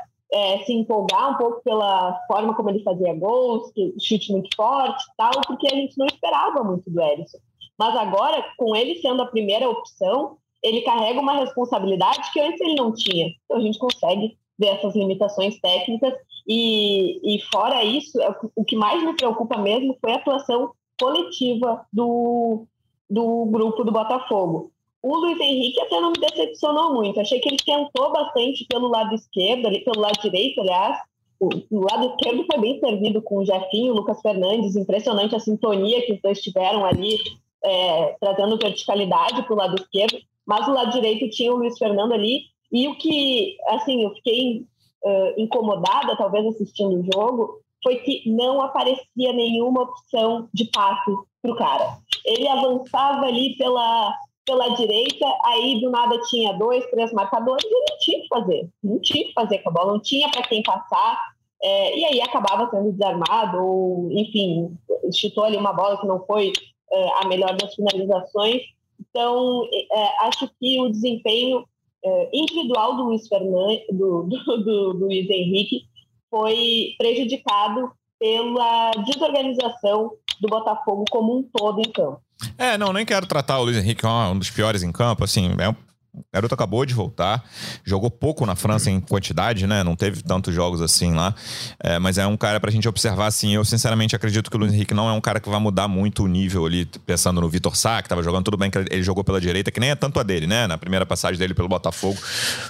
se 0.66 0.74
empolgar 0.74 1.32
um 1.32 1.38
pouco 1.38 1.62
pela 1.64 2.20
forma 2.28 2.56
como 2.56 2.70
ele 2.72 2.82
fazia 2.82 3.14
gols, 3.14 3.72
chute 4.02 4.32
muito 4.32 4.50
forte 4.56 5.04
tal, 5.16 5.32
porque 5.46 5.68
a 5.68 5.76
gente 5.76 5.96
não 5.96 6.08
esperava 6.08 6.64
muito 6.64 6.90
do 6.90 7.00
Erisson. 7.00 7.38
Mas 7.78 7.96
agora, 7.96 8.44
com 8.58 8.76
ele 8.76 8.96
sendo 8.96 9.22
a 9.22 9.28
primeira 9.28 9.70
opção, 9.70 10.38
ele 10.64 10.82
carrega 10.82 11.20
uma 11.20 11.40
responsabilidade 11.40 12.32
que 12.32 12.40
antes 12.40 12.62
ele 12.62 12.76
não 12.76 12.94
tinha. 12.94 13.28
Então 13.46 13.58
a 13.58 13.60
gente 13.60 13.78
consegue 13.78 14.36
ver 14.58 14.70
essas 14.70 14.96
limitações 14.96 15.60
técnicas 15.60 16.14
e, 16.48 17.36
e 17.36 17.42
fora 17.52 17.84
isso, 17.84 18.22
é 18.22 18.36
o 18.56 18.64
que 18.64 18.76
mais 18.76 19.04
me 19.04 19.16
preocupa 19.16 19.58
mesmo 19.58 19.98
foi 20.02 20.12
a 20.12 20.16
atuação 20.16 20.72
coletiva 21.00 21.86
do, 21.92 22.66
do 23.10 23.46
grupo 23.46 23.84
do 23.84 23.92
Botafogo. 23.92 24.72
O 25.04 25.18
Luiz 25.18 25.38
Henrique 25.38 25.82
até 25.82 26.00
não 26.00 26.12
me 26.12 26.18
decepcionou 26.18 26.94
muito. 26.94 27.20
Achei 27.20 27.38
que 27.42 27.50
ele 27.50 27.58
tentou 27.58 28.14
bastante 28.14 28.66
pelo 28.70 28.88
lado 28.88 29.14
esquerdo, 29.14 29.70
pelo 29.84 30.00
lado 30.00 30.22
direito, 30.22 30.62
aliás. 30.62 30.98
O, 31.42 31.50
o 31.70 31.82
lado 31.82 32.08
esquerdo 32.08 32.46
foi 32.50 32.62
bem 32.62 32.80
servido 32.80 33.22
com 33.22 33.40
o 33.40 33.46
Jefinho, 33.46 33.92
o 33.92 33.98
Lucas 33.98 34.22
Fernandes. 34.22 34.78
Impressionante 34.78 35.36
a 35.36 35.42
sintonia 35.42 36.06
que 36.06 36.14
os 36.14 36.22
dois 36.22 36.42
tiveram 36.42 36.86
ali, 36.86 37.18
é, 37.62 38.16
trazendo 38.18 38.58
verticalidade 38.58 39.44
para 39.44 39.54
o 39.54 39.58
lado 39.58 39.76
esquerdo. 39.76 40.18
Mas 40.46 40.66
o 40.70 40.74
lado 40.74 40.94
direito 40.94 41.30
tinha 41.30 41.52
o 41.54 41.58
Luiz 41.58 41.78
Fernando 41.78 42.14
ali. 42.14 42.44
E 42.72 42.88
o 42.88 42.96
que, 42.96 43.58
assim, 43.68 44.04
eu 44.04 44.12
fiquei 44.16 44.66
uh, 45.04 45.34
incomodada, 45.38 46.16
talvez, 46.16 46.46
assistindo 46.48 46.98
o 46.98 47.06
jogo, 47.14 47.60
foi 47.84 47.98
que 47.98 48.24
não 48.30 48.62
aparecia 48.62 49.34
nenhuma 49.34 49.82
opção 49.82 50.48
de 50.54 50.64
passe 50.66 51.12
para 51.42 51.52
o 51.52 51.58
cara. 51.58 51.98
Ele 52.26 52.48
avançava 52.48 53.26
ali 53.26 53.58
pela 53.58 54.18
pela 54.46 54.70
direita, 54.70 55.26
aí 55.46 55.80
do 55.80 55.90
nada 55.90 56.20
tinha 56.30 56.54
dois, 56.54 56.86
três 56.90 57.14
marcadores 57.14 57.64
e 57.66 57.70
não 57.70 57.98
tinha 58.00 58.22
que 58.22 58.28
fazer. 58.28 58.70
Não 58.84 59.00
tinha 59.00 59.26
que 59.26 59.34
fazer 59.34 59.60
com 59.60 59.70
a 59.70 59.74
bola, 59.74 59.94
não 59.94 60.02
tinha 60.02 60.30
para 60.30 60.44
quem 60.44 60.62
passar. 60.62 61.20
É, 61.62 61.98
e 61.98 62.06
aí 62.06 62.22
acabava 62.22 62.70
sendo 62.70 62.92
desarmado, 62.92 63.58
ou 63.58 64.12
enfim, 64.12 64.78
chutou 65.14 65.46
ali 65.46 65.56
uma 65.56 65.72
bola 65.72 66.00
que 66.00 66.06
não 66.06 66.26
foi 66.26 66.52
é, 66.92 67.10
a 67.22 67.28
melhor 67.28 67.56
das 67.56 67.74
finalizações. 67.74 68.62
Então, 69.00 69.66
é, 69.92 70.26
acho 70.26 70.50
que 70.60 70.80
o 70.82 70.90
desempenho 70.90 71.66
é, 72.04 72.30
individual 72.34 72.98
do 72.98 73.04
Luiz, 73.04 73.28
Fernandes, 73.28 73.86
do, 73.92 74.24
do, 74.24 74.38
do, 74.46 74.94
do 74.94 75.06
Luiz 75.06 75.30
Henrique 75.30 75.86
foi 76.30 76.96
prejudicado 76.98 77.92
pela 78.20 78.92
desorganização 79.06 80.14
do 80.42 80.48
Botafogo 80.48 81.06
como 81.10 81.40
um 81.40 81.44
todo 81.44 81.80
em 81.80 81.92
campo. 81.92 82.22
É, 82.58 82.78
não, 82.78 82.92
nem 82.92 83.06
quero 83.06 83.26
tratar 83.26 83.60
o 83.60 83.64
Luiz 83.64 83.78
Henrique 83.78 84.02
como 84.02 84.32
um 84.32 84.38
dos 84.38 84.50
piores 84.50 84.84
em 84.84 84.92
campo, 84.92 85.24
assim, 85.24 85.54
é 85.58 85.70
um 85.70 85.76
o 86.16 86.24
garoto 86.32 86.54
acabou 86.54 86.86
de 86.86 86.94
voltar, 86.94 87.44
jogou 87.84 88.10
pouco 88.12 88.46
na 88.46 88.56
França 88.56 88.92
em 88.92 89.00
quantidade, 89.00 89.66
né? 89.66 89.84
Não 89.84 89.96
teve 89.96 90.22
tantos 90.22 90.54
jogos 90.54 90.80
assim 90.80 91.12
lá. 91.12 91.34
É, 91.80 91.98
mas 91.98 92.20
é 92.20 92.28
um 92.28 92.38
cara 92.38 92.60
pra 92.60 92.70
gente 92.70 92.88
observar, 92.88 93.26
assim. 93.26 93.56
Eu, 93.56 93.66
sinceramente, 93.66 94.16
acredito 94.16 94.52
que 94.52 94.56
o 94.56 94.60
Luiz 94.60 94.72
Henrique 94.72 94.94
não 94.94 95.10
é 95.10 95.12
um 95.12 95.20
cara 95.20 95.40
que 95.40 95.50
vai 95.50 95.60
mudar 95.60 95.88
muito 95.88 96.24
o 96.24 96.28
nível 96.28 96.68
ali, 96.68 96.86
pensando 97.04 97.42
no 97.42 97.50
Vitor 97.50 97.76
Sá, 97.76 98.00
que 98.00 98.08
tava 98.08 98.22
jogando 98.22 98.46
tudo 98.46 98.58
bem, 98.58 98.70
que 98.70 98.78
ele 98.78 99.02
jogou 99.02 99.24
pela 99.24 99.42
direita, 99.42 99.72
que 99.72 99.80
nem 99.80 99.90
é 99.90 99.96
tanto 99.96 100.20
a 100.20 100.24
dele, 100.24 100.46
né? 100.46 100.68
Na 100.68 100.78
primeira 100.78 101.06
passagem 101.06 101.40
dele 101.40 101.56
pelo 101.56 101.68
Botafogo, 101.68 102.20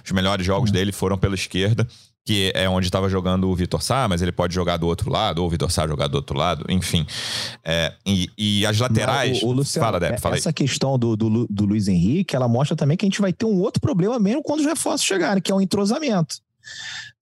os 0.06 0.12
melhores 0.14 0.46
jogos 0.46 0.70
uhum. 0.70 0.74
dele 0.74 0.94
foram 0.94 1.18
pela 1.18 1.36
esquerda 1.36 1.86
que 2.26 2.52
é 2.56 2.70
onde 2.70 2.88
estava 2.88 3.10
jogando 3.10 3.50
o 3.50 3.56
Vitor 3.56 3.82
Sá, 3.82 4.08
mas 4.08 4.22
ele 4.22 4.32
pode 4.32 4.54
jogar 4.54 4.78
do 4.78 4.88
outro 4.88 5.12
lado, 5.12 5.40
ou 5.40 5.48
o 5.48 5.50
Vitor 5.50 5.70
Sá 5.70 5.88
jogar 5.88 6.08
do 6.08 6.16
outro 6.16 6.38
lado, 6.38 6.66
enfim. 6.70 7.06
É, 7.64 7.94
e, 8.06 8.30
e, 8.38 8.66
as 8.66 8.80
laterais. 8.80 9.42
Não, 9.42 9.50
o, 9.50 9.52
o 9.52 9.56
Luciano, 9.56 9.86
fala, 9.86 10.00
Deb, 10.00 10.20
fala 10.20 10.36
essa 10.36 10.50
aí. 10.50 10.54
questão 10.54 10.98
do, 10.98 11.16
do, 11.16 11.48
do 11.50 11.66
Luiz 11.66 11.88
Henrique, 11.88 12.36
ela 12.36 12.48
mostra 12.48 12.76
também 12.78 12.96
que 12.96 13.06
a 13.06 13.10
gente 13.10 13.22
vai 13.22 13.34
ter 13.34 13.46
um 13.46 13.60
outro 13.60 13.82
problema 13.82 14.18
mesmo 14.20 14.42
quando 14.42 14.62
os 14.62 14.66
reforços 14.66 15.06
chegarem, 15.06 15.42
que 15.42 15.52
é 15.52 15.56
o 15.56 15.62
entrosamento 15.62 16.38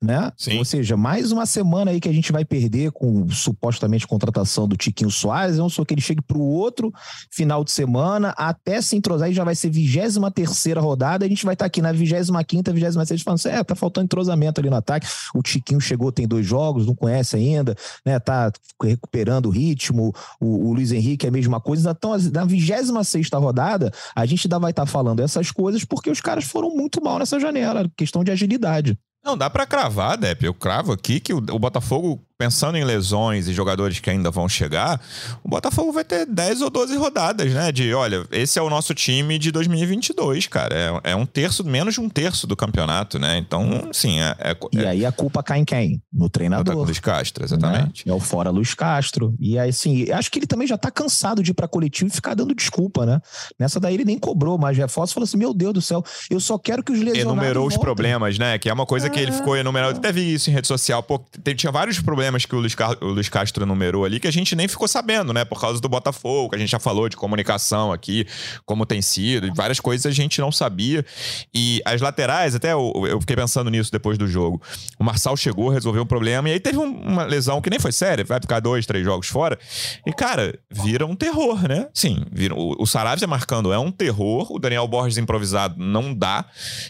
né? 0.02 0.32
Sim. 0.36 0.58
Ou 0.58 0.66
seja, 0.66 0.98
mais 0.98 1.32
uma 1.32 1.46
semana 1.46 1.92
aí 1.92 2.00
que 2.00 2.10
a 2.10 2.14
gente 2.14 2.32
vai 2.32 2.44
perder 2.44 2.92
com 2.92 3.30
supostamente 3.30 4.08
contratação 4.08 4.68
do 4.68 4.76
Tiquinho 4.76 5.12
Soares, 5.12 5.58
não 5.58 5.70
sou 5.70 5.86
que 5.86 5.94
ele 5.94 6.02
chegue 6.02 6.22
para 6.22 6.38
o 6.38 6.42
outro 6.42 6.92
final 7.30 7.64
de 7.64 7.72
semana, 7.72 8.34
até 8.36 8.82
se 8.82 8.96
entrosar 8.96 9.30
e 9.30 9.34
já 9.34 9.44
vai 9.44 9.54
ser 9.54 9.70
23 9.70 10.18
terceira 10.34 10.82
rodada, 10.82 11.26
a 11.26 11.30
gente 11.30 11.46
vai 11.46 11.54
estar 11.54 11.66
tá 11.66 11.68
aqui 11.68 11.82
na 11.82 11.92
25 11.92 12.44
quinta, 12.46 12.74
26 12.74 13.22
falando 13.22 13.40
assim, 13.40 13.50
é, 13.50 13.64
tá 13.64 13.76
faltando 13.76 14.06
entrosamento 14.06 14.60
ali 14.60 14.70
no 14.70 14.76
ataque, 14.76 15.08
o 15.36 15.44
Tiquinho 15.44 15.80
chegou, 15.80 16.12
tem 16.12 16.28
dois 16.28 16.46
jogos, 16.46 16.88
não 16.88 16.96
conhece 16.96 17.36
ainda, 17.36 17.76
né? 18.06 18.20
Tá 18.20 18.52
recuperando 18.82 19.48
o 19.48 19.50
ritmo, 19.50 20.14
o, 20.40 20.70
o 20.70 20.74
Luiz 20.74 20.92
Henrique 20.92 21.28
é 21.28 21.30
a 21.30 21.32
mesma 21.32 21.62
coisa, 21.62 21.92
então 21.92 22.18
na 22.34 22.44
26 22.44 22.90
rodada, 23.34 23.92
a 24.16 24.26
gente 24.26 24.48
ainda 24.48 24.58
vai 24.58 24.72
estar 24.72 24.86
tá 24.86 24.92
falando 24.92 25.20
essas 25.20 25.52
coisas 25.52 25.86
porque 25.86 26.10
os 26.10 26.22
caras 26.22 26.46
foram 26.46 26.76
muito 26.76 27.04
mal 27.04 27.20
nessa 27.20 27.40
janela, 27.40 27.90
questão 27.96 28.24
de 28.24 28.32
agilidade. 28.32 28.98
Não, 29.24 29.38
dá 29.38 29.50
para 29.50 29.68
cravar, 29.68 30.18
Depp. 30.18 30.46
Eu 30.46 30.54
cravo 30.54 30.92
aqui 30.92 31.20
que 31.20 31.34
o, 31.34 31.38
o 31.38 31.60
Botafogo 31.60 32.26
pensando 32.42 32.76
em 32.76 32.84
lesões 32.84 33.48
e 33.48 33.54
jogadores 33.54 34.00
que 34.00 34.10
ainda 34.10 34.32
vão 34.32 34.50
chegar, 34.50 35.00
o 35.44 35.48
Botafogo 35.48 35.92
vai 35.92 36.04
ter 36.04 36.26
10 36.26 36.64
ou 36.64 36.72
12 36.72 36.98
rodadas, 36.98 37.54
né? 37.54 37.72
De, 37.72 37.94
olha, 37.94 38.26
esse 38.32 38.58
é 38.58 38.62
o 38.64 38.68
nosso 38.68 38.96
time 38.96 39.38
de 39.38 39.52
2022, 39.52 40.48
cara. 40.48 41.02
É, 41.06 41.12
é 41.12 41.16
um 41.16 41.24
terço, 41.24 41.64
menos 41.64 41.94
de 41.94 42.02
um 42.02 42.10
terço 42.10 42.48
do 42.48 42.56
campeonato, 42.56 43.20
né? 43.20 43.38
Então, 43.38 43.90
sim, 43.94 44.20
é, 44.20 44.36
é, 44.40 44.58
E 44.72 44.80
é 44.80 44.88
aí 44.88 45.06
a 45.06 45.12
culpa 45.12 45.44
cai 45.44 45.60
em 45.60 45.66
quem? 45.66 46.02
No 46.12 46.32
treinador. 46.32 46.74
No 46.74 46.84
Luiz 46.84 46.98
Castro, 46.98 47.44
exatamente. 47.46 48.08
Né? 48.08 48.12
É 48.12 48.16
o 48.16 48.20
fora 48.20 48.50
Luiz 48.50 48.74
Castro. 48.74 49.36
E 49.40 49.60
aí, 49.60 49.70
assim, 49.70 50.10
acho 50.10 50.32
que 50.32 50.40
ele 50.40 50.48
também 50.48 50.68
já 50.68 50.80
tá 50.80 50.90
cansado 50.90 51.44
de 51.44 51.52
ir 51.52 51.54
pra 51.54 51.68
coletivo 51.68 52.10
e 52.10 52.12
ficar 52.12 52.34
dando 52.34 52.56
desculpa, 52.56 53.06
né? 53.06 53.22
Nessa 53.60 53.80
daí 53.80 53.94
ele 53.94 54.06
nem 54.06 54.18
cobrou 54.18 54.58
mais 54.58 54.76
reforço, 54.76 55.14
falou 55.14 55.26
assim, 55.26 55.38
meu 55.38 55.54
Deus 55.54 55.74
do 55.74 55.82
céu, 55.82 56.04
eu 56.28 56.40
só 56.40 56.58
quero 56.58 56.82
que 56.82 56.92
os 56.92 56.98
lesionados 56.98 57.34
Enumerou 57.34 57.64
voltem. 57.66 57.78
os 57.78 57.80
problemas, 57.80 58.40
né? 58.40 58.58
Que 58.58 58.68
é 58.68 58.74
uma 58.74 58.88
coisa 58.88 59.12
que 59.12 59.20
ele 59.20 59.32
ficou 59.32 59.56
enumerando. 59.56 60.00
Até 60.00 60.12
vi 60.12 60.34
isso 60.34 60.50
em 60.50 60.54
rede 60.54 60.68
social. 60.68 61.04
Pô, 61.04 61.24
tinha 61.56 61.72
vários 61.72 62.00
problemas 62.00 62.31
problemas 62.32 62.46
que 62.46 62.56
o 62.56 62.60
Luiz, 62.60 62.76
Car 62.76 62.98
o 63.02 63.08
Luiz 63.08 63.30
Castro 63.30 63.66
numerou 63.66 64.06
ali 64.06 64.20
que 64.20 64.28
a 64.28 64.32
gente 64.32 64.56
nem 64.56 64.68
ficou 64.68 64.88
sabendo, 64.88 65.34
né? 65.34 65.44
Por 65.44 65.60
causa 65.60 65.82
do 65.82 65.90
Botafogo, 65.90 66.50
que 66.50 66.56
a 66.56 66.60
gente 66.60 66.70
já 66.70 66.80
falou 66.80 67.10
de 67.10 67.18
comunicação 67.18 67.92
aqui, 67.92 68.26
como 68.66 68.86
tem 68.86 69.02
sido, 69.02 69.54
várias 69.54 69.80
coisas 69.80 70.06
a 70.06 70.12
gente 70.12 70.40
não 70.40 70.52
sabia. 70.52 71.06
E 71.54 71.82
as 71.86 72.02
laterais, 72.02 72.56
até 72.56 72.72
eu, 72.74 72.94
eu 73.08 73.20
fiquei 73.20 73.36
pensando 73.36 73.70
nisso 73.70 73.92
depois 73.92 74.18
do 74.18 74.28
jogo. 74.28 74.62
O 74.98 75.04
Marçal 75.04 75.36
chegou, 75.36 75.70
resolveu 75.70 76.04
um 76.04 76.06
problema, 76.06 76.50
e 76.50 76.54
aí 76.54 76.60
teve 76.60 76.78
uma 76.78 77.24
lesão 77.24 77.62
que 77.62 77.70
nem 77.70 77.80
foi 77.80 77.92
séria, 77.92 78.24
vai 78.24 78.40
ficar 78.40 78.60
dois, 78.60 78.86
três 78.86 79.04
jogos 79.04 79.28
fora. 79.28 79.60
E, 80.06 80.14
cara, 80.14 80.58
vira 80.70 81.06
um 81.06 81.16
terror, 81.16 81.68
né? 81.68 81.88
Sim, 81.94 82.24
vira, 82.32 82.56
o, 82.56 82.76
o 82.82 82.88
Saravia 82.88 83.28
marcando 83.28 83.74
é 83.74 83.80
um 83.80 83.92
terror, 83.92 84.52
o 84.52 84.60
Daniel 84.60 84.88
Borges 84.88 85.18
improvisado 85.18 85.76
não 85.78 86.14
dá. 86.14 86.46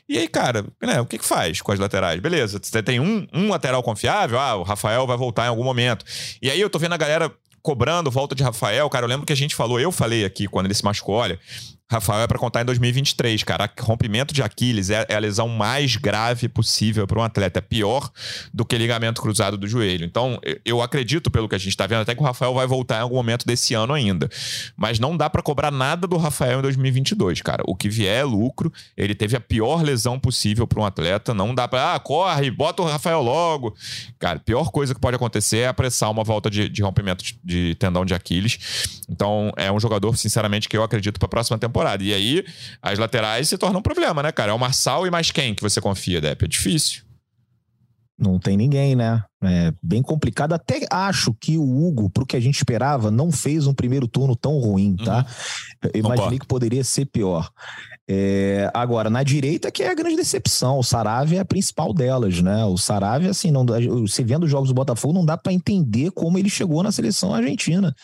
E 0.08 0.18
aí, 0.18 0.28
cara, 0.28 0.66
né, 0.82 1.02
o 1.02 1.06
que, 1.06 1.18
que 1.18 1.26
faz 1.26 1.62
com 1.62 1.72
as 1.72 1.80
laterais? 1.80 2.20
Beleza, 2.20 2.60
você 2.62 2.84
tem 2.84 3.00
um, 3.00 3.28
um 3.34 3.50
lateral 3.50 3.82
confiável, 3.82 4.40
ah, 4.40 4.56
o 4.56 4.64
Rafael 4.64 5.08
vai 5.08 5.18
voltar 5.18 5.31
em 5.46 5.50
algum 5.50 5.64
momento. 5.64 6.06
E 6.42 6.50
aí 6.50 6.60
eu 6.60 6.70
tô 6.70 6.80
vendo 6.80 6.94
a 6.94 6.98
galera 6.98 7.32
cobrando 7.62 8.10
volta 8.10 8.34
de 8.34 8.44
Rafael, 8.44 8.90
cara, 8.90 9.06
eu 9.06 9.10
lembro 9.10 9.26
que 9.26 9.34
a 9.34 9.36
gente 9.36 9.56
falou, 9.56 9.80
eu 9.80 9.92
falei 9.92 10.26
aqui 10.26 10.48
quando 10.48 10.66
ele 10.66 10.74
se 10.74 10.84
machucou, 10.84 11.16
olha, 11.16 11.40
Rafael 11.92 12.22
é 12.22 12.28
para 12.28 12.40
contar 12.40 12.62
em 12.62 12.66
2023, 12.66 13.44
cara. 13.44 13.70
Rompimento 13.82 14.34
de 14.34 14.42
Aquiles 14.42 14.90
é, 14.90 15.06
é 15.10 15.16
a 15.16 15.20
lesão 15.20 15.50
mais 15.50 15.98
grave 15.98 16.48
possível 16.48 17.06
para 17.06 17.20
um 17.20 17.22
atleta. 17.22 17.60
É 17.60 17.62
pior 17.62 18.10
do 18.54 18.64
que 18.64 18.78
ligamento 18.78 19.22
cruzado 19.22 19.58
do 19.58 19.68
joelho. 19.68 20.06
Então, 20.06 20.40
eu 20.64 20.82
acredito, 20.82 21.30
pelo 21.30 21.50
que 21.50 21.56
a 21.56 21.58
gente 21.58 21.72
está 21.72 21.86
vendo, 21.86 22.02
até 22.02 22.16
que 22.16 22.22
o 22.22 22.24
Rafael 22.24 22.54
vai 22.54 22.66
voltar 22.66 23.00
em 23.00 23.02
algum 23.02 23.16
momento 23.16 23.46
desse 23.46 23.74
ano 23.74 23.94
ainda. 23.94 24.30
Mas 24.78 25.00
não 25.00 25.18
dá 25.18 25.30
para 25.30 25.42
cobrar 25.42 25.70
nada 25.70 26.08
do 26.08 26.16
Rafael 26.16 26.60
em 26.60 26.62
2022, 26.62 27.42
cara. 27.42 27.62
O 27.68 27.76
que 27.76 27.90
vier 27.90 28.22
é 28.22 28.24
lucro. 28.24 28.72
Ele 28.96 29.14
teve 29.14 29.36
a 29.36 29.42
pior 29.42 29.84
lesão 29.84 30.18
possível 30.18 30.66
para 30.66 30.80
um 30.80 30.86
atleta. 30.86 31.34
Não 31.34 31.54
dá 31.54 31.68
para, 31.68 31.96
ah, 31.96 32.00
corre, 32.00 32.50
bota 32.50 32.84
o 32.84 32.86
Rafael 32.86 33.22
logo. 33.22 33.76
Cara, 34.18 34.38
a 34.38 34.42
pior 34.42 34.72
coisa 34.72 34.96
que 34.96 35.02
pode 35.02 35.18
acontecer 35.18 35.58
é 35.58 35.68
apressar 35.68 36.10
uma 36.10 36.24
volta 36.24 36.50
de, 36.50 36.70
de 36.70 36.82
rompimento 36.82 37.22
de, 37.44 37.76
tendão 37.76 38.06
de 38.06 38.14
Aquiles. 38.14 39.02
Então, 39.10 39.52
é 39.58 39.70
um 39.70 39.80
jogador, 39.80 40.16
sinceramente, 40.16 40.70
que 40.70 40.78
eu 40.78 40.84
acredito 40.84 41.20
para 41.20 41.26
a 41.26 41.30
próxima 41.30 41.58
temporada 41.58 41.81
temporada. 41.82 42.04
E 42.04 42.14
aí, 42.14 42.46
as 42.82 43.00
laterais 43.00 43.50
se 43.50 43.58
tornam 43.58 43.80
um 43.80 43.84
problema, 43.84 44.22
né, 44.22 44.32
cara? 44.32 44.52
É 44.52 44.54
o 44.54 44.60
Marçal 44.60 45.06
e 45.08 45.12
mais 45.12 45.32
quem 45.32 45.56
que 45.56 45.62
você 45.62 45.82
confia, 45.82 46.22
Depp? 46.22 46.46
É 46.46 46.48
difícil. 46.48 47.04
Não 48.20 48.38
tem 48.38 48.56
ninguém, 48.56 48.96
né? 48.96 49.24
É 49.44 49.74
bem 49.82 50.04
complicado. 50.04 50.54
Até 50.54 50.86
acho 50.92 51.34
que 51.34 51.58
o 51.58 51.64
Hugo, 51.64 52.08
pro 52.08 52.26
que 52.26 52.38
a 52.38 52.40
gente 52.40 52.58
esperava, 52.58 53.10
não 53.10 53.32
fez 53.32 53.66
um 53.66 53.74
primeiro 53.74 54.08
turno 54.08 54.36
tão 54.36 54.60
ruim, 54.60 54.96
tá? 54.96 55.26
Uhum. 55.84 55.90
Eu 55.92 56.00
imaginei 56.02 56.38
que 56.38 56.46
poderia 56.46 56.84
ser 56.84 57.06
pior. 57.08 57.50
É, 58.08 58.70
agora, 58.76 59.10
na 59.10 59.24
direita, 59.24 59.72
que 59.72 59.82
é 59.82 59.90
a 59.90 59.96
grande 59.96 60.18
decepção. 60.18 60.78
O 60.78 60.84
Saravia 60.84 61.40
é 61.40 61.42
a 61.42 61.46
principal 61.46 61.92
delas, 61.96 62.40
né? 62.44 62.64
O 62.66 62.78
Saravia, 62.78 63.32
assim, 63.32 63.50
não, 63.50 63.66
você 63.66 64.24
vendo 64.24 64.44
os 64.44 64.52
jogos 64.52 64.70
do 64.70 64.76
Botafogo, 64.76 65.16
não 65.16 65.26
dá 65.26 65.36
para 65.36 65.54
entender 65.54 66.12
como 66.12 66.38
ele 66.38 66.50
chegou 66.50 66.84
na 66.84 66.92
seleção 66.92 67.34
argentina 67.34 67.96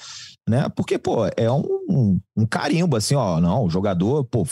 né? 0.47 0.69
Porque, 0.69 0.97
pô, 0.97 1.25
é 1.35 1.51
um, 1.51 2.19
um 2.35 2.45
carimbo, 2.45 2.95
assim, 2.95 3.15
ó, 3.15 3.39
não, 3.39 3.65
o 3.65 3.69
jogador, 3.69 4.23
pô, 4.23 4.47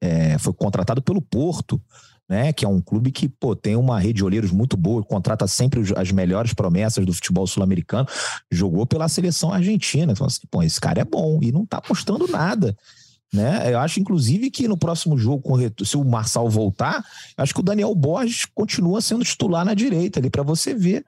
é, 0.00 0.38
foi 0.38 0.52
contratado 0.52 1.02
pelo 1.02 1.20
Porto, 1.20 1.80
né? 2.28 2.52
Que 2.52 2.64
é 2.64 2.68
um 2.68 2.80
clube 2.80 3.12
que, 3.12 3.28
pô, 3.28 3.54
tem 3.54 3.76
uma 3.76 4.00
rede 4.00 4.14
de 4.14 4.24
olheiros 4.24 4.50
muito 4.50 4.76
boa, 4.76 5.02
contrata 5.02 5.46
sempre 5.46 5.80
as 5.96 6.10
melhores 6.10 6.54
promessas 6.54 7.04
do 7.04 7.12
futebol 7.12 7.46
sul-americano, 7.46 8.08
jogou 8.50 8.86
pela 8.86 9.08
seleção 9.08 9.52
argentina. 9.52 10.12
Então, 10.12 10.26
assim, 10.26 10.40
pô, 10.50 10.62
esse 10.62 10.80
cara 10.80 11.00
é 11.00 11.04
bom 11.04 11.38
e 11.42 11.52
não 11.52 11.64
tá 11.64 11.82
mostrando 11.88 12.26
nada. 12.26 12.76
Né? 13.32 13.72
Eu 13.72 13.80
acho, 13.80 14.00
inclusive, 14.00 14.50
que 14.50 14.68
no 14.68 14.76
próximo 14.76 15.18
jogo, 15.18 15.58
se 15.84 15.96
o 15.96 16.04
Marçal 16.04 16.48
voltar, 16.48 17.04
acho 17.36 17.52
que 17.52 17.60
o 17.60 17.62
Daniel 17.62 17.94
Borges 17.94 18.46
continua 18.54 19.00
sendo 19.00 19.24
titular 19.24 19.64
na 19.64 19.74
direita 19.74 20.20
ali, 20.20 20.30
para 20.30 20.42
você 20.42 20.72
ver 20.72 21.04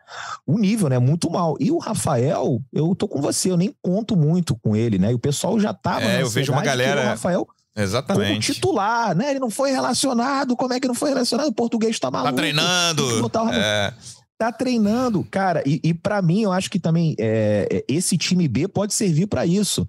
o 0.46 0.58
nível, 0.58 0.88
né? 0.88 0.98
Muito 0.98 1.30
mal. 1.30 1.56
E 1.60 1.70
o 1.70 1.78
Rafael, 1.78 2.60
eu 2.72 2.94
tô 2.94 3.06
com 3.06 3.20
você, 3.20 3.50
eu 3.50 3.56
nem 3.56 3.74
conto 3.80 4.16
muito 4.16 4.56
com 4.56 4.74
ele, 4.74 4.98
né? 4.98 5.12
E 5.12 5.14
o 5.14 5.18
pessoal 5.18 5.58
já 5.60 5.72
tava. 5.72 6.04
É, 6.04 6.22
eu 6.22 6.28
vejo 6.28 6.52
uma 6.52 6.62
galera. 6.62 7.02
O 7.02 7.04
Rafael 7.04 7.48
Exatamente. 7.76 8.28
Como 8.28 8.40
titular, 8.40 9.14
né? 9.14 9.30
Ele 9.30 9.38
não 9.38 9.50
foi 9.50 9.70
relacionado. 9.70 10.56
Como 10.56 10.72
é 10.72 10.80
que 10.80 10.88
não 10.88 10.96
foi 10.96 11.10
relacionado? 11.10 11.46
O 11.46 11.52
português 11.52 11.96
tá 12.00 12.10
maluco. 12.10 12.32
Tá 12.32 12.36
treinando. 12.36 13.30
É 13.52 13.94
tá 14.38 14.52
treinando, 14.52 15.26
cara. 15.28 15.62
E, 15.66 15.80
e 15.82 15.92
para 15.92 16.22
mim, 16.22 16.42
eu 16.42 16.52
acho 16.52 16.70
que 16.70 16.78
também 16.78 17.16
é, 17.18 17.68
é 17.70 17.84
esse 17.88 18.16
time 18.16 18.46
B 18.46 18.68
pode 18.68 18.94
servir 18.94 19.26
para 19.26 19.44
isso, 19.44 19.86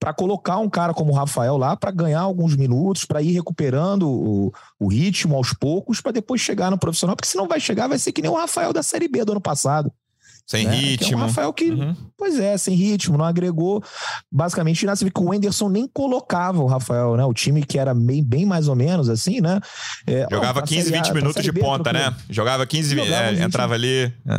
para 0.00 0.14
colocar 0.14 0.56
um 0.56 0.68
cara 0.68 0.94
como 0.94 1.12
o 1.12 1.14
Rafael 1.14 1.58
lá 1.58 1.76
para 1.76 1.90
ganhar 1.90 2.20
alguns 2.20 2.56
minutos, 2.56 3.04
para 3.04 3.20
ir 3.20 3.32
recuperando 3.32 4.08
o, 4.08 4.52
o, 4.80 4.88
ritmo 4.88 5.36
aos 5.36 5.52
poucos, 5.52 6.00
para 6.00 6.12
depois 6.12 6.40
chegar 6.40 6.70
no 6.70 6.78
profissional, 6.78 7.14
porque 7.14 7.28
se 7.28 7.36
não 7.36 7.46
vai 7.46 7.60
chegar, 7.60 7.86
vai 7.86 7.98
ser 7.98 8.12
que 8.12 8.22
nem 8.22 8.30
o 8.30 8.34
Rafael 8.36 8.72
da 8.72 8.82
Série 8.82 9.08
B 9.08 9.24
do 9.24 9.32
ano 9.32 9.40
passado. 9.40 9.92
Sem 10.46 10.66
né? 10.66 10.74
ritmo. 10.74 11.08
Que 11.08 11.14
é 11.14 11.16
um 11.16 11.20
Rafael 11.20 11.52
que, 11.52 11.70
uhum. 11.70 11.96
pois 12.16 12.38
é, 12.38 12.56
sem 12.58 12.74
ritmo, 12.74 13.16
não 13.16 13.24
agregou 13.24 13.82
basicamente 14.30 14.84
nada. 14.84 14.96
Você 14.96 15.04
vê 15.04 15.10
que 15.10 15.20
o 15.20 15.32
Anderson 15.32 15.68
nem 15.68 15.88
colocava 15.88 16.62
o 16.62 16.66
Rafael, 16.66 17.16
né? 17.16 17.24
O 17.24 17.32
time 17.32 17.64
que 17.64 17.78
era 17.78 17.94
bem, 17.94 18.22
bem 18.22 18.44
mais 18.44 18.68
ou 18.68 18.74
menos 18.74 19.08
assim, 19.08 19.40
né? 19.40 19.60
É, 20.06 20.26
Jogava 20.30 20.60
ó, 20.60 20.62
15, 20.62 20.90
20 20.90 21.10
a, 21.10 21.14
minutos 21.14 21.42
de 21.42 21.52
B, 21.52 21.60
ponta, 21.60 21.92
né? 21.92 22.14
Jogava 22.28 22.66
15, 22.66 22.96
Jogava 22.96 23.36
é, 23.36 23.42
entrava 23.42 23.74
ali. 23.74 24.12
É. 24.26 24.38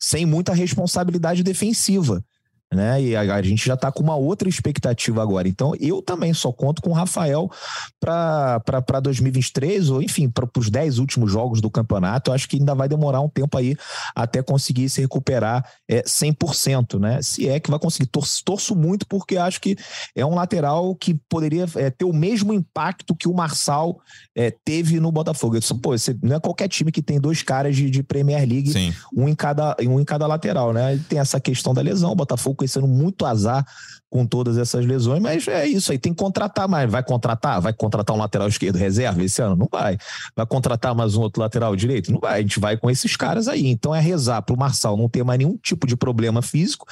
Sem 0.00 0.24
muita 0.24 0.54
responsabilidade 0.54 1.42
defensiva. 1.42 2.24
Né? 2.72 3.02
E 3.02 3.16
a, 3.16 3.34
a 3.34 3.42
gente 3.42 3.64
já 3.64 3.74
está 3.74 3.90
com 3.90 4.02
uma 4.02 4.16
outra 4.16 4.48
expectativa 4.48 5.22
agora. 5.22 5.48
Então, 5.48 5.72
eu 5.80 6.02
também 6.02 6.34
só 6.34 6.52
conto 6.52 6.82
com 6.82 6.90
o 6.90 6.92
Rafael 6.92 7.50
para 7.98 9.00
2023, 9.02 9.90
ou 9.90 10.02
enfim, 10.02 10.28
para 10.28 10.48
os 10.56 10.68
10 10.68 10.98
últimos 10.98 11.32
jogos 11.32 11.60
do 11.60 11.70
campeonato. 11.70 12.30
Eu 12.30 12.34
acho 12.34 12.48
que 12.48 12.56
ainda 12.56 12.74
vai 12.74 12.88
demorar 12.88 13.20
um 13.20 13.28
tempo 13.28 13.56
aí 13.56 13.76
até 14.14 14.42
conseguir 14.42 14.88
se 14.90 15.00
recuperar 15.00 15.64
é, 15.88 16.02
100%, 16.02 16.98
né? 16.98 17.22
Se 17.22 17.48
é 17.48 17.58
que 17.58 17.70
vai 17.70 17.78
conseguir. 17.78 18.06
Torço, 18.06 18.42
torço 18.44 18.76
muito 18.76 19.06
porque 19.06 19.36
acho 19.36 19.60
que 19.60 19.76
é 20.14 20.24
um 20.24 20.34
lateral 20.34 20.94
que 20.94 21.14
poderia 21.28 21.66
é, 21.76 21.90
ter 21.90 22.04
o 22.04 22.12
mesmo 22.12 22.52
impacto 22.52 23.14
que 23.14 23.28
o 23.28 23.34
Marçal 23.34 23.98
é, 24.36 24.50
teve 24.64 25.00
no 25.00 25.10
Botafogo. 25.10 25.56
Eu 25.56 25.60
disse, 25.60 25.74
pô, 25.74 25.96
você, 25.96 26.16
não 26.22 26.36
é 26.36 26.40
qualquer 26.40 26.68
time 26.68 26.92
que 26.92 27.02
tem 27.02 27.20
dois 27.20 27.42
caras 27.42 27.74
de, 27.74 27.90
de 27.90 28.02
Premier 28.02 28.46
League, 28.46 28.72
Sim. 28.72 28.94
um 29.14 29.28
em, 29.28 29.34
cada, 29.34 29.76
um 29.82 30.00
em 30.00 30.04
cada 30.04 30.26
lateral, 30.26 30.72
né? 30.72 30.98
Tem 31.08 31.18
essa 31.18 31.40
questão 31.40 31.72
da 31.72 31.80
lesão. 31.80 32.12
O 32.12 32.16
Botafogo 32.16 32.57
conhecendo 32.58 32.86
muito 32.86 33.24
azar 33.24 33.64
com 34.10 34.26
todas 34.26 34.56
essas 34.56 34.86
lesões, 34.86 35.20
mas 35.20 35.46
é 35.48 35.66
isso 35.66 35.92
aí, 35.92 35.98
tem 35.98 36.14
que 36.14 36.22
contratar 36.22 36.66
mais. 36.66 36.90
Vai 36.90 37.02
contratar? 37.02 37.60
Vai 37.60 37.72
contratar 37.72 38.16
um 38.16 38.18
lateral 38.18 38.48
esquerdo 38.48 38.76
reserva 38.76 39.22
esse 39.22 39.42
ano? 39.42 39.54
Não 39.54 39.68
vai. 39.70 39.98
Vai 40.34 40.46
contratar 40.46 40.94
mais 40.94 41.14
um 41.14 41.20
outro 41.20 41.42
lateral 41.42 41.76
direito? 41.76 42.10
Não 42.10 42.18
vai. 42.18 42.38
A 42.38 42.42
gente 42.42 42.58
vai 42.58 42.76
com 42.76 42.90
esses 42.90 43.16
caras 43.16 43.48
aí. 43.48 43.66
Então 43.66 43.94
é 43.94 44.00
rezar 44.00 44.40
para 44.42 44.54
o 44.54 44.58
Marçal 44.58 44.96
não 44.96 45.08
ter 45.08 45.22
mais 45.22 45.38
nenhum 45.38 45.56
tipo 45.56 45.86
de 45.86 45.94
problema 45.94 46.40
físico 46.40 46.86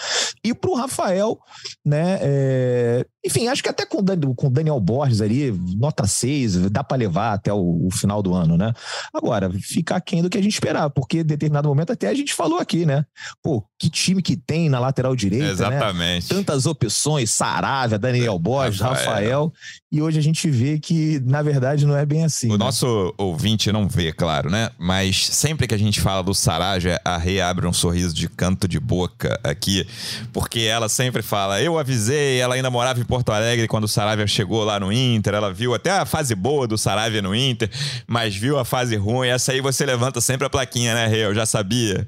e 0.44 0.54
para 0.54 0.70
o 0.70 0.74
Rafael, 0.74 1.38
né? 1.84 2.18
É... 2.20 3.06
Enfim, 3.24 3.48
acho 3.48 3.62
que 3.62 3.68
até 3.68 3.84
com 3.84 3.98
o 3.98 4.50
Daniel 4.50 4.78
Borges 4.78 5.20
ali, 5.20 5.50
nota 5.76 6.06
6, 6.06 6.70
dá 6.70 6.84
para 6.84 6.96
levar 6.96 7.32
até 7.32 7.52
o, 7.52 7.86
o, 7.86 7.90
final 7.90 8.22
do 8.22 8.32
ano, 8.32 8.56
né? 8.56 8.72
Agora, 9.12 9.50
ficar 9.50 10.00
quem 10.00 10.22
do 10.22 10.30
que 10.30 10.38
a 10.38 10.42
gente 10.42 10.52
esperava, 10.52 10.88
porque 10.90 11.18
em 11.18 11.24
determinado 11.24 11.68
momento 11.68 11.92
até 11.92 12.06
a 12.06 12.14
gente 12.14 12.32
falou 12.32 12.60
aqui, 12.60 12.86
né? 12.86 13.04
Pô, 13.42 13.64
que 13.80 13.90
time 13.90 14.22
que 14.22 14.36
tem 14.36 14.68
na 14.68 14.78
lateral 14.78 15.16
direita, 15.16 15.46
né? 15.46 15.50
Exatamente. 15.50 16.32
Né? 16.32 16.38
Tantas 16.38 16.66
opções 16.66 17.05
opções, 17.06 17.30
Saravia, 17.30 17.98
Daniel 17.98 18.38
Borges, 18.38 18.80
Rafael. 18.80 19.06
Rafael. 19.06 19.52
E 19.92 20.02
hoje 20.02 20.18
a 20.18 20.22
gente 20.22 20.50
vê 20.50 20.78
que, 20.78 21.20
na 21.24 21.40
verdade, 21.40 21.86
não 21.86 21.96
é 21.96 22.04
bem 22.04 22.24
assim. 22.24 22.48
O 22.48 22.52
né? 22.52 22.58
nosso 22.58 23.14
ouvinte 23.16 23.70
não 23.70 23.88
vê, 23.88 24.12
claro, 24.12 24.50
né? 24.50 24.70
Mas 24.78 25.26
sempre 25.28 25.66
que 25.66 25.74
a 25.74 25.78
gente 25.78 26.00
fala 26.00 26.22
do 26.22 26.34
Saravia, 26.34 27.00
a 27.04 27.16
Rei 27.16 27.40
abre 27.40 27.66
um 27.66 27.72
sorriso 27.72 28.12
de 28.12 28.28
canto 28.28 28.66
de 28.66 28.80
boca 28.80 29.38
aqui, 29.44 29.86
porque 30.32 30.60
ela 30.60 30.88
sempre 30.88 31.22
fala: 31.22 31.62
Eu 31.62 31.78
avisei, 31.78 32.40
ela 32.40 32.56
ainda 32.56 32.68
morava 32.68 33.00
em 33.00 33.04
Porto 33.04 33.30
Alegre 33.30 33.68
quando 33.68 33.84
o 33.84 33.88
Saravia 33.88 34.26
chegou 34.26 34.64
lá 34.64 34.80
no 34.80 34.92
Inter, 34.92 35.34
ela 35.34 35.52
viu 35.52 35.72
até 35.74 35.90
a 35.90 36.04
fase 36.04 36.34
boa 36.34 36.66
do 36.66 36.76
Saravia 36.76 37.22
no 37.22 37.34
Inter, 37.34 37.70
mas 38.06 38.34
viu 38.34 38.58
a 38.58 38.64
fase 38.64 38.96
ruim. 38.96 39.28
Essa 39.28 39.52
aí 39.52 39.60
você 39.60 39.86
levanta 39.86 40.20
sempre 40.20 40.46
a 40.46 40.50
plaquinha, 40.50 40.94
né, 40.94 41.06
Rei? 41.06 41.24
Eu 41.24 41.34
já 41.34 41.46
sabia. 41.46 42.06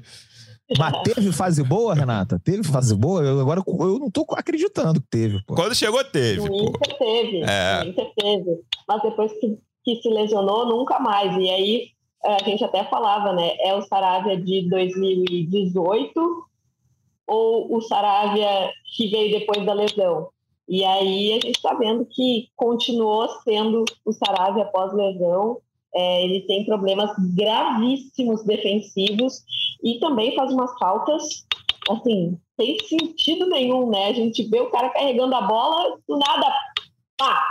Mas 0.77 1.01
teve 1.03 1.31
fase 1.31 1.63
boa, 1.63 1.95
Renata? 1.95 2.39
Teve 2.43 2.63
fase 2.63 2.95
boa? 2.95 3.23
Eu, 3.23 3.39
agora 3.39 3.63
eu 3.67 3.99
não 3.99 4.11
tô 4.11 4.25
acreditando 4.31 5.01
que 5.01 5.07
teve. 5.09 5.43
Pô. 5.45 5.55
Quando 5.55 5.73
chegou, 5.73 6.03
teve. 6.03 6.41
O 6.41 6.69
Inter 6.69 6.97
teve. 6.97 7.41
É. 7.41 7.81
O 7.83 7.87
Inter 7.87 8.11
teve. 8.15 8.61
Mas 8.87 9.01
depois 9.01 9.31
que, 9.33 9.57
que 9.83 10.01
se 10.01 10.09
lesionou, 10.09 10.67
nunca 10.67 10.99
mais. 10.99 11.35
E 11.35 11.49
aí 11.49 11.91
é, 12.23 12.35
a 12.35 12.43
gente 12.43 12.63
até 12.63 12.83
falava, 12.83 13.33
né? 13.33 13.55
É 13.59 13.73
o 13.73 13.81
Saravia 13.81 14.39
de 14.39 14.69
2018 14.69 16.45
ou 17.27 17.75
o 17.75 17.81
Saravia 17.81 18.71
que 18.95 19.07
veio 19.07 19.39
depois 19.39 19.65
da 19.65 19.73
lesão? 19.73 20.29
E 20.67 20.83
aí 20.83 21.31
a 21.31 21.35
gente 21.35 21.55
está 21.55 21.73
vendo 21.73 22.05
que 22.05 22.49
continuou 22.55 23.27
sendo 23.43 23.85
o 24.05 24.13
Saravia 24.13 24.63
após 24.63 24.93
lesão 24.93 25.57
é, 25.93 26.23
ele 26.23 26.41
tem 26.41 26.65
problemas 26.65 27.11
gravíssimos 27.35 28.43
defensivos 28.43 29.43
e 29.83 29.99
também 29.99 30.35
faz 30.35 30.51
umas 30.51 30.77
faltas, 30.77 31.23
assim, 31.89 32.37
sem 32.59 32.77
sentido 32.87 33.47
nenhum, 33.47 33.89
né? 33.89 34.07
A 34.07 34.13
gente 34.13 34.43
vê 34.43 34.59
o 34.59 34.69
cara 34.69 34.89
carregando 34.89 35.33
a 35.35 35.41
bola, 35.41 35.97
do 36.07 36.17
nada, 36.17 36.53
pá! 37.17 37.45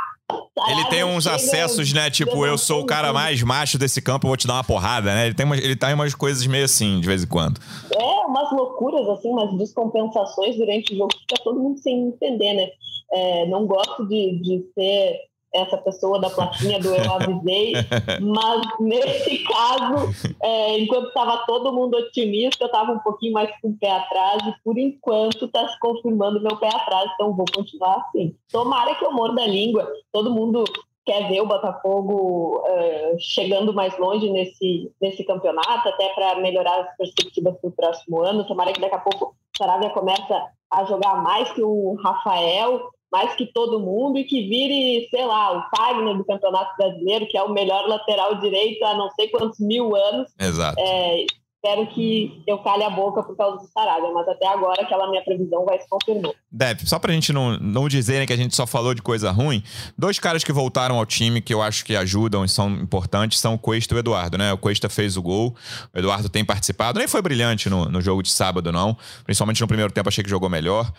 Ele 0.69 0.85
tem 0.87 1.05
uns 1.05 1.27
acessos, 1.27 1.93
né? 1.93 2.11
Tipo, 2.11 2.45
eu 2.45 2.59
sou 2.59 2.83
o 2.83 2.87
cara 2.87 3.13
mais 3.13 3.43
macho 3.43 3.79
desse 3.79 4.03
campo, 4.03 4.27
eu 4.27 4.29
vou 4.29 4.37
te 4.37 4.47
dar 4.47 4.55
uma 4.55 4.65
porrada, 4.65 5.15
né? 5.15 5.27
Ele 5.27 5.35
tem, 5.35 5.51
ele 5.55 5.77
tem 5.77 5.95
umas 5.95 6.15
coisas 6.15 6.47
meio 6.47 6.65
assim, 6.65 7.01
de 7.01 7.07
vez 7.07 7.23
em 7.23 7.27
quando. 7.27 7.61
É, 7.91 8.27
umas 8.27 8.51
loucuras, 8.53 9.09
assim, 9.09 9.29
umas 9.29 9.57
descompensações 9.57 10.57
durante 10.57 10.93
o 10.93 10.97
jogo, 10.99 11.11
fica 11.19 11.43
todo 11.43 11.61
mundo 11.61 11.79
sem 11.79 12.09
entender, 12.09 12.53
né? 12.55 12.69
É, 13.11 13.47
não 13.47 13.67
gosto 13.67 14.07
de, 14.07 14.39
de 14.43 14.67
ser 14.75 15.28
essa 15.53 15.77
pessoa 15.79 16.21
da 16.21 16.31
plaquinha 16.31 16.79
do 16.79 16.95
eu 16.95 17.13
avisei, 17.13 17.73
mas 18.21 18.63
nesse 18.81 19.45
caso, 19.45 20.35
é, 20.43 20.79
enquanto 20.79 21.09
estava 21.09 21.45
todo 21.47 21.73
mundo 21.73 21.97
otimista, 21.97 22.65
eu 22.65 22.67
estava 22.67 22.93
um 22.93 22.99
pouquinho 22.99 23.33
mais 23.33 23.51
com 23.61 23.69
o 23.69 23.79
pé 23.79 23.91
atrás 23.91 24.43
e 24.47 24.55
por 24.63 24.79
enquanto 24.79 25.47
está 25.47 25.69
se 25.69 25.79
confirmando 25.81 26.41
meu 26.41 26.57
pé 26.57 26.69
atrás, 26.69 27.11
então 27.15 27.35
vou 27.35 27.47
continuar 27.55 28.05
assim. 28.09 28.35
Tomara 28.51 28.95
que 28.95 29.05
eu 29.05 29.13
morda 29.13 29.43
a 29.43 29.47
língua, 29.47 29.91
todo 30.13 30.35
mundo 30.35 30.65
quer 31.09 31.27
ver 31.27 31.41
o 31.41 31.47
Botafogo 31.47 32.59
uh, 32.59 33.17
chegando 33.19 33.73
mais 33.73 33.99
longe 33.99 34.29
nesse, 34.31 34.93
nesse 35.01 35.25
campeonato, 35.25 35.89
até 35.89 36.11
para 36.11 36.39
melhorar 36.39 36.81
as 36.81 36.97
perspectivas 36.99 37.59
para 37.59 37.69
o 37.69 37.73
próximo 37.73 38.23
ano. 38.23 38.47
Tomara 38.47 38.75
que 38.75 38.81
daqui 38.81 38.95
a 38.95 38.99
pouco 38.99 39.25
o 39.29 39.35
Saravia 39.57 39.89
começa 39.89 40.51
a 40.71 40.85
jogar 40.85 41.23
mais 41.23 41.51
que 41.53 41.63
o 41.63 41.95
Rafael, 41.95 42.91
mais 43.11 43.35
que 43.35 43.47
todo 43.47 43.81
mundo 43.81 44.19
e 44.19 44.25
que 44.25 44.49
vire, 44.49 45.09
sei 45.11 45.25
lá, 45.25 45.59
o 45.59 45.77
Fagner 45.77 46.17
do 46.17 46.25
Campeonato 46.25 46.77
Brasileiro, 46.77 47.27
que 47.27 47.37
é 47.37 47.43
o 47.43 47.53
melhor 47.53 47.87
lateral 47.87 48.35
direito 48.37 48.85
há 48.85 48.95
não 48.95 49.11
sei 49.11 49.29
quantos 49.29 49.59
mil 49.59 49.97
anos. 49.97 50.31
Exato. 50.39 50.79
É, 50.79 51.25
espero 51.59 51.87
que 51.89 52.43
eu 52.47 52.59
calhe 52.59 52.85
a 52.85 52.91
boca 52.91 53.23
por 53.23 53.37
causa 53.37 53.59
do 53.59 53.73
Sarabia, 53.73 54.11
mas 54.13 54.29
até 54.29 54.47
agora 54.47 54.83
aquela 54.83 55.09
minha 55.11 55.23
previsão 55.25 55.65
vai 55.65 55.79
se 55.81 55.89
confirmar. 55.89 56.33
Deve, 56.51 56.87
só 56.87 56.99
pra 56.99 57.13
gente 57.13 57.33
não, 57.33 57.57
não 57.59 57.89
dizerem 57.89 58.27
que 58.27 58.33
a 58.33 58.37
gente 58.37 58.55
só 58.55 58.67
falou 58.67 58.95
de 58.95 59.03
coisa 59.03 59.31
ruim, 59.31 59.63
dois 59.97 60.19
caras 60.19 60.45
que 60.45 60.53
voltaram 60.53 60.97
ao 60.97 61.05
time 61.05 61.41
que 61.41 61.53
eu 61.53 61.61
acho 61.61 61.85
que 61.85 61.97
ajudam 61.97 62.45
e 62.45 62.49
são 62.49 62.71
importantes 62.71 63.41
são 63.41 63.55
o 63.55 63.59
Cuesta 63.59 63.95
e 63.95 63.97
o 63.97 63.99
Eduardo, 63.99 64.39
né? 64.39 64.53
O 64.53 64.59
Cuesta 64.59 64.89
fez 64.89 65.17
o 65.17 65.23
gol, 65.23 65.55
o 65.95 65.99
Eduardo 65.99 66.29
tem 66.29 66.45
participado, 66.45 66.99
nem 66.99 67.09
foi 67.09 67.21
brilhante 67.21 67.69
no, 67.69 67.87
no 67.87 68.01
jogo 68.01 68.23
de 68.23 68.31
sábado, 68.31 68.71
não. 68.71 68.97
Principalmente 69.25 69.61
no 69.61 69.67
primeiro 69.67 69.93
tempo 69.93 70.09
achei 70.09 70.23
que 70.23 70.31
jogou 70.31 70.49
melhor. 70.49 70.91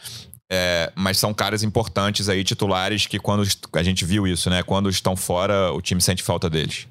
É, 0.52 0.91
mas 0.95 1.18
são 1.18 1.34
caras 1.34 1.62
importantes 1.62 2.28
aí, 2.28 2.43
titulares, 2.43 3.06
que 3.06 3.20
quando 3.20 3.43
a 3.74 3.84
gente 3.84 4.04
viu 4.04 4.26
isso, 4.26 4.50
né? 4.50 4.64
Quando 4.64 4.89
estão 4.89 5.16
fora, 5.16 5.72
o 5.72 5.82
time 5.82 6.02
sente 6.02 6.24
falta 6.24 6.50
deles. 6.50 6.88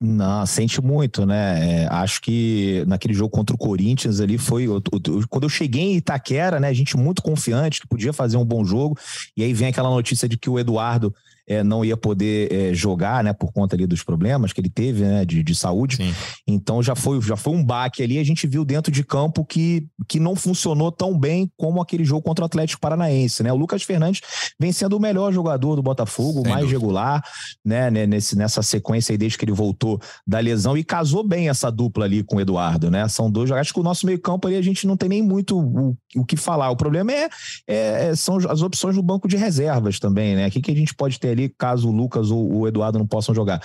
Não, 0.00 0.44
sente 0.44 0.80
muito, 0.82 1.24
né? 1.24 1.84
É, 1.84 1.86
acho 1.90 2.20
que 2.20 2.84
naquele 2.86 3.14
jogo 3.14 3.30
contra 3.30 3.54
o 3.54 3.58
Corinthians 3.58 4.20
ali 4.20 4.36
foi. 4.36 4.64
Eu, 4.64 4.82
eu, 4.92 5.26
quando 5.28 5.44
eu 5.44 5.48
cheguei 5.48 5.82
em 5.82 5.96
Itaquera, 5.96 6.60
né? 6.60 6.68
A 6.68 6.72
gente 6.72 6.96
muito 6.96 7.22
confiante 7.22 7.80
que 7.80 7.88
podia 7.88 8.12
fazer 8.12 8.36
um 8.36 8.44
bom 8.44 8.62
jogo. 8.64 8.98
E 9.34 9.42
aí 9.42 9.54
vem 9.54 9.68
aquela 9.68 9.88
notícia 9.88 10.28
de 10.28 10.36
que 10.36 10.50
o 10.50 10.58
Eduardo 10.58 11.14
é, 11.46 11.62
não 11.62 11.84
ia 11.84 11.96
poder 11.96 12.52
é, 12.52 12.74
jogar, 12.74 13.22
né, 13.22 13.32
por 13.32 13.52
conta 13.52 13.76
ali 13.76 13.86
dos 13.86 14.02
problemas 14.02 14.52
que 14.52 14.60
ele 14.60 14.68
teve, 14.68 15.02
né, 15.02 15.24
de, 15.24 15.42
de 15.42 15.54
saúde. 15.54 15.96
Sim. 15.96 16.14
Então 16.46 16.82
já 16.82 16.94
foi, 16.94 17.20
já 17.20 17.36
foi 17.36 17.54
um 17.54 17.64
baque 17.64 18.02
ali. 18.02 18.18
A 18.18 18.24
gente 18.24 18.46
viu 18.46 18.64
dentro 18.64 18.90
de 18.90 19.04
campo 19.04 19.44
que, 19.44 19.86
que 20.08 20.18
não 20.18 20.34
funcionou 20.34 20.90
tão 20.90 21.18
bem 21.18 21.50
como 21.56 21.80
aquele 21.80 22.04
jogo 22.04 22.22
contra 22.22 22.44
o 22.44 22.46
Atlético 22.46 22.80
Paranaense, 22.80 23.42
né? 23.42 23.52
O 23.52 23.56
Lucas 23.56 23.82
Fernandes 23.82 24.20
vem 24.58 24.72
sendo 24.72 24.96
o 24.96 25.00
melhor 25.00 25.32
jogador 25.32 25.76
do 25.76 25.82
Botafogo, 25.82 26.42
Sem 26.42 26.50
mais 26.50 26.62
dúvida. 26.62 26.78
regular, 26.78 27.24
né, 27.64 27.90
né, 27.90 28.06
nesse, 28.06 28.36
nessa 28.36 28.62
sequência 28.62 29.12
aí 29.12 29.18
desde 29.18 29.38
que 29.38 29.44
ele 29.44 29.52
voltou 29.52 30.00
da 30.26 30.38
lesão 30.38 30.76
e 30.76 30.84
casou 30.84 31.26
bem 31.26 31.48
essa 31.48 31.70
dupla 31.70 32.04
ali 32.04 32.22
com 32.22 32.36
o 32.36 32.40
Eduardo, 32.40 32.90
né? 32.90 33.06
São 33.08 33.30
dois 33.30 33.50
Acho 33.50 33.72
que 33.72 33.80
o 33.80 33.84
nosso 33.84 34.06
meio 34.06 34.20
campo 34.20 34.48
ali 34.48 34.56
a 34.56 34.62
gente 34.62 34.86
não 34.86 34.96
tem 34.96 35.08
nem 35.08 35.22
muito 35.22 35.58
o, 35.58 35.96
o 36.16 36.24
que 36.24 36.36
falar. 36.36 36.70
O 36.70 36.76
problema 36.76 37.12
é, 37.12 37.28
é, 37.66 38.14
são 38.14 38.36
as 38.48 38.62
opções 38.62 38.96
no 38.96 39.02
banco 39.02 39.28
de 39.28 39.36
reservas 39.36 39.98
também, 39.98 40.34
né? 40.34 40.48
O 40.48 40.50
que, 40.50 40.60
que 40.60 40.70
a 40.70 40.74
gente 40.74 40.94
pode 40.94 41.20
ter 41.20 41.30
ali 41.30 41.48
caso 41.48 41.88
o 41.88 41.92
Lucas 41.92 42.30
ou 42.30 42.60
o 42.60 42.68
Eduardo 42.68 42.98
não 42.98 43.06
possam 43.06 43.34
jogar. 43.34 43.60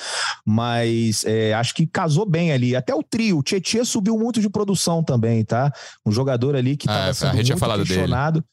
Mas 0.46 1.24
é, 1.26 1.54
acho 1.54 1.74
que 1.74 1.88
casou 1.88 2.26
bem 2.26 2.52
ali. 2.52 2.76
Até 2.76 2.94
o 2.94 3.04
trio. 3.04 3.40
O 3.40 3.44
Tietchan 3.44 3.86
subiu 3.86 4.18
muito 4.18 4.42
de 4.42 4.50
produção 4.50 5.04
também, 5.04 5.44
tá? 5.44 5.72
Um 6.06 6.12
jogador 6.12 6.56
ali 6.56 6.76
que 6.76 6.88
estava 6.88 7.10
ah, 7.10 7.14
sendo 7.14 7.36
muito 7.36 7.86
questionado. 7.86 8.46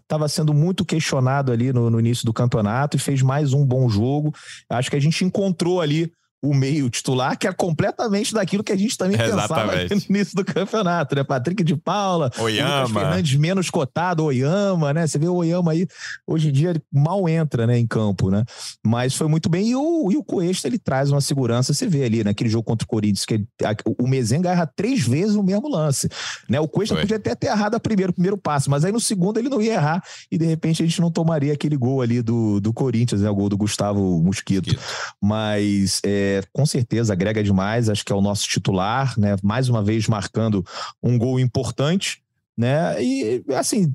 Estava 0.00 0.24
é, 0.24 0.28
sendo 0.28 0.54
muito 0.54 0.84
questionado 0.84 1.52
ali 1.52 1.72
no, 1.72 1.90
no, 1.90 2.00
início 2.00 2.24
do 2.24 2.32
campeonato 2.32 2.96
e 2.96 3.00
fez 3.00 3.20
mais 3.20 3.52
um 3.52 3.64
bom 3.64 3.88
jogo. 3.88 4.34
Acho 4.70 4.88
que 4.88 4.96
a 4.96 5.00
gente 5.00 5.24
encontrou 5.24 5.80
ali 5.80 6.10
o 6.42 6.54
meio 6.54 6.88
titular, 6.88 7.36
que 7.36 7.46
é 7.46 7.52
completamente 7.52 8.32
daquilo 8.32 8.62
que 8.62 8.72
a 8.72 8.76
gente 8.76 8.96
também 8.96 9.16
pensava 9.16 9.66
no 9.66 9.96
início 10.08 10.36
do 10.36 10.44
campeonato, 10.44 11.14
né? 11.14 11.24
Patrick 11.24 11.62
de 11.64 11.76
Paula, 11.76 12.30
Oyama. 12.38 13.00
Fernandes 13.00 13.38
menos 13.38 13.70
cotado, 13.70 14.24
Oyama, 14.24 14.92
né? 14.92 15.06
Você 15.06 15.18
vê 15.18 15.26
o 15.26 15.34
Oyama 15.34 15.72
aí, 15.72 15.86
hoje 16.26 16.48
em 16.48 16.52
dia 16.52 16.70
ele 16.70 16.82
mal 16.92 17.28
entra, 17.28 17.66
né, 17.66 17.78
em 17.78 17.86
campo, 17.86 18.30
né? 18.30 18.44
Mas 18.84 19.14
foi 19.14 19.28
muito 19.28 19.48
bem. 19.48 19.68
E 19.68 19.76
o, 19.76 20.10
e 20.12 20.16
o 20.16 20.24
Cuesta, 20.24 20.68
ele 20.68 20.78
traz 20.78 21.10
uma 21.10 21.20
segurança, 21.20 21.74
você 21.74 21.86
vê 21.86 22.04
ali 22.04 22.24
naquele 22.24 22.50
jogo 22.50 22.64
contra 22.64 22.84
o 22.84 22.88
Corinthians, 22.88 23.24
que 23.24 23.44
a, 23.64 23.74
o 23.98 24.06
Mezenga 24.06 24.50
erra 24.50 24.66
três 24.66 25.06
vezes 25.06 25.34
no 25.34 25.42
mesmo 25.42 25.68
lance, 25.68 26.08
né? 26.48 26.60
O 26.60 26.68
Cuesta 26.68 26.94
foi. 26.94 27.02
podia 27.02 27.16
até 27.16 27.34
ter 27.34 27.48
errado 27.48 27.74
a 27.74 27.80
primeiro, 27.80 28.12
primeiro 28.12 28.38
passo, 28.38 28.70
mas 28.70 28.84
aí 28.84 28.92
no 28.92 29.00
segundo 29.00 29.38
ele 29.38 29.48
não 29.48 29.60
ia 29.60 29.74
errar 29.74 30.02
e 30.30 30.38
de 30.38 30.44
repente 30.46 30.82
a 30.82 30.86
gente 30.86 31.00
não 31.00 31.10
tomaria 31.10 31.52
aquele 31.52 31.76
gol 31.76 32.00
ali 32.00 32.22
do, 32.22 32.60
do 32.60 32.72
Corinthians, 32.72 33.22
né? 33.22 33.30
O 33.30 33.34
gol 33.34 33.48
do 33.48 33.56
Gustavo 33.56 34.20
Mosquito. 34.22 34.38
Mosquito. 34.48 34.78
Mas... 35.20 36.00
É, 36.04 36.27
com 36.52 36.64
certeza 36.66 37.12
agrega 37.12 37.42
demais, 37.42 37.88
acho 37.88 38.04
que 38.04 38.12
é 38.12 38.16
o 38.16 38.20
nosso 38.20 38.48
titular, 38.48 39.18
né? 39.18 39.36
Mais 39.42 39.68
uma 39.68 39.82
vez 39.82 40.06
marcando 40.08 40.64
um 41.02 41.18
gol 41.18 41.38
importante, 41.38 42.22
né? 42.56 43.02
E 43.02 43.44
assim, 43.54 43.94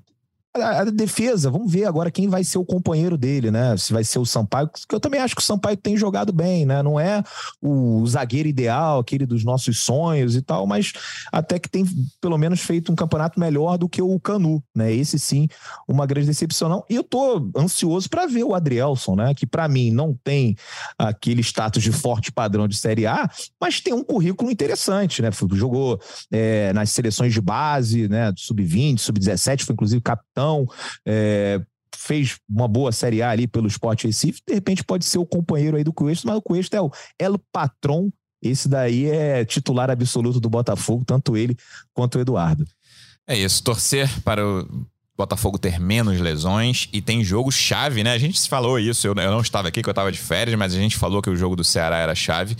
a, 0.56 0.82
a, 0.82 0.86
defesa, 0.86 1.50
vamos 1.50 1.72
ver 1.72 1.86
agora 1.86 2.12
quem 2.12 2.28
vai 2.28 2.44
ser 2.44 2.58
o 2.58 2.66
companheiro 2.66 3.18
dele, 3.18 3.50
né? 3.50 3.76
Se 3.78 3.92
vai 3.92 4.04
ser 4.04 4.20
o 4.20 4.26
Sampaio, 4.26 4.70
que 4.88 4.94
eu 4.94 5.00
também 5.00 5.20
acho 5.20 5.36
que 5.36 5.42
o 5.42 5.46
Sampaio 5.46 5.76
tem 5.76 5.98
jogado 5.98 6.32
bem, 6.32 6.66
né? 6.66 6.84
Não 6.84 7.00
é 7.00 7.24
o 7.62 8.06
zagueiro 8.06 8.48
ideal, 8.48 9.00
aquele 9.00 9.26
dos 9.26 9.44
nossos 9.44 9.80
sonhos 9.80 10.36
e 10.36 10.42
tal, 10.42 10.68
mas 10.68 10.94
até 11.32 11.58
que 11.58 11.68
tem 11.68 11.86
pelo 12.22 12.38
menos 12.38 12.62
feito 12.62 12.92
um 12.92 12.96
campeonato 12.96 13.40
melhor 13.40 13.78
do 13.78 13.90
que 13.90 14.02
o 14.02 14.20
Canu, 14.20 14.64
né? 14.76 14.94
Esse 14.94 15.18
sim, 15.18 15.48
uma 15.88 16.06
grande 16.06 16.28
decepção. 16.28 16.70
Não. 16.70 16.84
E 16.90 16.96
eu 16.96 17.04
tô 17.04 17.50
ansioso 17.58 18.08
para 18.10 18.28
ver 18.28 18.44
o 18.44 18.54
Adrielson, 18.54 19.16
né? 19.16 19.34
Que 19.34 19.48
para 19.48 19.68
mim 19.68 19.92
não 19.92 20.18
tem 20.24 20.56
aquele 20.98 21.42
status 21.42 21.82
de 21.82 21.92
forte 21.92 22.32
padrão 22.32 22.68
de 22.68 22.78
Série 22.78 23.08
A, 23.08 23.30
mas 23.60 23.82
tem 23.82 23.94
um 23.94 24.04
currículo 24.04 24.52
interessante, 24.52 25.22
né? 25.22 25.30
Jogou 25.54 26.00
é, 26.32 26.72
nas 26.74 26.92
seleções 26.92 27.34
de 27.34 27.42
base, 27.42 28.08
né? 28.08 28.32
Sub-20, 28.38 29.00
sub-17, 29.00 29.64
foi 29.64 29.74
inclusive 29.74 30.02
capitão. 30.02 30.43
É, 31.06 31.62
fez 31.96 32.38
uma 32.50 32.68
boa 32.68 32.92
Série 32.92 33.22
A 33.22 33.30
ali 33.30 33.48
pelo 33.48 33.68
Sport 33.68 34.04
Recife, 34.04 34.42
de 34.46 34.54
repente 34.54 34.84
pode 34.84 35.06
ser 35.06 35.18
o 35.18 35.26
companheiro 35.26 35.78
aí 35.78 35.84
do 35.84 35.94
Cuesta, 35.94 36.28
mas 36.28 36.38
o 36.38 36.42
Cuesta 36.42 36.78
é 36.78 36.82
o 36.82 36.92
El 37.18 37.40
Patron, 37.52 38.12
esse 38.42 38.68
daí 38.68 39.10
é 39.10 39.46
titular 39.46 39.90
absoluto 39.90 40.40
do 40.40 40.50
Botafogo, 40.50 41.06
tanto 41.06 41.38
ele 41.38 41.56
quanto 41.94 42.18
o 42.18 42.22
Eduardo. 42.22 42.66
É 43.26 43.38
isso, 43.38 43.64
torcer 43.64 44.10
para 44.22 44.46
o 44.46 44.86
Botafogo 45.24 45.58
ter 45.58 45.80
menos 45.80 46.20
lesões 46.20 46.90
e 46.92 47.02
tem 47.02 47.24
jogo 47.24 47.50
chave, 47.50 48.04
né? 48.04 48.12
A 48.12 48.18
gente 48.18 48.50
falou 48.50 48.78
isso, 48.78 49.08
eu, 49.08 49.16
eu 49.16 49.32
não 49.32 49.40
estava 49.40 49.70
aqui, 49.70 49.82
que 49.82 49.88
eu 49.88 49.92
estava 49.94 50.12
de 50.12 50.18
férias, 50.18 50.58
mas 50.58 50.74
a 50.74 50.78
gente 50.78 50.98
falou 50.98 51.22
que 51.22 51.30
o 51.30 51.36
jogo 51.36 51.56
do 51.56 51.64
Ceará 51.64 51.98
era 51.98 52.14
chave. 52.14 52.58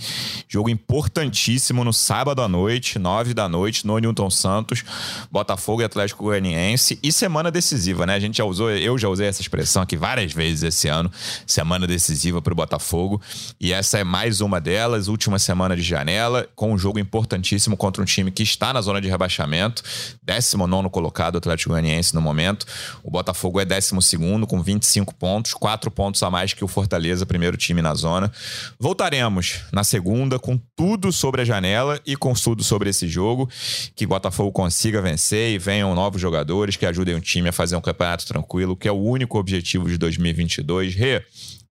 Jogo 0.48 0.70
importantíssimo 0.70 1.84
no 1.84 1.92
sábado 1.92 2.40
à 2.40 2.48
noite, 2.48 2.98
nove 2.98 3.34
da 3.34 3.50
noite, 3.50 3.86
no 3.86 3.98
Newton 3.98 4.30
Santos, 4.30 4.82
Botafogo 5.30 5.82
e 5.82 5.84
Atlético 5.84 6.24
Goianiense. 6.24 6.98
E 7.02 7.12
semana 7.12 7.50
decisiva, 7.50 8.06
né? 8.06 8.14
A 8.14 8.18
gente 8.18 8.38
já 8.38 8.44
usou, 8.44 8.70
eu 8.70 8.96
já 8.96 9.08
usei 9.10 9.26
essa 9.26 9.42
expressão 9.42 9.82
aqui 9.82 9.96
várias 9.96 10.32
vezes 10.32 10.62
esse 10.62 10.88
ano, 10.88 11.12
semana 11.46 11.86
decisiva 11.86 12.40
para 12.40 12.52
o 12.52 12.56
Botafogo. 12.56 13.20
E 13.60 13.74
essa 13.74 13.98
é 13.98 14.04
mais 14.04 14.40
uma 14.40 14.58
delas, 14.58 15.06
última 15.06 15.38
semana 15.38 15.76
de 15.76 15.82
janela, 15.82 16.48
com 16.56 16.72
um 16.72 16.78
jogo 16.78 16.98
importantíssimo 16.98 17.76
contra 17.76 18.00
um 18.00 18.06
time 18.06 18.30
que 18.30 18.42
está 18.42 18.72
na 18.72 18.80
zona 18.80 19.02
de 19.02 19.08
rebaixamento, 19.08 19.82
19 20.22 20.88
colocado, 20.88 21.36
Atlético 21.36 21.70
Goianiense 21.70 22.14
no 22.14 22.22
momento 22.22 22.53
momento. 22.54 22.66
O 23.02 23.10
Botafogo 23.10 23.60
é 23.60 23.64
12 23.64 24.18
com 24.48 24.62
25 24.62 25.14
pontos, 25.14 25.52
4 25.54 25.90
pontos 25.90 26.22
a 26.22 26.30
mais 26.30 26.52
que 26.52 26.64
o 26.64 26.68
Fortaleza, 26.68 27.26
primeiro 27.26 27.56
time 27.56 27.82
na 27.82 27.94
zona. 27.94 28.30
Voltaremos 28.78 29.60
na 29.72 29.84
segunda 29.84 30.38
com 30.38 30.58
tudo 30.76 31.12
sobre 31.12 31.42
a 31.42 31.44
janela 31.44 32.00
e 32.06 32.16
com 32.16 32.32
tudo 32.32 32.62
sobre 32.62 32.90
esse 32.90 33.08
jogo. 33.08 33.48
Que 33.94 34.06
Botafogo 34.06 34.52
consiga 34.52 35.02
vencer 35.02 35.52
e 35.52 35.58
venham 35.58 35.94
novos 35.94 36.20
jogadores 36.20 36.76
que 36.76 36.86
ajudem 36.86 37.14
o 37.14 37.20
time 37.20 37.48
a 37.48 37.52
fazer 37.52 37.76
um 37.76 37.80
campeonato 37.80 38.26
tranquilo, 38.26 38.76
que 38.76 38.88
é 38.88 38.92
o 38.92 39.00
único 39.00 39.38
objetivo 39.38 39.88
de 39.88 39.98
2022. 39.98 40.94
Rê, 40.94 41.24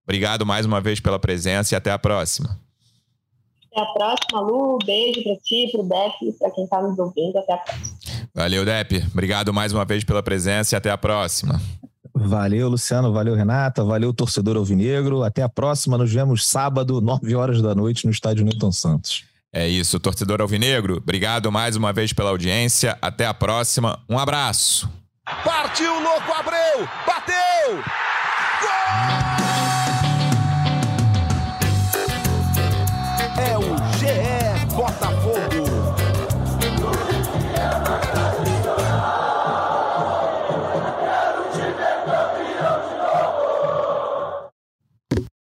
obrigado 0.04 0.44
mais 0.44 0.66
uma 0.66 0.80
vez 0.80 1.00
pela 1.00 1.18
presença 1.18 1.74
e 1.74 1.76
até 1.76 1.90
a 1.90 1.98
próxima. 1.98 2.58
Até 3.74 3.82
a 3.82 3.86
próxima, 3.86 4.40
Lu. 4.40 4.78
Beijo 4.86 5.22
para 5.24 5.36
ti, 5.36 5.68
para 5.72 5.80
o 5.80 5.88
Def, 5.88 6.38
para 6.38 6.50
quem 6.52 6.64
está 6.64 6.80
nos 6.80 6.96
ouvindo. 6.96 7.36
Até 7.38 7.54
a 7.54 7.56
próxima. 7.56 7.96
Valeu, 8.32 8.64
Dep. 8.64 9.04
Obrigado 9.12 9.52
mais 9.52 9.72
uma 9.72 9.84
vez 9.84 10.04
pela 10.04 10.22
presença 10.22 10.74
e 10.74 10.76
até 10.76 10.90
a 10.90 10.96
próxima. 10.96 11.60
Valeu, 12.14 12.68
Luciano. 12.68 13.12
Valeu, 13.12 13.34
Renata. 13.34 13.82
Valeu, 13.82 14.14
torcedor 14.14 14.56
alvinegro. 14.56 15.24
Até 15.24 15.42
a 15.42 15.48
próxima. 15.48 15.98
Nos 15.98 16.12
vemos 16.12 16.46
sábado, 16.46 17.00
9 17.00 17.34
horas 17.34 17.60
da 17.60 17.74
noite, 17.74 18.04
no 18.04 18.12
estádio 18.12 18.44
Newton 18.44 18.70
Santos. 18.70 19.24
É 19.52 19.68
isso, 19.68 19.98
torcedor 20.00 20.40
alvinegro. 20.40 20.98
Obrigado 20.98 21.50
mais 21.50 21.74
uma 21.74 21.92
vez 21.92 22.12
pela 22.12 22.30
audiência. 22.30 22.96
Até 23.02 23.26
a 23.26 23.34
próxima. 23.34 24.00
Um 24.08 24.18
abraço. 24.18 24.88
Partiu, 25.44 25.92
louco, 26.00 26.32
Abreu! 26.32 26.88
Bateu! 27.06 27.82
Gol! 28.60 29.23